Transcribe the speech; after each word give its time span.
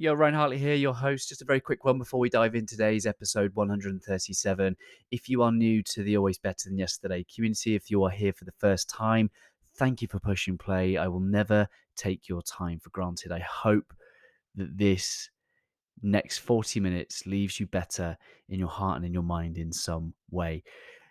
Yo, 0.00 0.14
Ryan 0.14 0.32
Hartley 0.32 0.56
here, 0.56 0.74
your 0.76 0.94
host. 0.94 1.28
Just 1.28 1.42
a 1.42 1.44
very 1.44 1.60
quick 1.60 1.84
one 1.84 1.98
before 1.98 2.18
we 2.18 2.30
dive 2.30 2.54
in 2.54 2.64
today's 2.64 3.04
episode 3.04 3.54
137. 3.54 4.74
If 5.10 5.28
you 5.28 5.42
are 5.42 5.52
new 5.52 5.82
to 5.82 6.02
the 6.02 6.16
Always 6.16 6.38
Better 6.38 6.70
Than 6.70 6.78
Yesterday 6.78 7.22
community, 7.34 7.74
if 7.74 7.90
you 7.90 8.02
are 8.04 8.10
here 8.10 8.32
for 8.32 8.46
the 8.46 8.54
first 8.56 8.88
time, 8.88 9.30
thank 9.76 10.00
you 10.00 10.08
for 10.08 10.18
pushing 10.18 10.56
play. 10.56 10.96
I 10.96 11.06
will 11.06 11.20
never 11.20 11.68
take 11.96 12.30
your 12.30 12.40
time 12.40 12.80
for 12.80 12.88
granted. 12.88 13.30
I 13.30 13.40
hope 13.40 13.92
that 14.54 14.78
this 14.78 15.28
next 16.02 16.38
40 16.38 16.80
minutes 16.80 17.26
leaves 17.26 17.60
you 17.60 17.66
better 17.66 18.16
in 18.48 18.58
your 18.58 18.68
heart 18.68 18.96
and 18.96 19.04
in 19.04 19.12
your 19.12 19.22
mind 19.22 19.58
in 19.58 19.70
some 19.70 20.14
way. 20.30 20.62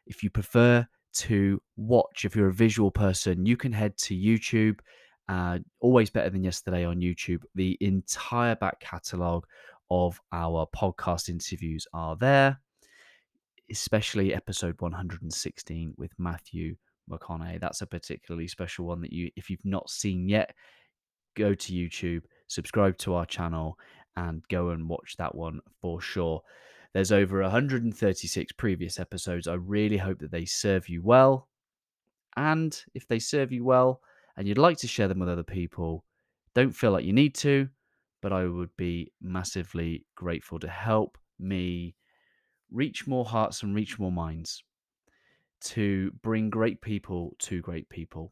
If 0.07 0.23
you 0.23 0.31
prefer 0.31 0.87
to 1.13 1.61
watch, 1.77 2.25
if 2.25 2.35
you're 2.35 2.49
a 2.49 2.53
visual 2.53 2.89
person, 2.89 3.45
you 3.45 3.55
can 3.55 3.71
head 3.71 3.99
to 3.99 4.15
YouTube 4.15 4.79
uh, 5.29 5.59
always 5.79 6.09
better 6.09 6.29
than 6.31 6.43
yesterday 6.43 6.83
on 6.83 6.99
YouTube. 6.99 7.43
The 7.53 7.77
entire 7.79 8.55
back 8.55 8.79
catalogue 8.79 9.45
of 9.91 10.19
our 10.33 10.67
podcast 10.75 11.29
interviews 11.29 11.85
are 11.93 12.15
there, 12.15 12.59
especially 13.71 14.33
episode 14.33 14.75
116 14.79 15.93
with 15.97 16.11
Matthew 16.17 16.75
McConaughey. 17.09 17.61
That's 17.61 17.81
a 17.83 17.87
particularly 17.87 18.47
special 18.47 18.85
one 18.87 19.01
that 19.01 19.13
you, 19.13 19.29
if 19.35 19.51
you've 19.51 19.63
not 19.65 19.89
seen 19.91 20.27
yet, 20.27 20.55
go 21.37 21.53
to 21.53 21.73
YouTube, 21.73 22.23
subscribe 22.47 22.97
to 22.97 23.13
our 23.13 23.25
channel, 23.27 23.77
and 24.17 24.41
go 24.49 24.69
and 24.71 24.89
watch 24.89 25.15
that 25.17 25.35
one 25.35 25.59
for 25.79 26.01
sure. 26.01 26.41
There's 26.95 27.11
over 27.11 27.43
136 27.43 28.51
previous 28.53 28.99
episodes. 28.99 29.47
I 29.47 29.53
really 29.53 29.97
hope 29.97 30.17
that 30.19 30.31
they 30.31 30.45
serve 30.45 30.89
you 30.89 31.03
well. 31.03 31.47
And 32.35 32.75
if 32.95 33.07
they 33.07 33.19
serve 33.19 33.51
you 33.51 33.63
well, 33.63 34.01
and 34.39 34.47
you'd 34.47 34.57
like 34.57 34.77
to 34.77 34.87
share 34.87 35.09
them 35.09 35.19
with 35.19 35.27
other 35.27 35.43
people, 35.43 36.05
don't 36.55 36.71
feel 36.71 36.91
like 36.91 37.03
you 37.03 37.11
need 37.11 37.35
to, 37.35 37.67
but 38.21 38.31
I 38.31 38.45
would 38.45 38.69
be 38.77 39.11
massively 39.21 40.05
grateful 40.15 40.59
to 40.61 40.67
help 40.69 41.17
me 41.37 41.93
reach 42.71 43.05
more 43.05 43.25
hearts 43.25 43.63
and 43.63 43.75
reach 43.75 43.99
more 43.99 44.13
minds 44.13 44.63
to 45.59 46.11
bring 46.21 46.49
great 46.49 46.79
people 46.79 47.35
to 47.39 47.61
great 47.61 47.89
people. 47.89 48.31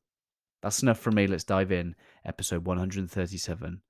That's 0.61 0.81
enough 0.81 0.97
from 0.97 1.15
me. 1.15 1.27
Let's 1.27 1.43
dive 1.43 1.73
in. 1.73 1.93
Episode 2.23 2.63
137 2.63 3.81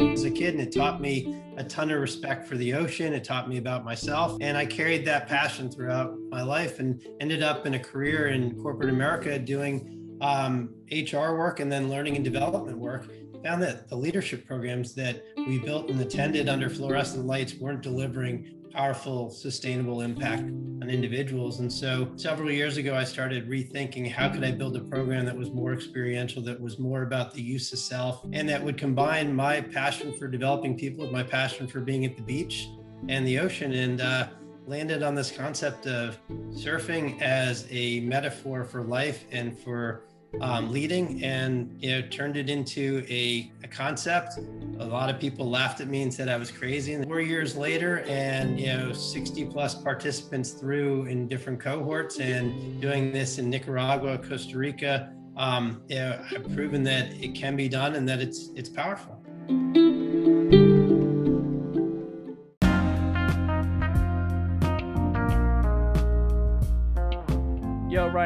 As 0.00 0.24
a 0.24 0.30
kid 0.32 0.54
and 0.54 0.62
it 0.62 0.74
taught 0.74 1.00
me 1.00 1.45
a 1.56 1.64
ton 1.64 1.90
of 1.90 2.00
respect 2.00 2.46
for 2.46 2.56
the 2.56 2.74
ocean. 2.74 3.12
It 3.12 3.24
taught 3.24 3.48
me 3.48 3.56
about 3.56 3.84
myself. 3.84 4.36
And 4.40 4.56
I 4.56 4.66
carried 4.66 5.04
that 5.06 5.26
passion 5.26 5.70
throughout 5.70 6.14
my 6.30 6.42
life 6.42 6.78
and 6.78 7.02
ended 7.20 7.42
up 7.42 7.66
in 7.66 7.74
a 7.74 7.78
career 7.78 8.28
in 8.28 8.60
corporate 8.60 8.90
America 8.90 9.38
doing 9.38 10.18
um, 10.20 10.74
HR 10.90 11.36
work 11.36 11.60
and 11.60 11.70
then 11.70 11.88
learning 11.88 12.16
and 12.16 12.24
development 12.24 12.78
work. 12.78 13.08
Found 13.44 13.62
that 13.62 13.88
the 13.88 13.96
leadership 13.96 14.46
programs 14.46 14.94
that 14.94 15.22
we 15.36 15.58
built 15.58 15.90
and 15.90 16.00
attended 16.00 16.48
under 16.48 16.68
fluorescent 16.68 17.26
lights 17.26 17.54
weren't 17.54 17.82
delivering 17.82 18.55
powerful, 18.76 19.30
sustainable 19.30 20.02
impact 20.02 20.42
on 20.42 20.90
individuals. 20.90 21.60
And 21.60 21.72
so 21.72 22.12
several 22.16 22.50
years 22.50 22.76
ago, 22.76 22.94
I 22.94 23.04
started 23.04 23.48
rethinking 23.48 24.10
how 24.12 24.28
could 24.28 24.44
I 24.44 24.50
build 24.50 24.76
a 24.76 24.80
program 24.80 25.24
that 25.24 25.36
was 25.36 25.50
more 25.50 25.72
experiential, 25.72 26.42
that 26.42 26.60
was 26.60 26.78
more 26.78 27.02
about 27.02 27.32
the 27.32 27.40
use 27.40 27.72
of 27.72 27.78
self, 27.78 28.26
and 28.34 28.46
that 28.50 28.62
would 28.62 28.76
combine 28.76 29.34
my 29.34 29.62
passion 29.62 30.12
for 30.12 30.28
developing 30.28 30.76
people 30.76 31.04
with 31.04 31.10
my 31.10 31.22
passion 31.22 31.66
for 31.66 31.80
being 31.80 32.04
at 32.04 32.16
the 32.16 32.22
beach 32.22 32.68
and 33.08 33.26
the 33.26 33.38
ocean. 33.38 33.72
And 33.72 34.02
uh, 34.02 34.28
landed 34.66 35.02
on 35.02 35.14
this 35.14 35.30
concept 35.30 35.86
of 35.86 36.18
surfing 36.50 37.20
as 37.22 37.66
a 37.70 38.00
metaphor 38.00 38.64
for 38.64 38.82
life 38.82 39.24
and 39.30 39.56
for 39.56 40.02
um, 40.40 40.70
leading 40.70 41.22
and 41.24 41.76
you 41.80 41.90
know 41.90 42.02
turned 42.08 42.36
it 42.36 42.50
into 42.50 43.04
a, 43.08 43.50
a, 43.64 43.68
concept. 43.68 44.38
A 44.78 44.84
lot 44.84 45.08
of 45.08 45.18
people 45.20 45.48
laughed 45.48 45.80
at 45.80 45.88
me 45.88 46.02
and 46.02 46.12
said 46.12 46.28
i 46.28 46.36
was 46.36 46.50
crazy. 46.50 46.94
And 46.94 47.04
four 47.04 47.20
years 47.20 47.56
later 47.56 48.00
and 48.00 48.58
you 48.60 48.66
know 48.66 48.92
60 48.92 49.46
plus 49.46 49.74
participants 49.74 50.50
through 50.50 51.06
in 51.06 51.28
different 51.28 51.60
cohorts 51.60 52.18
and 52.18 52.80
doing 52.80 53.12
this 53.12 53.38
in 53.38 53.50
nicaragua 53.50 54.18
costa 54.18 54.56
rica 54.56 55.12
um, 55.36 55.82
you 55.88 55.96
know, 55.96 56.22
i've 56.32 56.54
proven 56.54 56.82
that 56.84 57.12
it 57.14 57.34
can 57.34 57.56
be 57.56 57.68
done 57.68 57.96
and 57.96 58.08
that 58.08 58.20
it's 58.20 58.50
it's 58.54 58.68
powerful 58.68 59.22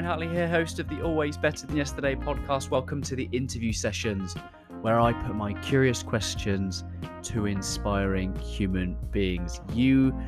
Ryan 0.01 0.09
Hartley 0.09 0.29
here, 0.29 0.49
host 0.49 0.79
of 0.79 0.89
the 0.89 1.03
Always 1.03 1.37
Better 1.37 1.67
Than 1.67 1.77
Yesterday 1.77 2.15
podcast. 2.15 2.71
Welcome 2.71 3.03
to 3.03 3.15
the 3.15 3.29
interview 3.33 3.71
sessions 3.71 4.35
where 4.81 4.99
I 4.99 5.13
put 5.13 5.37
my 5.37 5.53
curious 5.61 6.03
questions 6.03 6.85
to 7.25 7.45
inspiring 7.45 8.35
human 8.37 8.97
beings. 9.11 9.61
You, 9.75 10.19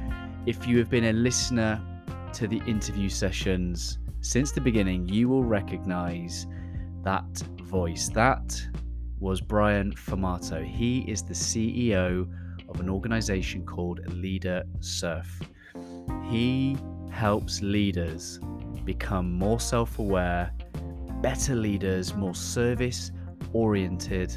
if 0.44 0.66
you 0.66 0.76
have 0.76 0.90
been 0.90 1.04
a 1.04 1.14
listener 1.14 1.80
to 2.34 2.46
the 2.46 2.60
interview 2.66 3.08
sessions 3.08 3.98
since 4.20 4.52
the 4.52 4.60
beginning, 4.60 5.08
you 5.08 5.30
will 5.30 5.42
recognize 5.42 6.46
that 7.02 7.38
voice. 7.62 8.10
That 8.10 8.62
was 9.20 9.40
Brian 9.40 9.94
Formato. 9.94 10.62
He 10.62 10.98
is 11.10 11.22
the 11.22 11.32
CEO 11.32 12.30
of 12.68 12.78
an 12.78 12.90
organization 12.90 13.64
called 13.64 14.00
Leader 14.12 14.64
Surf. 14.80 15.40
He 16.28 16.76
helps 17.10 17.62
leaders 17.62 18.38
become 18.84 19.32
more 19.32 19.60
self 19.60 19.98
aware, 19.98 20.52
better 21.20 21.54
leaders, 21.54 22.14
more 22.14 22.34
service 22.34 23.10
oriented 23.52 24.36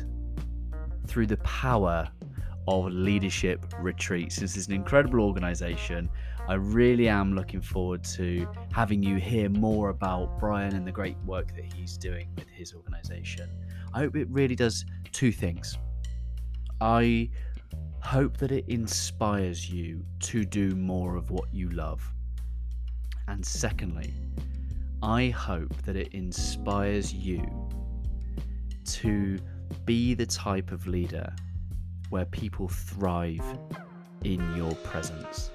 through 1.08 1.28
the 1.28 1.38
power 1.38 2.10
of 2.68 2.92
leadership 2.92 3.66
retreats. 3.80 4.38
This 4.38 4.58
is 4.58 4.68
an 4.68 4.74
incredible 4.74 5.22
organization. 5.22 6.10
I 6.48 6.56
really 6.56 7.08
am 7.08 7.34
looking 7.34 7.62
forward 7.62 8.04
to 8.16 8.48
having 8.72 9.02
you 9.02 9.18
hear 9.18 9.50
more 9.50 9.90
about 9.90 10.40
Brian 10.40 10.76
and 10.76 10.86
the 10.86 10.92
great 10.92 11.18
work 11.26 11.56
that 11.56 11.74
he's 11.74 11.98
doing 11.98 12.30
with 12.36 12.48
his 12.48 12.74
organization. 12.74 13.50
I 13.94 14.00
hope 14.00 14.16
it 14.16 14.28
really 14.30 14.56
does 14.56 14.86
two 15.12 15.32
things. 15.32 15.78
I 16.82 17.30
hope 18.02 18.38
that 18.38 18.52
it 18.52 18.66
inspires 18.68 19.70
you 19.70 20.06
to 20.20 20.46
do 20.46 20.76
more 20.76 21.16
of 21.16 21.32
what 21.32 21.52
you 21.54 21.70
love. 21.70 22.15
And 23.28 23.46
secondly, 23.46 24.14
I 25.02 25.30
hope 25.30 25.76
that 25.84 25.96
it 25.96 26.14
inspires 26.14 27.14
you 27.14 27.46
to 28.86 29.40
be 29.86 30.14
the 30.14 30.26
type 30.26 30.72
of 30.72 30.88
leader 30.88 31.34
where 32.10 32.26
people 32.26 32.68
thrive 32.68 33.44
in 34.24 34.56
your 34.56 34.74
presence. 34.76 35.52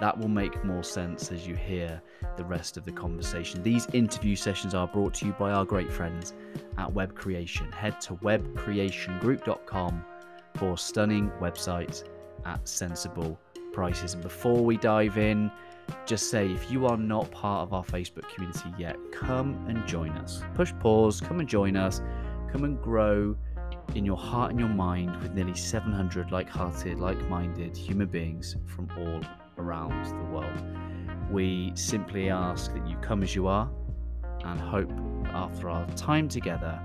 That 0.00 0.18
will 0.18 0.28
make 0.28 0.62
more 0.64 0.82
sense 0.82 1.32
as 1.32 1.46
you 1.46 1.54
hear 1.54 2.02
the 2.36 2.44
rest 2.44 2.76
of 2.76 2.84
the 2.84 2.92
conversation. 2.92 3.62
These 3.62 3.86
interview 3.92 4.36
sessions 4.36 4.74
are 4.74 4.86
brought 4.86 5.14
to 5.14 5.26
you 5.26 5.32
by 5.32 5.52
our 5.52 5.64
great 5.64 5.90
friends 5.90 6.34
at 6.76 6.92
Web 6.92 7.14
Creation. 7.14 7.72
Head 7.72 8.00
to 8.02 8.14
webcreationgroup.com 8.16 10.04
for 10.54 10.76
stunning 10.76 11.30
websites 11.40 12.04
at 12.44 12.68
sensible 12.68 13.38
prices. 13.72 14.14
And 14.14 14.22
before 14.22 14.62
we 14.62 14.76
dive 14.76 15.16
in, 15.18 15.50
just 16.06 16.30
say 16.30 16.50
if 16.50 16.70
you 16.70 16.86
are 16.86 16.96
not 16.96 17.30
part 17.30 17.66
of 17.66 17.72
our 17.72 17.84
Facebook 17.84 18.28
community 18.34 18.72
yet, 18.78 18.96
come 19.12 19.64
and 19.68 19.86
join 19.86 20.10
us. 20.12 20.42
Push 20.54 20.72
pause, 20.80 21.20
come 21.20 21.40
and 21.40 21.48
join 21.48 21.76
us, 21.76 22.00
come 22.50 22.64
and 22.64 22.80
grow 22.80 23.36
in 23.94 24.04
your 24.04 24.16
heart 24.16 24.50
and 24.50 24.60
your 24.60 24.68
mind 24.68 25.16
with 25.22 25.32
nearly 25.32 25.54
700 25.54 26.30
like 26.30 26.48
hearted, 26.48 26.98
like 26.98 27.18
minded 27.28 27.76
human 27.76 28.08
beings 28.08 28.56
from 28.66 28.88
all 28.98 29.20
around 29.58 30.04
the 30.06 30.24
world. 30.32 30.62
We 31.30 31.72
simply 31.74 32.30
ask 32.30 32.72
that 32.72 32.86
you 32.86 32.96
come 32.98 33.22
as 33.22 33.34
you 33.34 33.46
are 33.46 33.70
and 34.44 34.60
hope 34.60 34.90
after 35.26 35.68
our 35.70 35.86
time 35.96 36.28
together, 36.28 36.80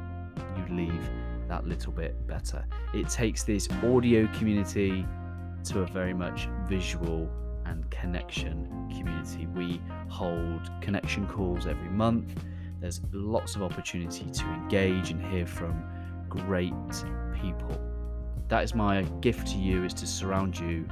you 0.57 0.75
leave 0.75 1.09
that 1.47 1.68
little 1.68 1.92
bit 1.92 2.15
better. 2.27 2.65
It 2.94 3.09
takes 3.09 3.44
this 3.44 3.68
audio 3.83 4.27
community 4.27 5.06
to 5.65 5.81
a 5.81 5.86
very 5.86 6.13
much 6.13 6.47
visual 6.68 7.30
and 7.71 7.89
connection 7.89 8.68
community. 8.89 9.47
We 9.47 9.81
hold 10.09 10.69
connection 10.81 11.25
calls 11.27 11.65
every 11.65 11.89
month. 11.89 12.35
There's 12.79 13.01
lots 13.12 13.56
of 13.56 13.63
opportunity 13.63 14.29
to 14.29 14.45
engage 14.45 15.12
and 15.12 15.23
hear 15.31 15.45
from 15.45 15.83
great 16.29 16.73
people. 17.41 17.79
That 18.50 18.63
is 18.63 18.75
my 18.75 19.03
gift 19.21 19.47
to 19.47 19.57
you 19.57 19.85
is 19.85 19.94
to 19.95 20.07
surround 20.07 20.59
you 20.59 20.85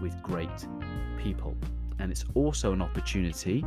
with 0.00 0.22
great 0.22 0.48
people. 1.18 1.56
And 1.98 2.10
it's 2.10 2.24
also 2.34 2.72
an 2.72 2.80
opportunity 2.80 3.62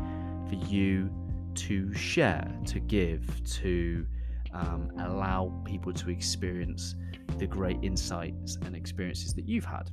for 0.47 0.55
you 0.67 1.09
to 1.55 1.93
share, 1.93 2.47
to 2.67 2.79
give, 2.79 3.43
to 3.43 4.05
um, 4.53 4.91
allow 4.99 5.53
people 5.65 5.93
to 5.93 6.09
experience 6.09 6.95
the 7.37 7.47
great 7.47 7.77
insights 7.81 8.57
and 8.65 8.75
experiences 8.75 9.33
that 9.33 9.47
you've 9.47 9.65
had. 9.65 9.89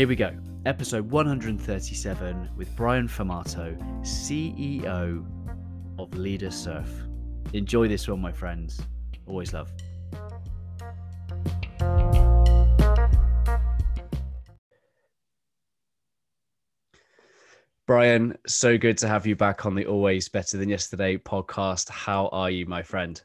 Here 0.00 0.08
we 0.08 0.16
go 0.16 0.34
episode 0.64 1.10
137 1.10 2.48
with 2.56 2.74
Brian 2.74 3.06
Formato, 3.06 3.78
CEO 4.00 5.26
of 5.98 6.14
Leader 6.16 6.50
Surf. 6.50 6.90
Enjoy 7.52 7.86
this 7.86 8.08
one, 8.08 8.18
my 8.18 8.32
friends. 8.32 8.80
Always 9.26 9.52
love. 9.52 9.70
Brian, 17.86 18.38
so 18.46 18.78
good 18.78 18.96
to 18.96 19.06
have 19.06 19.26
you 19.26 19.36
back 19.36 19.66
on 19.66 19.74
the 19.74 19.84
Always 19.84 20.30
Better 20.30 20.56
Than 20.56 20.70
Yesterday 20.70 21.18
podcast. 21.18 21.90
How 21.90 22.28
are 22.28 22.48
you, 22.48 22.64
my 22.64 22.82
friend? 22.82 23.22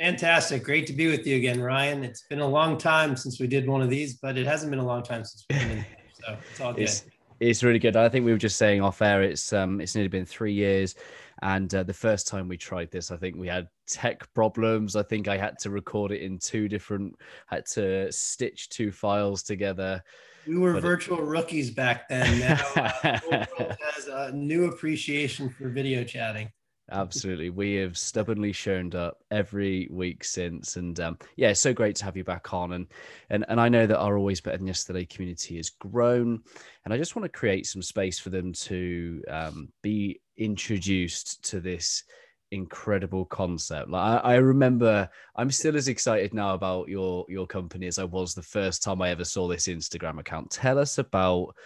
Fantastic. 0.00 0.64
Great 0.64 0.86
to 0.86 0.94
be 0.94 1.08
with 1.08 1.26
you 1.26 1.36
again, 1.36 1.60
Ryan. 1.60 2.04
It's 2.04 2.22
been 2.22 2.40
a 2.40 2.48
long 2.48 2.78
time 2.78 3.16
since 3.16 3.38
we 3.38 3.46
did 3.46 3.68
one 3.68 3.82
of 3.82 3.90
these, 3.90 4.14
but 4.14 4.38
it 4.38 4.46
hasn't 4.46 4.70
been 4.70 4.80
a 4.80 4.86
long 4.86 5.02
time 5.02 5.22
since 5.22 5.44
we've 5.50 5.58
been 5.58 5.70
in. 5.72 5.84
So 6.26 6.36
it's 6.50 6.60
all 6.60 6.72
good. 6.72 6.82
It's, 6.82 7.04
it's 7.38 7.62
really 7.62 7.78
good. 7.78 7.96
I 7.96 8.08
think 8.08 8.24
we 8.24 8.32
were 8.32 8.38
just 8.38 8.56
saying 8.56 8.80
off 8.80 9.02
air, 9.02 9.22
it's 9.22 9.52
um, 9.52 9.80
it's 9.80 9.94
nearly 9.94 10.08
been 10.08 10.26
three 10.26 10.52
years. 10.52 10.94
And 11.42 11.72
uh, 11.74 11.82
the 11.82 11.92
first 11.92 12.26
time 12.26 12.48
we 12.48 12.56
tried 12.56 12.90
this, 12.90 13.10
I 13.10 13.16
think 13.16 13.36
we 13.36 13.46
had 13.46 13.68
tech 13.86 14.32
problems. 14.32 14.96
I 14.96 15.02
think 15.02 15.28
I 15.28 15.36
had 15.36 15.58
to 15.60 15.70
record 15.70 16.12
it 16.12 16.22
in 16.22 16.38
two 16.38 16.66
different, 16.66 17.14
had 17.46 17.66
to 17.66 18.10
stitch 18.10 18.70
two 18.70 18.90
files 18.90 19.42
together. 19.42 20.02
We 20.46 20.56
were 20.58 20.74
but 20.74 20.82
virtual 20.82 21.18
it... 21.18 21.24
rookies 21.24 21.70
back 21.70 22.08
then. 22.08 22.38
Now 22.40 22.60
uh, 22.76 22.92
the 23.02 23.46
world 23.58 23.76
has 23.94 24.06
a 24.06 24.32
new 24.32 24.66
appreciation 24.66 25.50
for 25.50 25.68
video 25.68 26.04
chatting. 26.04 26.50
Absolutely. 26.90 27.50
We 27.50 27.74
have 27.74 27.98
stubbornly 27.98 28.52
shown 28.52 28.94
up 28.94 29.18
every 29.30 29.88
week 29.90 30.22
since. 30.22 30.76
And 30.76 30.98
um, 31.00 31.18
yeah, 31.36 31.50
it's 31.50 31.60
so 31.60 31.74
great 31.74 31.96
to 31.96 32.04
have 32.04 32.16
you 32.16 32.22
back 32.22 32.54
on. 32.54 32.72
And, 32.72 32.86
and, 33.28 33.44
and 33.48 33.60
I 33.60 33.68
know 33.68 33.86
that 33.86 33.98
our 33.98 34.16
Always 34.16 34.40
Better 34.40 34.58
Than 34.58 34.68
Yesterday 34.68 35.04
community 35.04 35.56
has 35.56 35.70
grown. 35.70 36.40
And 36.84 36.94
I 36.94 36.96
just 36.96 37.16
want 37.16 37.24
to 37.24 37.38
create 37.38 37.66
some 37.66 37.82
space 37.82 38.20
for 38.20 38.30
them 38.30 38.52
to 38.52 39.22
um, 39.28 39.68
be 39.82 40.20
introduced 40.36 41.42
to 41.50 41.60
this 41.60 42.04
incredible 42.52 43.24
concept. 43.24 43.90
Like 43.90 44.24
I, 44.24 44.34
I, 44.34 44.34
remember, 44.36 45.08
I'm 45.34 45.50
still 45.50 45.76
as 45.76 45.88
excited 45.88 46.34
now 46.34 46.54
about 46.54 46.88
your 46.88 47.24
your 47.28 47.48
company 47.48 47.88
as 47.88 47.98
I 47.98 48.04
was 48.04 48.34
the 48.34 48.42
first 48.42 48.84
time 48.84 49.02
I 49.02 49.10
ever 49.10 49.24
saw 49.24 49.48
this 49.48 49.66
Instagram 49.66 50.20
account. 50.20 50.50
Tell 50.50 50.78
us 50.78 50.98
about 50.98 51.56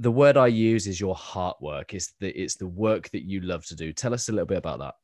the 0.00 0.10
word 0.10 0.38
I 0.38 0.46
use 0.46 0.86
is 0.86 0.98
your 0.98 1.14
heart 1.14 1.60
work. 1.60 1.92
It's 1.92 2.14
the 2.20 2.30
it's 2.30 2.56
the 2.56 2.66
work 2.66 3.10
that 3.10 3.22
you 3.22 3.42
love 3.42 3.66
to 3.66 3.76
do. 3.76 3.92
Tell 3.92 4.14
us 4.14 4.28
a 4.28 4.32
little 4.32 4.46
bit 4.46 4.58
about 4.58 4.78
that. 4.78 4.94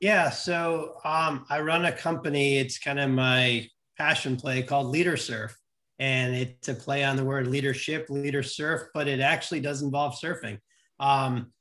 Yeah, 0.00 0.30
so 0.30 0.96
um, 1.04 1.46
I 1.48 1.60
run 1.60 1.84
a 1.84 1.92
company. 1.92 2.58
It's 2.58 2.78
kind 2.78 2.98
of 2.98 3.10
my 3.10 3.68
passion 3.96 4.36
play 4.36 4.62
called 4.62 4.88
Leader 4.88 5.16
Surf, 5.16 5.56
and 6.00 6.34
it's 6.34 6.68
a 6.68 6.74
play 6.74 7.04
on 7.04 7.16
the 7.16 7.24
word 7.24 7.46
leadership, 7.46 8.06
leader 8.08 8.42
surf, 8.42 8.88
but 8.92 9.06
it 9.06 9.20
actually 9.20 9.60
does 9.60 9.82
involve 9.82 10.18
surfing. 10.20 10.58
Um, 10.98 11.52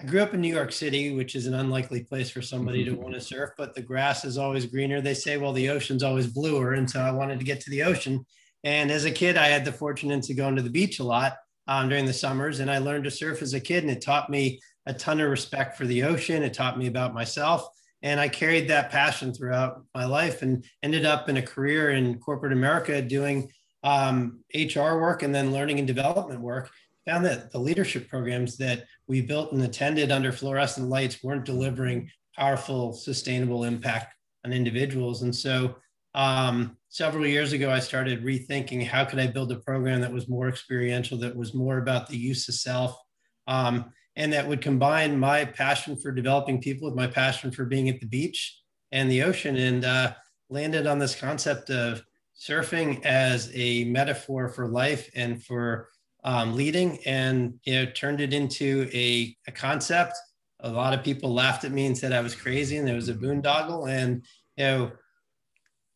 I 0.00 0.04
grew 0.04 0.22
up 0.22 0.32
in 0.32 0.40
New 0.40 0.54
York 0.54 0.72
City, 0.72 1.14
which 1.14 1.34
is 1.34 1.46
an 1.46 1.54
unlikely 1.54 2.04
place 2.04 2.30
for 2.30 2.40
somebody 2.40 2.82
to 2.84 2.92
want 2.94 3.14
to 3.14 3.20
surf, 3.20 3.50
but 3.58 3.74
the 3.74 3.82
grass 3.82 4.24
is 4.24 4.38
always 4.38 4.64
greener. 4.64 5.02
They 5.02 5.14
say, 5.14 5.36
well, 5.36 5.52
the 5.52 5.68
ocean's 5.68 6.04
always 6.04 6.28
bluer. 6.28 6.74
And 6.74 6.88
so 6.88 7.00
I 7.00 7.10
wanted 7.10 7.40
to 7.40 7.44
get 7.44 7.60
to 7.62 7.70
the 7.70 7.82
ocean. 7.82 8.24
And 8.62 8.92
as 8.92 9.04
a 9.04 9.10
kid, 9.10 9.36
I 9.36 9.48
had 9.48 9.64
the 9.64 9.72
fortune 9.72 10.20
to 10.20 10.34
go 10.34 10.46
into 10.46 10.62
the 10.62 10.70
beach 10.70 11.00
a 11.00 11.04
lot 11.04 11.34
um, 11.68 11.88
during 11.88 12.06
the 12.06 12.12
summers. 12.12 12.58
And 12.58 12.70
I 12.70 12.78
learned 12.78 13.04
to 13.04 13.10
surf 13.10 13.42
as 13.42 13.54
a 13.54 13.60
kid, 13.60 13.84
and 13.84 13.92
it 13.92 14.00
taught 14.00 14.30
me 14.30 14.58
a 14.86 14.94
ton 14.94 15.20
of 15.20 15.30
respect 15.30 15.76
for 15.76 15.86
the 15.86 16.02
ocean. 16.02 16.42
It 16.42 16.54
taught 16.54 16.78
me 16.78 16.88
about 16.88 17.14
myself. 17.14 17.68
And 18.02 18.18
I 18.18 18.28
carried 18.28 18.68
that 18.68 18.90
passion 18.90 19.34
throughout 19.34 19.82
my 19.94 20.06
life 20.06 20.42
and 20.42 20.64
ended 20.82 21.04
up 21.04 21.28
in 21.28 21.36
a 21.36 21.42
career 21.42 21.90
in 21.90 22.18
corporate 22.18 22.52
America 22.52 23.02
doing 23.02 23.50
um, 23.82 24.40
HR 24.54 24.98
work 24.98 25.22
and 25.22 25.34
then 25.34 25.52
learning 25.52 25.78
and 25.78 25.86
development 25.86 26.40
work 26.40 26.70
found 27.06 27.24
that 27.24 27.50
the 27.52 27.58
leadership 27.58 28.08
programs 28.08 28.56
that 28.58 28.84
we 29.06 29.20
built 29.20 29.52
and 29.52 29.62
attended 29.62 30.10
under 30.10 30.30
fluorescent 30.30 30.88
lights 30.88 31.22
weren't 31.22 31.44
delivering 31.44 32.08
powerful, 32.36 32.92
sustainable 32.92 33.64
impact 33.64 34.14
on 34.44 34.52
individuals. 34.52 35.22
And 35.22 35.34
so 35.34 35.76
um, 36.14 36.76
several 36.88 37.26
years 37.26 37.52
ago, 37.52 37.70
I 37.70 37.80
started 37.80 38.24
rethinking 38.24 38.86
how 38.86 39.04
could 39.04 39.18
I 39.18 39.26
build 39.26 39.52
a 39.52 39.56
program 39.56 40.00
that 40.00 40.12
was 40.12 40.28
more 40.28 40.48
experiential, 40.48 41.18
that 41.18 41.36
was 41.36 41.54
more 41.54 41.78
about 41.78 42.08
the 42.08 42.16
use 42.16 42.48
of 42.48 42.54
self, 42.54 42.98
um, 43.46 43.92
and 44.16 44.32
that 44.32 44.46
would 44.46 44.60
combine 44.60 45.18
my 45.18 45.44
passion 45.44 45.96
for 45.96 46.10
developing 46.10 46.60
people 46.60 46.88
with 46.88 46.96
my 46.96 47.06
passion 47.06 47.50
for 47.50 47.64
being 47.64 47.88
at 47.88 48.00
the 48.00 48.06
beach 48.06 48.60
and 48.90 49.10
the 49.10 49.22
ocean, 49.22 49.56
and 49.56 49.84
uh, 49.84 50.12
landed 50.50 50.86
on 50.86 50.98
this 50.98 51.14
concept 51.14 51.70
of 51.70 52.02
surfing 52.38 53.04
as 53.04 53.50
a 53.54 53.84
metaphor 53.84 54.48
for 54.48 54.68
life 54.68 55.10
and 55.14 55.44
for 55.44 55.88
um, 56.24 56.54
leading 56.54 56.98
and 57.06 57.54
you 57.64 57.74
know 57.74 57.86
turned 57.92 58.20
it 58.20 58.32
into 58.32 58.88
a, 58.92 59.36
a 59.46 59.52
concept. 59.52 60.14
A 60.60 60.70
lot 60.70 60.94
of 60.94 61.04
people 61.04 61.32
laughed 61.32 61.64
at 61.64 61.72
me 61.72 61.86
and 61.86 61.96
said 61.96 62.12
i 62.12 62.20
was 62.20 62.34
crazy 62.34 62.76
and 62.76 62.86
there 62.86 62.96
was 62.96 63.08
a 63.08 63.14
boondoggle 63.14 63.88
and 63.88 64.24
you 64.56 64.64
know 64.64 64.92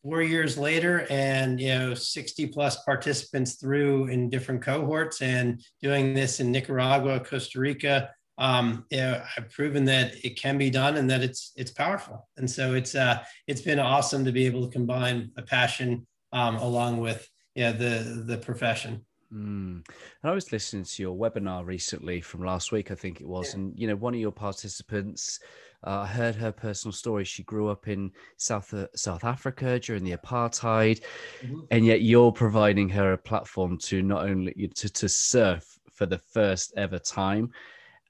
four 0.03 0.21
years 0.21 0.57
later 0.57 1.07
and 1.09 1.59
you 1.59 1.69
know 1.69 1.93
60 1.93 2.47
plus 2.47 2.83
participants 2.83 3.55
through 3.55 4.07
in 4.07 4.29
different 4.29 4.61
cohorts 4.61 5.21
and 5.21 5.63
doing 5.81 6.13
this 6.13 6.39
in 6.39 6.51
nicaragua 6.51 7.19
costa 7.19 7.59
rica 7.59 8.09
um, 8.37 8.85
you 8.89 8.97
know, 8.97 9.21
I've 9.37 9.49
proven 9.51 9.85
that 9.85 10.13
it 10.25 10.39
can 10.39 10.57
be 10.57 10.69
done 10.69 10.97
and 10.97 11.09
that 11.09 11.21
it's 11.21 11.51
it's 11.55 11.71
powerful. 11.71 12.27
And 12.37 12.49
so 12.49 12.73
it's 12.73 12.95
uh, 12.95 13.23
it's 13.47 13.61
been 13.61 13.79
awesome 13.79 14.25
to 14.25 14.31
be 14.31 14.45
able 14.45 14.65
to 14.65 14.71
combine 14.71 15.31
a 15.37 15.43
passion 15.43 16.07
um, 16.31 16.55
along 16.55 16.97
with 16.97 17.29
yeah 17.55 17.71
the 17.71 18.23
the 18.25 18.37
profession. 18.37 19.05
Mm. 19.31 19.85
And 19.85 19.85
I 20.23 20.31
was 20.31 20.51
listening 20.51 20.83
to 20.83 21.01
your 21.01 21.15
webinar 21.15 21.65
recently 21.65 22.21
from 22.21 22.45
last 22.45 22.71
week, 22.71 22.91
I 22.91 22.95
think 22.95 23.19
it 23.19 23.27
was, 23.27 23.49
yeah. 23.49 23.59
and 23.59 23.79
you 23.79 23.87
know, 23.87 23.95
one 23.95 24.13
of 24.13 24.19
your 24.19 24.31
participants, 24.31 25.39
uh, 25.85 26.01
I 26.01 26.07
heard 26.07 26.35
her 26.35 26.51
personal 26.51 26.93
story. 26.93 27.25
She 27.25 27.43
grew 27.43 27.69
up 27.69 27.87
in 27.87 28.11
South 28.37 28.73
uh, 28.73 28.87
South 28.95 29.23
Africa 29.23 29.79
during 29.79 30.03
the 30.03 30.15
apartheid, 30.15 31.01
mm-hmm. 31.41 31.61
and 31.71 31.85
yet 31.85 32.01
you're 32.01 32.31
providing 32.31 32.89
her 32.89 33.13
a 33.13 33.17
platform 33.17 33.77
to 33.79 34.01
not 34.01 34.23
only 34.25 34.53
to 34.75 34.89
to 34.89 35.09
surf 35.09 35.79
for 35.91 36.05
the 36.05 36.17
first 36.17 36.73
ever 36.77 36.99
time, 36.99 37.51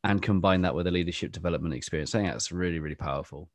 and 0.04 0.22
combine 0.22 0.62
that 0.62 0.76
with 0.76 0.88
a 0.88 0.92
leadership 0.92 1.32
development 1.32 1.74
experience. 1.74 2.14
I 2.14 2.20
think 2.20 2.32
that's 2.32 2.52
really 2.52 2.80
really 2.80 2.96
powerful. 2.96 3.50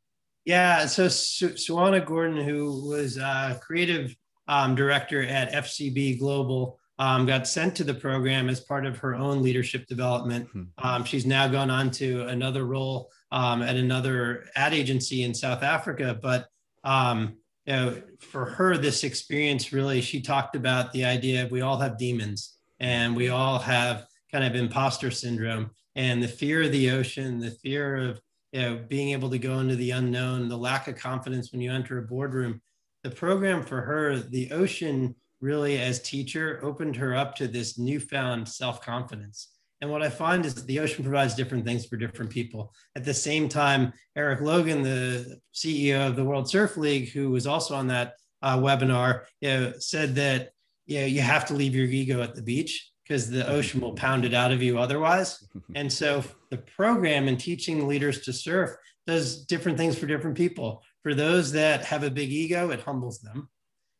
Yeah. 0.45 0.87
So 0.87 1.09
Su- 1.09 1.51
Suhana 1.51 2.05
Gordhan, 2.05 2.43
who 2.45 2.89
was 2.89 3.19
uh, 3.19 3.59
creative 3.61 4.17
um, 4.49 4.75
director 4.75 5.23
at 5.23 5.53
FCB 5.53 6.19
Global 6.19 6.78
um, 6.99 7.27
got 7.27 7.47
sent 7.47 7.77
to 7.77 7.85
the 7.85 7.95
program 7.95 8.49
as 8.49 8.61
part 8.61 8.85
of 8.85 8.99
her 8.99 9.15
own 9.15 9.43
leadership 9.43 9.87
development. 9.87 10.49
Hmm. 10.49 10.63
Um, 10.79 11.05
she's 11.05 11.27
now 11.27 11.47
gone 11.49 11.71
on 11.71 11.91
to 11.93 12.27
another 12.27 12.65
role 12.65 13.11
um, 13.31 13.63
at 13.63 13.77
another 13.77 14.47
ad 14.57 14.75
agency 14.75 15.23
in 15.23 15.35
South 15.35 15.63
Africa. 15.63 16.19
But 16.21 16.49
um, 16.85 17.37
you 17.67 17.73
know, 17.75 18.03
for 18.19 18.47
her, 18.47 18.77
this 18.77 19.05
experience 19.05 19.73
really, 19.73 20.01
she 20.01 20.21
talked 20.21 20.57
about 20.57 20.93
the 20.93 21.05
idea 21.05 21.45
of 21.45 21.51
we 21.51 21.61
all 21.61 21.79
have 21.79 21.99
demons 21.99 22.57
and 22.81 23.15
we 23.15 23.29
all 23.29 23.59
have 23.59 24.07
kind 24.33 24.45
of 24.45 24.55
imposter 24.55 25.11
syndrome 25.11 25.71
and 25.95 26.23
the 26.23 26.29
fear 26.29 26.63
of 26.63 26.73
the 26.73 26.91
ocean, 26.91 27.39
the 27.39 27.51
fear 27.51 27.97
of 27.97 28.21
you 28.53 28.63
know, 28.63 28.85
being 28.89 29.11
able 29.11 29.29
to 29.31 29.39
go 29.39 29.59
into 29.59 29.77
the 29.77 29.91
unknown, 29.91 30.49
the 30.49 30.57
lack 30.57 30.89
of 30.89 30.97
confidence 30.97 31.53
when 31.53 31.61
you 31.61 31.71
enter 31.71 31.99
a 31.99 32.03
boardroom. 32.03 32.61
The 33.03 33.11
program 33.11 33.63
for 33.63 33.83
her, 33.83 34.19
the 34.19 34.51
ocean 34.53 35.15
really 35.41 35.79
as 35.79 36.01
teacher 36.01 36.61
opened 36.63 36.97
her 36.97 37.15
up 37.15 37.37
to 37.37 37.47
this 37.47 37.79
newfound 37.79 38.49
self-confidence. 38.49 39.53
And 39.81 39.91
what 39.91 40.03
i 40.03 40.09
find 40.09 40.45
is 40.45 40.55
the 40.67 40.81
ocean 40.81 41.05
provides 41.05 41.35
different 41.35 41.65
things 41.65 41.87
for 41.87 41.97
different 41.97 42.31
people. 42.31 42.73
At 42.97 43.05
the 43.05 43.15
same 43.15 43.49
time 43.49 43.93
erik 44.17 44.41
logan 44.41 44.83
the 44.83 45.39
ceo 45.55 46.09
of 46.09 46.17
the 46.17 46.25
world 46.25 46.49
surf 46.49 46.77
league 46.77 47.11
who 47.11 47.31
was 47.31 47.47
also 47.47 47.75
on 47.75 47.87
that 47.89 48.15
uh, 48.43 48.59
webinar 48.59 49.23
you 49.41 49.49
know, 49.49 49.73
said 49.79 50.15
that 50.17 50.51
you, 50.87 51.01
know, 51.01 51.07
you 51.07 51.21
have 51.21 51.45
to 51.47 51.55
leave 51.55 51.75
your 51.75 51.87
ego 51.87 52.23
at 52.23 52.35
the 52.35 52.43
beach 52.43 52.91
because 53.05 53.31
the 53.31 53.47
ocean 53.49 53.81
will 53.81 53.95
pound 53.95 54.25
it 54.25 54.35
out 54.35 54.53
of 54.53 54.63
you 54.63 54.79
otherwise. 54.79 55.47
And 55.75 55.93
so 55.93 56.25
the 56.51 56.59
program 56.59 57.29
and 57.29 57.39
teaching 57.39 57.87
leaders 57.87 58.21
to 58.23 58.33
surf 58.33 58.71
does 59.07 59.45
different 59.47 59.79
things 59.79 59.99
for 59.99 60.07
different 60.07 60.37
people. 60.37 60.83
For 61.03 61.15
those 61.15 61.53
that 61.53 61.85
have 61.85 62.03
a 62.03 62.11
big 62.11 62.31
ego 62.31 62.71
it 62.71 62.81
humbles 62.81 63.21
them. 63.21 63.49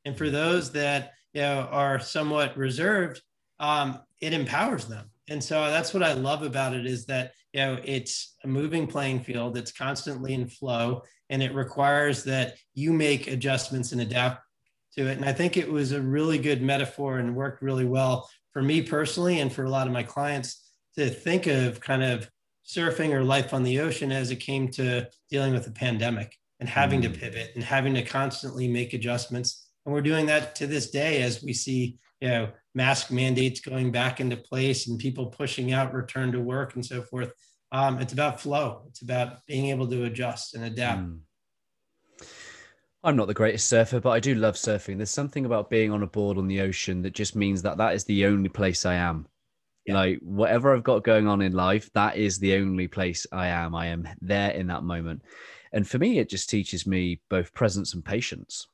And 0.05 0.17
for 0.17 0.31
those 0.31 0.73
that 0.73 1.13
you 1.33 1.43
know, 1.43 1.69
are 1.71 2.01
somewhat 2.01 2.57
reserved, 2.57 3.23
um, 3.61 3.99
it 4.21 4.33
empowers 4.33 4.87
them. 4.87 5.11
And 5.29 5.43
so 5.43 5.67
that's 5.71 5.93
what 5.93 6.03
I 6.03 6.15
love 6.15 6.43
about 6.43 6.75
it 6.75 6.87
is 6.87 7.07
that, 7.07 7.33
you 7.53 7.61
know, 7.61 7.79
it's 7.85 8.37
a 8.45 8.49
moving 8.49 8.87
playing 8.87 9.21
field. 9.21 9.57
It's 9.57 9.73
constantly 9.73 10.35
in 10.35 10.49
flow 10.49 11.03
and 11.29 11.43
it 11.43 11.55
requires 11.55 12.25
that 12.25 12.57
you 12.75 12.93
make 12.93 13.27
adjustments 13.27 13.93
and 13.93 14.01
adapt 14.01 14.43
to 14.97 15.07
it. 15.07 15.17
And 15.17 15.25
I 15.25 15.33
think 15.33 15.57
it 15.57 15.71
was 15.71 15.93
a 15.93 16.01
really 16.01 16.39
good 16.39 16.63
metaphor 16.63 17.19
and 17.19 17.37
worked 17.37 17.63
really 17.63 17.85
well 17.85 18.29
for 18.53 18.63
me 18.63 18.83
personally 18.83 19.41
and 19.41 19.53
for 19.53 19.65
a 19.65 19.71
lot 19.71 19.87
of 19.87 19.93
my 19.93 20.03
clients 20.03 20.71
to 20.97 21.11
think 21.11 21.47
of 21.47 21.81
kind 21.81 22.03
of 22.03 22.31
surfing 22.67 23.13
or 23.13 23.23
life 23.23 23.55
on 23.55 23.63
the 23.63 23.81
ocean 23.81 24.13
as 24.13 24.31
it 24.31 24.37
came 24.37 24.69
to 24.69 25.09
dealing 25.31 25.53
with 25.53 25.65
the 25.65 25.71
pandemic 25.71 26.35
and 26.61 26.69
having 26.69 27.01
mm. 27.01 27.05
to 27.05 27.19
pivot 27.19 27.53
and 27.55 27.65
having 27.65 27.95
to 27.95 28.03
constantly 28.03 28.69
make 28.69 28.95
adjustments 28.95 29.68
and 29.89 29.95
we're 29.95 30.03
doing 30.03 30.27
that 30.27 30.55
to 30.55 30.67
this 30.67 30.91
day 30.91 31.23
as 31.23 31.43
we 31.43 31.55
see, 31.55 31.97
you 32.21 32.29
know, 32.29 32.51
mask 32.75 33.11
mandates 33.11 33.61
going 33.61 33.91
back 33.91 34.21
into 34.21 34.37
place 34.37 34.87
and 34.87 34.99
people 34.99 35.25
pushing 35.25 35.73
out 35.73 35.95
return 35.95 36.31
to 36.31 36.43
work 36.43 36.75
and 36.75 36.85
so 36.85 37.01
forth. 37.01 37.33
um, 37.73 37.99
it's 37.99 38.13
about 38.13 38.39
flow. 38.39 38.83
It's 38.89 39.01
about 39.01 39.47
being 39.47 39.71
able 39.71 39.89
to 39.89 40.05
adjust 40.05 40.55
and 40.55 40.65
adapt. 40.65 41.01
Mm. 41.01 41.21
I'm 43.03 43.17
not 43.17 43.29
the 43.29 43.35
greatest 43.35 43.67
surfer, 43.67 43.99
but 43.99 44.11
I 44.11 44.21
do 44.21 44.35
love 44.35 44.57
surfing. 44.57 44.99
There's 44.99 45.09
something 45.09 45.47
about 45.47 45.71
being 45.71 45.91
on 45.91 46.03
a 46.03 46.07
board 46.07 46.37
on 46.37 46.49
the 46.49 46.61
ocean 46.61 47.01
that 47.03 47.15
just 47.15 47.35
means 47.35 47.63
that 47.63 47.79
that 47.79 47.95
is 47.95 48.05
the 48.05 48.27
only 48.27 48.51
place 48.51 48.85
I 48.85 48.97
am. 48.97 49.27
Yeah. 49.87 49.95
Like 49.95 50.19
whatever 50.21 50.77
I've 50.77 50.85
got 50.85 51.03
going 51.03 51.27
on 51.27 51.41
in 51.41 51.53
life, 51.53 51.91
that 51.95 52.19
is 52.19 52.39
the 52.39 52.57
only 52.57 52.89
place 52.89 53.27
I 53.33 53.47
am. 53.47 53.75
I 53.75 53.87
am 53.87 54.07
there 54.21 54.51
in 54.51 54.67
that 54.67 54.83
moment. 54.83 55.23
And 55.73 55.89
for 55.89 55.97
me, 55.97 56.19
it 56.19 56.29
just 56.29 56.51
teaches 56.51 56.87
me 56.87 57.23
both 57.31 57.55
presence 57.55 57.95
and 57.95 58.05
patience. 58.05 58.67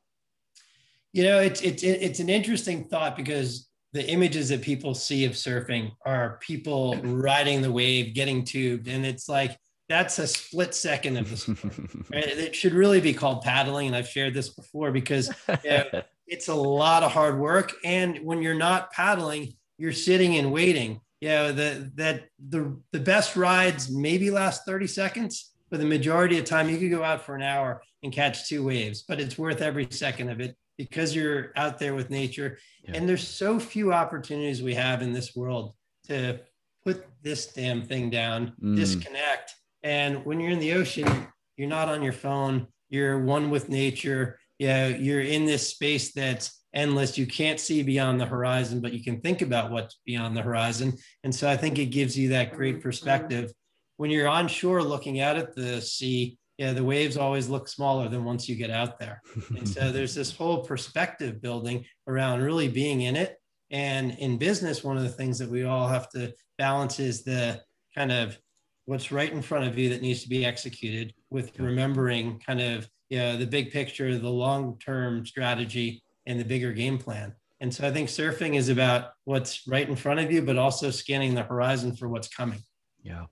You 1.14 1.22
know, 1.22 1.38
it's 1.38 1.62
it's 1.62 1.84
it's 1.84 2.18
an 2.18 2.28
interesting 2.28 2.86
thought 2.86 3.16
because 3.16 3.68
the 3.92 4.04
images 4.04 4.48
that 4.48 4.62
people 4.62 4.94
see 4.94 5.24
of 5.24 5.32
surfing 5.32 5.92
are 6.04 6.40
people 6.40 6.96
riding 6.96 7.62
the 7.62 7.70
wave, 7.70 8.14
getting 8.14 8.44
tubed, 8.44 8.88
and 8.88 9.06
it's 9.06 9.28
like 9.28 9.56
that's 9.88 10.18
a 10.18 10.26
split 10.26 10.74
second 10.74 11.16
of 11.16 11.30
the 11.30 11.36
sport. 11.36 11.78
right? 12.12 12.26
It 12.26 12.56
should 12.56 12.72
really 12.72 13.00
be 13.00 13.14
called 13.14 13.42
paddling, 13.42 13.86
and 13.86 13.94
I've 13.94 14.08
shared 14.08 14.34
this 14.34 14.48
before 14.48 14.90
because 14.90 15.30
you 15.48 15.70
know, 15.70 16.02
it's 16.26 16.48
a 16.48 16.54
lot 16.54 17.04
of 17.04 17.12
hard 17.12 17.38
work. 17.38 17.74
And 17.84 18.18
when 18.24 18.42
you're 18.42 18.52
not 18.52 18.90
paddling, 18.90 19.54
you're 19.78 19.92
sitting 19.92 20.34
and 20.34 20.50
waiting. 20.50 21.00
You 21.20 21.28
know, 21.28 21.52
the 21.52 21.92
that 21.94 22.24
the 22.44 22.76
the 22.90 22.98
best 22.98 23.36
rides 23.36 23.88
maybe 23.88 24.32
last 24.32 24.66
30 24.66 24.88
seconds, 24.88 25.52
but 25.70 25.78
the 25.78 25.86
majority 25.86 26.40
of 26.40 26.44
time 26.44 26.68
you 26.68 26.78
could 26.78 26.90
go 26.90 27.04
out 27.04 27.24
for 27.24 27.36
an 27.36 27.42
hour 27.42 27.82
and 28.02 28.12
catch 28.12 28.48
two 28.48 28.64
waves, 28.64 29.04
but 29.06 29.20
it's 29.20 29.38
worth 29.38 29.62
every 29.62 29.86
second 29.92 30.30
of 30.30 30.40
it 30.40 30.56
because 30.76 31.14
you're 31.14 31.52
out 31.56 31.78
there 31.78 31.94
with 31.94 32.10
nature. 32.10 32.58
Yeah. 32.82 32.92
And 32.94 33.08
there's 33.08 33.26
so 33.26 33.58
few 33.58 33.92
opportunities 33.92 34.62
we 34.62 34.74
have 34.74 35.02
in 35.02 35.12
this 35.12 35.34
world 35.36 35.74
to 36.08 36.40
put 36.84 37.06
this 37.22 37.46
damn 37.46 37.82
thing 37.82 38.10
down, 38.10 38.52
mm. 38.62 38.76
disconnect 38.76 39.54
and 39.84 40.24
when 40.24 40.40
you're 40.40 40.50
in 40.50 40.58
the 40.58 40.72
ocean, 40.72 41.28
you're 41.56 41.68
not 41.68 41.90
on 41.90 42.02
your 42.02 42.14
phone. 42.14 42.66
You're 42.88 43.22
one 43.22 43.50
with 43.50 43.68
nature. 43.68 44.38
Yeah, 44.58 44.88
you're 44.88 45.20
in 45.20 45.44
this 45.44 45.68
space 45.68 46.12
that's 46.12 46.64
endless. 46.72 47.18
You 47.18 47.26
can't 47.26 47.60
see 47.60 47.82
beyond 47.82 48.18
the 48.18 48.26
horizon, 48.26 48.80
but 48.80 48.94
you 48.94 49.04
can 49.04 49.20
think 49.20 49.42
about 49.42 49.70
what's 49.70 50.00
beyond 50.06 50.36
the 50.36 50.42
horizon. 50.42 50.94
And 51.22 51.34
so 51.34 51.48
I 51.48 51.56
think 51.56 51.78
it 51.78 51.86
gives 51.86 52.18
you 52.18 52.30
that 52.30 52.54
great 52.54 52.80
perspective. 52.80 53.52
When 53.98 54.10
you're 54.10 54.26
on 54.26 54.48
shore 54.48 54.82
looking 54.82 55.20
out 55.20 55.36
at 55.36 55.54
the 55.54 55.82
sea, 55.82 56.38
yeah, 56.58 56.72
the 56.72 56.84
waves 56.84 57.16
always 57.16 57.48
look 57.48 57.68
smaller 57.68 58.08
than 58.08 58.24
once 58.24 58.48
you 58.48 58.54
get 58.56 58.70
out 58.70 58.98
there. 58.98 59.20
And 59.56 59.68
so 59.68 59.90
there's 59.90 60.14
this 60.14 60.34
whole 60.34 60.64
perspective 60.64 61.40
building 61.42 61.84
around 62.06 62.42
really 62.42 62.68
being 62.68 63.02
in 63.02 63.16
it. 63.16 63.36
And 63.70 64.12
in 64.12 64.38
business, 64.38 64.84
one 64.84 64.96
of 64.96 65.02
the 65.02 65.08
things 65.08 65.38
that 65.38 65.50
we 65.50 65.64
all 65.64 65.88
have 65.88 66.08
to 66.10 66.32
balance 66.58 67.00
is 67.00 67.24
the 67.24 67.60
kind 67.94 68.12
of 68.12 68.38
what's 68.86 69.10
right 69.10 69.32
in 69.32 69.42
front 69.42 69.66
of 69.66 69.78
you 69.78 69.88
that 69.90 70.02
needs 70.02 70.22
to 70.22 70.28
be 70.28 70.44
executed 70.44 71.14
with 71.30 71.58
remembering 71.58 72.38
kind 72.38 72.60
of 72.60 72.88
you 73.08 73.18
know, 73.18 73.36
the 73.36 73.46
big 73.46 73.70
picture, 73.70 74.18
the 74.18 74.28
long 74.28 74.78
term 74.78 75.26
strategy, 75.26 76.02
and 76.26 76.38
the 76.38 76.44
bigger 76.44 76.72
game 76.72 76.98
plan. 76.98 77.34
And 77.60 77.72
so 77.72 77.86
I 77.86 77.90
think 77.90 78.08
surfing 78.08 78.56
is 78.56 78.68
about 78.68 79.12
what's 79.24 79.66
right 79.66 79.88
in 79.88 79.96
front 79.96 80.20
of 80.20 80.30
you, 80.30 80.42
but 80.42 80.58
also 80.58 80.90
scanning 80.90 81.34
the 81.34 81.42
horizon 81.42 81.96
for 81.96 82.08
what's 82.08 82.28
coming. 82.28 82.60
Yeah. 83.02 83.24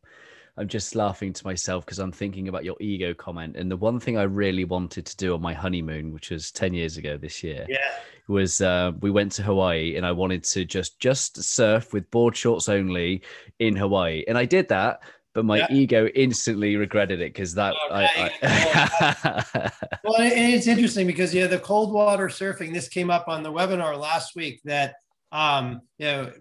I'm 0.57 0.69
just 0.69 0.95
laughing 0.95 1.33
to 1.33 1.47
myself 1.47 1.85
because 1.85 1.99
I'm 1.99 2.13
thinking 2.13 2.49
about 2.49 2.65
your 2.65 2.77
ego 2.79 3.15
comment. 3.15 3.57
And 3.57 3.71
the 3.71 3.77
one 3.77 3.99
thing 3.99 4.19
I 4.19 4.25
really 4.25 4.65
wanted 4.65 5.07
to 5.07 5.17
do 5.17 5.35
on 5.35 5.41
my 5.41 5.55
honeymoon, 5.55 6.13
which 6.13 6.31
was 6.31 6.51
10 6.51 6.75
years 6.75 6.99
ago 6.99 7.17
this 7.17 7.43
year, 7.43 7.65
yeah. 7.69 7.79
was 8.29 8.61
uh, 8.61 8.93
we 9.01 9.11
went 9.11 9.33
to 9.33 9.43
Hawaii 9.43 9.97
and 9.97 10.05
I 10.05 10.13
wanted 10.13 10.45
to 10.45 10.65
just 10.65 11.01
just 11.01 11.43
surf 11.43 11.93
with 11.93 12.11
board 12.11 12.37
shorts 12.37 12.69
only 12.69 13.23
in 13.59 13.77
Hawaii. 13.77 14.25
And 14.29 14.37
I 14.37 14.45
did 14.45 14.69
that 14.69 15.01
but 15.35 15.45
my 15.45 15.59
yeah. 15.59 15.67
ego 15.71 16.07
instantly 16.15 16.77
regretted 16.77 17.21
it 17.21 17.33
because 17.33 17.55
that. 17.55 17.75
I, 17.91 18.31
I... 18.43 19.71
well, 20.05 20.17
it's 20.19 20.67
interesting 20.67 21.07
because 21.07 21.33
yeah, 21.35 21.47
the 21.47 21.59
cold 21.59 21.93
water 21.93 22.29
surfing. 22.29 22.73
This 22.73 22.89
came 22.89 23.11
up 23.11 23.29
on 23.29 23.43
the 23.43 23.51
webinar 23.51 23.99
last 23.99 24.37
week 24.37 24.61
that 24.65 24.97
um, 25.31 25.81
you 25.99 26.07
know, 26.07 26.33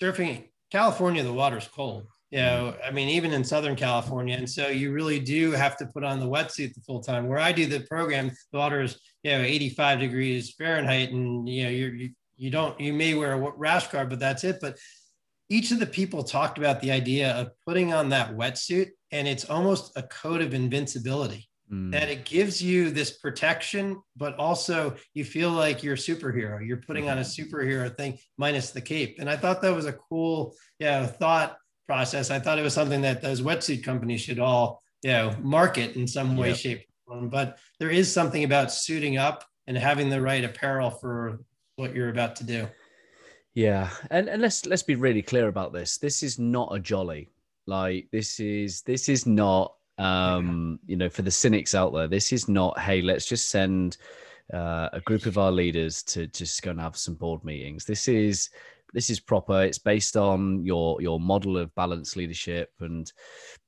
surfing 0.00 0.48
California, 0.70 1.22
the 1.22 1.32
water's 1.32 1.68
cold. 1.68 2.06
You 2.32 2.38
know, 2.38 2.74
I 2.82 2.90
mean, 2.90 3.10
even 3.10 3.34
in 3.34 3.44
Southern 3.44 3.76
California, 3.76 4.34
and 4.34 4.48
so 4.48 4.68
you 4.68 4.90
really 4.90 5.20
do 5.20 5.50
have 5.52 5.76
to 5.76 5.86
put 5.86 6.02
on 6.02 6.18
the 6.18 6.26
wetsuit 6.26 6.72
the 6.72 6.80
full 6.80 7.00
time. 7.00 7.28
Where 7.28 7.38
I 7.38 7.52
do 7.52 7.66
the 7.66 7.80
program, 7.80 8.30
the 8.52 8.58
water 8.58 8.80
is 8.80 8.98
you 9.22 9.32
know 9.32 9.42
85 9.42 10.00
degrees 10.00 10.54
Fahrenheit, 10.58 11.10
and 11.10 11.46
you 11.46 11.64
know 11.64 11.68
you're, 11.68 11.94
you 11.94 12.10
you 12.38 12.50
don't 12.50 12.80
you 12.80 12.94
may 12.94 13.12
wear 13.12 13.34
a 13.34 13.52
rash 13.58 13.88
guard, 13.88 14.08
but 14.08 14.18
that's 14.18 14.44
it. 14.44 14.56
But 14.62 14.78
each 15.50 15.72
of 15.72 15.78
the 15.78 15.86
people 15.86 16.24
talked 16.24 16.56
about 16.56 16.80
the 16.80 16.90
idea 16.90 17.32
of 17.32 17.50
putting 17.66 17.92
on 17.92 18.08
that 18.08 18.34
wetsuit 18.34 18.88
and 19.10 19.28
it's 19.28 19.44
almost 19.50 19.92
a 19.96 20.02
coat 20.04 20.40
of 20.40 20.54
invincibility 20.54 21.50
mm. 21.70 21.92
that 21.92 22.08
it 22.08 22.24
gives 22.24 22.62
you 22.62 22.90
this 22.90 23.18
protection 23.18 24.00
but 24.16 24.34
also 24.38 24.96
you 25.12 25.26
feel 25.26 25.50
like 25.50 25.82
you're 25.82 25.92
a 25.92 25.96
superhero 25.98 26.66
you're 26.66 26.78
putting 26.78 27.10
on 27.10 27.18
a 27.18 27.22
superhero 27.22 27.94
thing 27.94 28.18
minus 28.38 28.70
the 28.70 28.80
cape 28.80 29.16
and 29.18 29.28
i 29.28 29.36
thought 29.36 29.60
that 29.60 29.74
was 29.74 29.84
a 29.84 29.92
cool 29.92 30.54
you 30.78 30.86
know, 30.86 31.04
thought 31.04 31.58
process 31.86 32.30
i 32.30 32.38
thought 32.38 32.58
it 32.58 32.62
was 32.62 32.74
something 32.74 33.00
that 33.00 33.20
those 33.20 33.42
wetsuit 33.42 33.82
companies 33.82 34.20
should 34.20 34.38
all 34.38 34.82
you 35.02 35.10
know 35.10 35.34
market 35.40 35.96
in 35.96 36.06
some 36.06 36.36
way 36.36 36.48
yep. 36.48 36.56
shape 36.56 36.86
but 37.24 37.58
there 37.78 37.90
is 37.90 38.10
something 38.10 38.44
about 38.44 38.72
suiting 38.72 39.18
up 39.18 39.44
and 39.66 39.76
having 39.76 40.08
the 40.08 40.20
right 40.20 40.44
apparel 40.44 40.90
for 40.90 41.40
what 41.76 41.94
you're 41.94 42.08
about 42.08 42.36
to 42.36 42.44
do 42.44 42.66
yeah, 43.54 43.90
and 44.10 44.28
and 44.28 44.40
let's 44.40 44.64
let's 44.64 44.82
be 44.82 44.94
really 44.94 45.22
clear 45.22 45.48
about 45.48 45.72
this. 45.72 45.98
This 45.98 46.22
is 46.22 46.38
not 46.38 46.74
a 46.74 46.78
jolly. 46.78 47.30
Like 47.66 48.08
this 48.10 48.40
is 48.40 48.82
this 48.82 49.08
is 49.08 49.26
not 49.26 49.74
um 49.98 50.80
you 50.86 50.96
know 50.96 51.10
for 51.10 51.22
the 51.22 51.30
cynics 51.30 51.74
out 51.74 51.92
there. 51.92 52.08
This 52.08 52.32
is 52.32 52.48
not 52.48 52.78
hey 52.78 53.02
let's 53.02 53.26
just 53.26 53.50
send 53.50 53.98
uh, 54.52 54.88
a 54.92 55.00
group 55.00 55.26
of 55.26 55.38
our 55.38 55.52
leaders 55.52 56.02
to 56.02 56.26
just 56.26 56.62
go 56.62 56.70
and 56.70 56.80
have 56.80 56.96
some 56.96 57.14
board 57.14 57.44
meetings. 57.44 57.84
This 57.84 58.08
is 58.08 58.48
this 58.92 59.10
is 59.10 59.20
proper. 59.20 59.62
It's 59.62 59.78
based 59.78 60.16
on 60.16 60.64
your 60.64 61.00
your 61.00 61.20
model 61.20 61.56
of 61.56 61.74
balanced 61.74 62.16
leadership. 62.16 62.70
And 62.80 63.10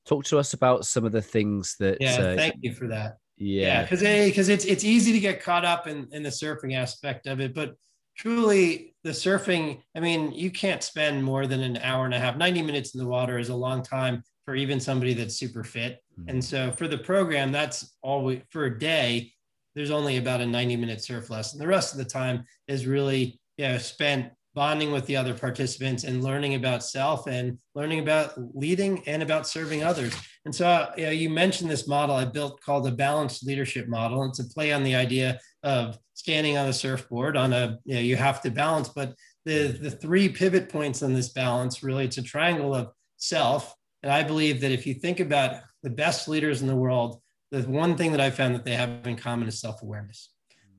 talk 0.05 0.25
to 0.25 0.37
us 0.37 0.53
about 0.53 0.85
some 0.85 1.05
of 1.05 1.11
the 1.11 1.21
things 1.21 1.75
that. 1.79 1.97
Yeah, 1.99 2.15
uh, 2.15 2.35
thank 2.35 2.55
you 2.61 2.73
for 2.73 2.87
that. 2.87 3.17
Yeah, 3.37 3.83
because 3.83 4.01
yeah, 4.01 4.25
because 4.25 4.49
it's 4.49 4.65
it's 4.65 4.83
easy 4.83 5.11
to 5.11 5.19
get 5.19 5.43
caught 5.43 5.65
up 5.65 5.87
in 5.87 6.07
in 6.11 6.23
the 6.23 6.29
surfing 6.29 6.75
aspect 6.75 7.27
of 7.27 7.39
it, 7.39 7.53
but 7.53 7.75
truly 8.15 8.95
the 9.03 9.09
surfing 9.09 9.81
i 9.95 9.99
mean 9.99 10.31
you 10.31 10.49
can't 10.49 10.83
spend 10.83 11.23
more 11.23 11.47
than 11.47 11.61
an 11.61 11.77
hour 11.77 12.05
and 12.05 12.13
a 12.13 12.19
half 12.19 12.37
90 12.37 12.61
minutes 12.61 12.95
in 12.95 12.99
the 12.99 13.07
water 13.07 13.37
is 13.37 13.49
a 13.49 13.55
long 13.55 13.83
time 13.83 14.23
for 14.45 14.55
even 14.55 14.79
somebody 14.79 15.13
that's 15.13 15.35
super 15.35 15.63
fit 15.63 16.01
mm-hmm. 16.17 16.29
and 16.29 16.43
so 16.43 16.71
for 16.71 16.87
the 16.87 16.97
program 16.97 17.51
that's 17.51 17.97
all 18.01 18.23
we 18.23 18.41
for 18.49 18.65
a 18.65 18.79
day 18.79 19.31
there's 19.75 19.91
only 19.91 20.17
about 20.17 20.41
a 20.41 20.45
90 20.45 20.77
minute 20.77 21.03
surf 21.03 21.29
lesson 21.29 21.59
the 21.59 21.67
rest 21.67 21.91
of 21.91 21.97
the 21.97 22.05
time 22.05 22.43
is 22.67 22.87
really 22.87 23.39
you 23.57 23.67
know 23.67 23.77
spent 23.77 24.31
bonding 24.55 24.91
with 24.91 25.05
the 25.05 25.17
other 25.17 25.33
participants 25.33 26.05
and 26.05 26.23
learning 26.23 26.55
about 26.55 26.81
self 26.81 27.27
and 27.27 27.59
learning 27.75 27.99
about 27.99 28.33
leading 28.55 29.05
and 29.05 29.21
about 29.21 29.45
serving 29.45 29.83
others. 29.83 30.15
And 30.45 30.55
so, 30.55 30.65
uh, 30.65 30.93
you, 30.97 31.05
know, 31.05 31.11
you 31.11 31.29
mentioned 31.29 31.69
this 31.69 31.87
model 31.87 32.15
I 32.15 32.25
built 32.25 32.61
called 32.61 32.85
the 32.85 32.91
balanced 32.91 33.45
leadership 33.45 33.87
model. 33.89 34.23
It's 34.23 34.39
a 34.39 34.45
play 34.45 34.71
on 34.71 34.83
the 34.83 34.95
idea 34.95 35.39
of 35.61 35.99
standing 36.13 36.57
on 36.57 36.69
a 36.69 36.73
surfboard 36.73 37.35
on 37.35 37.51
a, 37.51 37.77
you 37.83 37.95
know, 37.95 38.01
you 38.01 38.15
have 38.15 38.41
to 38.43 38.49
balance, 38.49 38.87
but 38.87 39.13
the, 39.43 39.77
the 39.79 39.91
three 39.91 40.29
pivot 40.29 40.69
points 40.69 41.03
on 41.03 41.13
this 41.13 41.29
balance 41.29 41.83
really, 41.83 42.05
it's 42.05 42.17
a 42.17 42.23
triangle 42.23 42.73
of 42.73 42.91
self. 43.17 43.75
And 44.03 44.11
I 44.11 44.23
believe 44.23 44.61
that 44.61 44.71
if 44.71 44.87
you 44.87 44.93
think 44.93 45.19
about 45.19 45.61
the 45.83 45.89
best 45.89 46.27
leaders 46.27 46.61
in 46.61 46.67
the 46.67 46.75
world, 46.75 47.21
the 47.51 47.61
one 47.63 47.97
thing 47.97 48.11
that 48.11 48.21
I 48.21 48.29
found 48.31 48.55
that 48.55 48.63
they 48.63 48.75
have 48.75 49.05
in 49.05 49.17
common 49.17 49.47
is 49.47 49.59
self 49.59 49.81
awareness. 49.81 50.29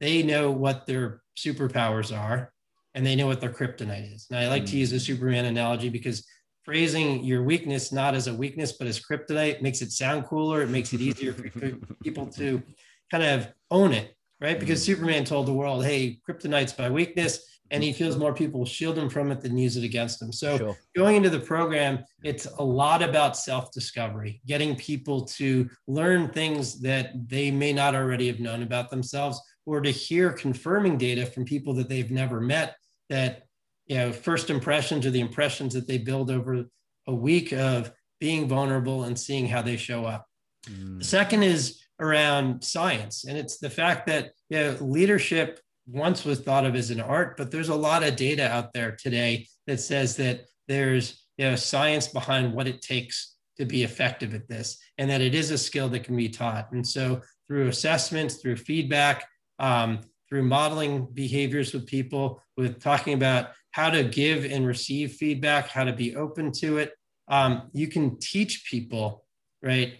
They 0.00 0.22
know 0.22 0.50
what 0.50 0.86
their 0.86 1.22
superpowers 1.36 2.16
are 2.16 2.52
and 2.96 3.04
they 3.06 3.14
know 3.14 3.26
what 3.26 3.40
their 3.42 3.52
kryptonite 3.52 4.12
is. 4.12 4.26
And 4.30 4.38
I 4.38 4.48
like 4.48 4.64
mm. 4.64 4.70
to 4.70 4.78
use 4.78 4.90
the 4.90 4.98
Superman 4.98 5.44
analogy 5.44 5.90
because 5.90 6.26
phrasing 6.64 7.22
your 7.22 7.44
weakness 7.44 7.92
not 7.92 8.14
as 8.14 8.26
a 8.26 8.34
weakness 8.34 8.72
but 8.72 8.88
as 8.88 8.98
kryptonite 8.98 9.62
makes 9.62 9.82
it 9.82 9.92
sound 9.92 10.24
cooler. 10.24 10.62
It 10.62 10.70
makes 10.70 10.92
it 10.94 11.00
easier 11.00 11.34
for 11.34 11.44
people 12.02 12.26
to 12.28 12.60
kind 13.10 13.22
of 13.22 13.48
own 13.70 13.92
it, 13.92 14.16
right? 14.40 14.58
Because 14.58 14.80
mm. 14.80 14.86
Superman 14.86 15.24
told 15.24 15.46
the 15.46 15.52
world, 15.52 15.84
"Hey, 15.84 16.18
kryptonite's 16.28 16.76
my 16.76 16.90
weakness." 16.90 17.52
And 17.72 17.82
he 17.82 17.92
feels 17.92 18.16
more 18.16 18.32
people 18.32 18.64
shield 18.64 18.96
him 18.96 19.10
from 19.10 19.32
it 19.32 19.40
than 19.40 19.58
use 19.58 19.76
it 19.76 19.82
against 19.82 20.22
him. 20.22 20.32
So, 20.32 20.56
sure. 20.56 20.76
going 20.94 21.16
into 21.16 21.30
the 21.30 21.40
program, 21.40 22.04
it's 22.22 22.46
a 22.60 22.62
lot 22.62 23.02
about 23.02 23.36
self 23.36 23.72
discovery, 23.72 24.40
getting 24.46 24.76
people 24.76 25.24
to 25.24 25.68
learn 25.88 26.28
things 26.28 26.80
that 26.82 27.28
they 27.28 27.50
may 27.50 27.72
not 27.72 27.96
already 27.96 28.28
have 28.28 28.38
known 28.38 28.62
about 28.62 28.88
themselves, 28.88 29.40
or 29.66 29.80
to 29.80 29.90
hear 29.90 30.32
confirming 30.32 30.96
data 30.96 31.26
from 31.26 31.44
people 31.44 31.74
that 31.74 31.88
they've 31.88 32.12
never 32.12 32.40
met 32.40 32.76
that 33.08 33.42
you 33.86 33.96
know 33.96 34.12
first 34.12 34.50
impressions 34.50 35.06
or 35.06 35.10
the 35.10 35.20
impressions 35.20 35.74
that 35.74 35.86
they 35.86 35.98
build 35.98 36.30
over 36.30 36.64
a 37.06 37.14
week 37.14 37.52
of 37.52 37.92
being 38.20 38.48
vulnerable 38.48 39.04
and 39.04 39.18
seeing 39.18 39.46
how 39.46 39.62
they 39.62 39.76
show 39.76 40.04
up. 40.04 40.26
Mm. 40.68 40.98
The 40.98 41.04
second 41.04 41.42
is 41.42 41.80
around 42.00 42.62
science, 42.62 43.24
and 43.24 43.38
it's 43.38 43.58
the 43.58 43.70
fact 43.70 44.06
that 44.06 44.32
you 44.48 44.58
know, 44.58 44.76
leadership 44.80 45.60
once 45.86 46.24
was 46.24 46.40
thought 46.40 46.66
of 46.66 46.74
as 46.74 46.90
an 46.90 47.00
art, 47.00 47.36
but 47.36 47.50
there's 47.50 47.68
a 47.68 47.74
lot 47.74 48.02
of 48.02 48.16
data 48.16 48.48
out 48.50 48.72
there 48.72 48.92
today 48.92 49.46
that 49.66 49.80
says 49.80 50.16
that 50.16 50.46
there's 50.68 51.26
you 51.36 51.44
know 51.44 51.56
science 51.56 52.08
behind 52.08 52.52
what 52.52 52.66
it 52.66 52.82
takes 52.82 53.36
to 53.56 53.64
be 53.64 53.82
effective 53.82 54.34
at 54.34 54.48
this 54.48 54.78
and 54.98 55.08
that 55.10 55.20
it 55.20 55.34
is 55.34 55.50
a 55.50 55.58
skill 55.58 55.88
that 55.88 56.04
can 56.04 56.16
be 56.16 56.28
taught. 56.28 56.70
And 56.72 56.86
so 56.86 57.20
through 57.46 57.68
assessments, 57.68 58.36
through 58.36 58.56
feedback, 58.56 59.26
um, 59.58 60.00
through 60.28 60.42
modeling 60.42 61.06
behaviors 61.12 61.72
with 61.72 61.86
people, 61.86 62.42
with 62.56 62.80
talking 62.80 63.14
about 63.14 63.50
how 63.70 63.90
to 63.90 64.04
give 64.04 64.44
and 64.44 64.66
receive 64.66 65.12
feedback, 65.12 65.68
how 65.68 65.84
to 65.84 65.92
be 65.92 66.16
open 66.16 66.50
to 66.50 66.78
it, 66.78 66.92
um, 67.28 67.68
you 67.72 67.88
can 67.88 68.18
teach 68.18 68.64
people, 68.70 69.24
right, 69.62 69.98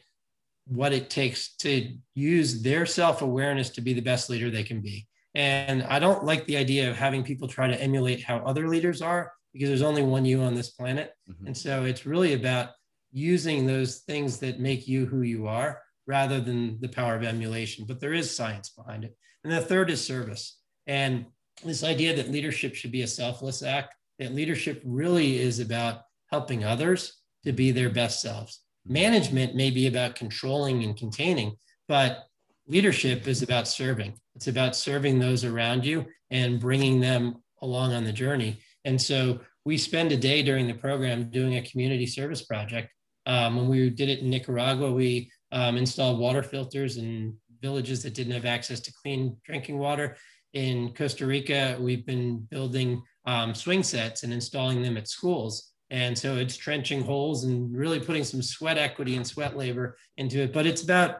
what 0.66 0.92
it 0.92 1.10
takes 1.10 1.54
to 1.56 1.92
use 2.14 2.62
their 2.62 2.86
self 2.86 3.22
awareness 3.22 3.70
to 3.70 3.80
be 3.80 3.92
the 3.92 4.00
best 4.00 4.28
leader 4.30 4.50
they 4.50 4.62
can 4.62 4.80
be. 4.80 5.06
And 5.34 5.82
I 5.82 5.98
don't 5.98 6.24
like 6.24 6.46
the 6.46 6.56
idea 6.56 6.90
of 6.90 6.96
having 6.96 7.22
people 7.22 7.46
try 7.46 7.68
to 7.68 7.80
emulate 7.80 8.22
how 8.22 8.38
other 8.38 8.68
leaders 8.68 9.02
are 9.02 9.32
because 9.52 9.68
there's 9.68 9.82
only 9.82 10.02
one 10.02 10.24
you 10.24 10.40
on 10.40 10.54
this 10.54 10.70
planet. 10.70 11.12
Mm-hmm. 11.30 11.48
And 11.48 11.56
so 11.56 11.84
it's 11.84 12.06
really 12.06 12.34
about 12.34 12.70
using 13.12 13.66
those 13.66 13.98
things 14.00 14.38
that 14.38 14.60
make 14.60 14.88
you 14.88 15.06
who 15.06 15.22
you 15.22 15.46
are 15.46 15.82
rather 16.06 16.40
than 16.40 16.80
the 16.80 16.88
power 16.88 17.14
of 17.14 17.22
emulation. 17.22 17.84
But 17.86 18.00
there 18.00 18.14
is 18.14 18.34
science 18.34 18.70
behind 18.70 19.04
it. 19.04 19.16
And 19.46 19.54
the 19.54 19.60
third 19.60 19.90
is 19.90 20.04
service. 20.04 20.58
And 20.88 21.24
this 21.64 21.84
idea 21.84 22.16
that 22.16 22.32
leadership 22.32 22.74
should 22.74 22.90
be 22.90 23.02
a 23.02 23.06
selfless 23.06 23.62
act, 23.62 23.94
that 24.18 24.34
leadership 24.34 24.82
really 24.84 25.38
is 25.38 25.60
about 25.60 26.00
helping 26.32 26.64
others 26.64 27.20
to 27.44 27.52
be 27.52 27.70
their 27.70 27.88
best 27.88 28.20
selves. 28.20 28.62
Management 28.88 29.54
may 29.54 29.70
be 29.70 29.86
about 29.86 30.16
controlling 30.16 30.82
and 30.82 30.96
containing, 30.96 31.54
but 31.86 32.24
leadership 32.66 33.28
is 33.28 33.42
about 33.42 33.68
serving. 33.68 34.14
It's 34.34 34.48
about 34.48 34.74
serving 34.74 35.20
those 35.20 35.44
around 35.44 35.86
you 35.86 36.06
and 36.32 36.58
bringing 36.58 36.98
them 36.98 37.36
along 37.62 37.92
on 37.92 38.02
the 38.02 38.12
journey. 38.12 38.58
And 38.84 39.00
so 39.00 39.38
we 39.64 39.78
spend 39.78 40.10
a 40.10 40.16
day 40.16 40.42
during 40.42 40.66
the 40.66 40.74
program 40.74 41.30
doing 41.30 41.56
a 41.56 41.62
community 41.62 42.08
service 42.08 42.42
project. 42.42 42.88
Um, 43.26 43.54
when 43.54 43.68
we 43.68 43.90
did 43.90 44.08
it 44.08 44.22
in 44.22 44.30
Nicaragua, 44.30 44.90
we 44.90 45.30
um, 45.52 45.76
installed 45.76 46.18
water 46.18 46.42
filters 46.42 46.96
in 46.96 47.36
villages 47.66 48.02
that 48.02 48.14
didn't 48.14 48.38
have 48.38 48.44
access 48.56 48.80
to 48.80 48.92
clean 49.00 49.36
drinking 49.44 49.78
water. 49.78 50.16
In 50.52 50.94
Costa 50.94 51.26
Rica, 51.26 51.76
we've 51.80 52.06
been 52.06 52.46
building 52.54 53.02
um, 53.32 53.54
swing 53.54 53.82
sets 53.82 54.22
and 54.22 54.32
installing 54.32 54.82
them 54.82 54.96
at 54.96 55.08
schools. 55.08 55.72
And 55.90 56.16
so 56.16 56.36
it's 56.36 56.56
trenching 56.56 57.02
holes 57.02 57.44
and 57.44 57.76
really 57.76 58.00
putting 58.00 58.24
some 58.24 58.42
sweat 58.42 58.78
equity 58.78 59.16
and 59.16 59.26
sweat 59.26 59.56
labor 59.56 59.96
into 60.16 60.38
it. 60.44 60.52
But 60.52 60.66
it's 60.66 60.84
about 60.84 61.10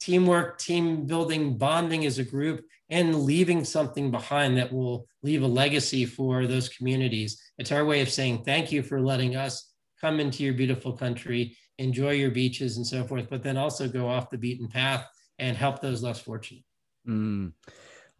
teamwork, 0.00 0.58
team 0.58 1.06
building, 1.06 1.56
bonding 1.56 2.04
as 2.04 2.18
a 2.18 2.30
group, 2.34 2.58
and 2.90 3.22
leaving 3.22 3.64
something 3.64 4.10
behind 4.10 4.58
that 4.58 4.72
will 4.72 5.06
leave 5.22 5.42
a 5.42 5.46
legacy 5.62 6.04
for 6.04 6.46
those 6.46 6.68
communities. 6.68 7.30
It's 7.58 7.72
our 7.72 7.84
way 7.84 8.02
of 8.02 8.10
saying 8.10 8.44
thank 8.44 8.70
you 8.70 8.82
for 8.82 9.00
letting 9.00 9.36
us 9.36 9.72
come 10.00 10.20
into 10.20 10.42
your 10.44 10.54
beautiful 10.54 10.92
country, 10.92 11.56
enjoy 11.78 12.12
your 12.12 12.30
beaches 12.30 12.76
and 12.76 12.86
so 12.86 13.04
forth, 13.04 13.26
but 13.30 13.42
then 13.42 13.56
also 13.56 13.88
go 13.88 14.06
off 14.06 14.30
the 14.30 14.44
beaten 14.46 14.68
path 14.68 15.06
and 15.38 15.56
help 15.56 15.80
those 15.80 16.02
less 16.02 16.20
fortunate. 16.20 16.64
Mm. 17.08 17.52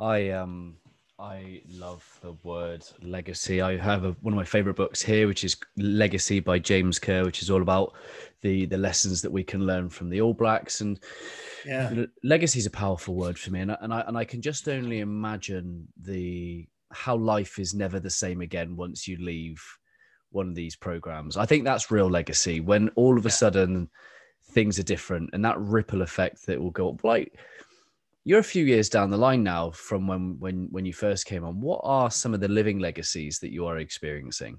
I 0.01 0.31
um 0.31 0.77
I 1.19 1.63
love 1.69 2.19
the 2.23 2.33
word 2.43 2.85
legacy. 3.01 3.61
I 3.61 3.77
have 3.77 4.05
a, 4.05 4.13
one 4.21 4.35
of 4.35 4.37
my 4.37 4.45
favorite 4.45 4.75
books 4.75 5.01
here, 5.01 5.29
which 5.29 5.45
is 5.45 5.57
Legacy 5.77 6.41
by 6.41 6.59
James 6.59 6.99
Kerr, 6.99 7.25
which 7.25 7.41
is 7.41 7.51
all 7.51 7.63
about 7.63 7.95
the 8.43 8.67
the 8.67 8.77
lessons 8.77 9.23
that 9.23 9.31
we 9.31 9.45
can 9.45 9.65
learn 9.65 9.89
from 9.89 10.11
the 10.11 10.21
All 10.21 10.35
Blacks. 10.35 10.81
And 10.81 10.99
yeah, 11.65 12.05
legacy 12.25 12.59
is 12.59 12.67
a 12.67 12.71
powerful 12.71 13.15
word 13.15 13.39
for 13.39 13.51
me, 13.53 13.61
and 13.61 13.73
I, 13.73 13.79
and 13.81 13.95
I 13.95 14.01
and 14.01 14.19
I 14.19 14.25
can 14.25 14.43
just 14.43 14.69
only 14.69 15.01
imagine 15.01 15.87
the 16.01 16.67
how 16.93 17.17
life 17.17 17.59
is 17.59 17.75
never 17.75 18.01
the 18.01 18.11
same 18.11 18.41
again 18.41 18.77
once 18.77 19.07
you 19.07 19.17
leave 19.19 19.63
one 20.31 20.49
of 20.49 20.55
these 20.57 20.75
programs. 20.75 21.37
I 21.37 21.47
think 21.47 21.65
that's 21.65 21.93
real 21.93 22.11
legacy 22.11 22.61
when 22.61 22.89
all 22.91 23.17
of 23.17 23.25
a 23.25 23.31
sudden 23.31 23.89
things 24.55 24.79
are 24.79 24.85
different, 24.85 25.31
and 25.33 25.45
that 25.45 25.59
ripple 25.59 26.03
effect 26.03 26.47
that 26.47 26.61
will 26.61 26.71
go 26.71 26.91
up. 26.91 27.05
Like 27.05 27.37
you're 28.25 28.41
a 28.41 28.45
few 28.45 28.65
years 28.65 28.89
down 28.89 29.11
the 29.11 29.17
line 29.17 29.43
now 29.43 29.71
from 29.71 30.07
when 30.07 30.37
when 30.39 30.69
when 30.71 30.87
you 30.87 30.93
first 30.93 31.27
came 31.27 31.45
on. 31.45 31.61
What 31.61 31.81
are 31.85 32.11
some 32.11 32.35
of 32.35 32.41
the 32.41 32.49
living 32.49 32.79
legacies 32.79 33.39
that 33.41 33.53
you 33.53 33.67
are 33.67 33.79
experiencing? 33.79 34.59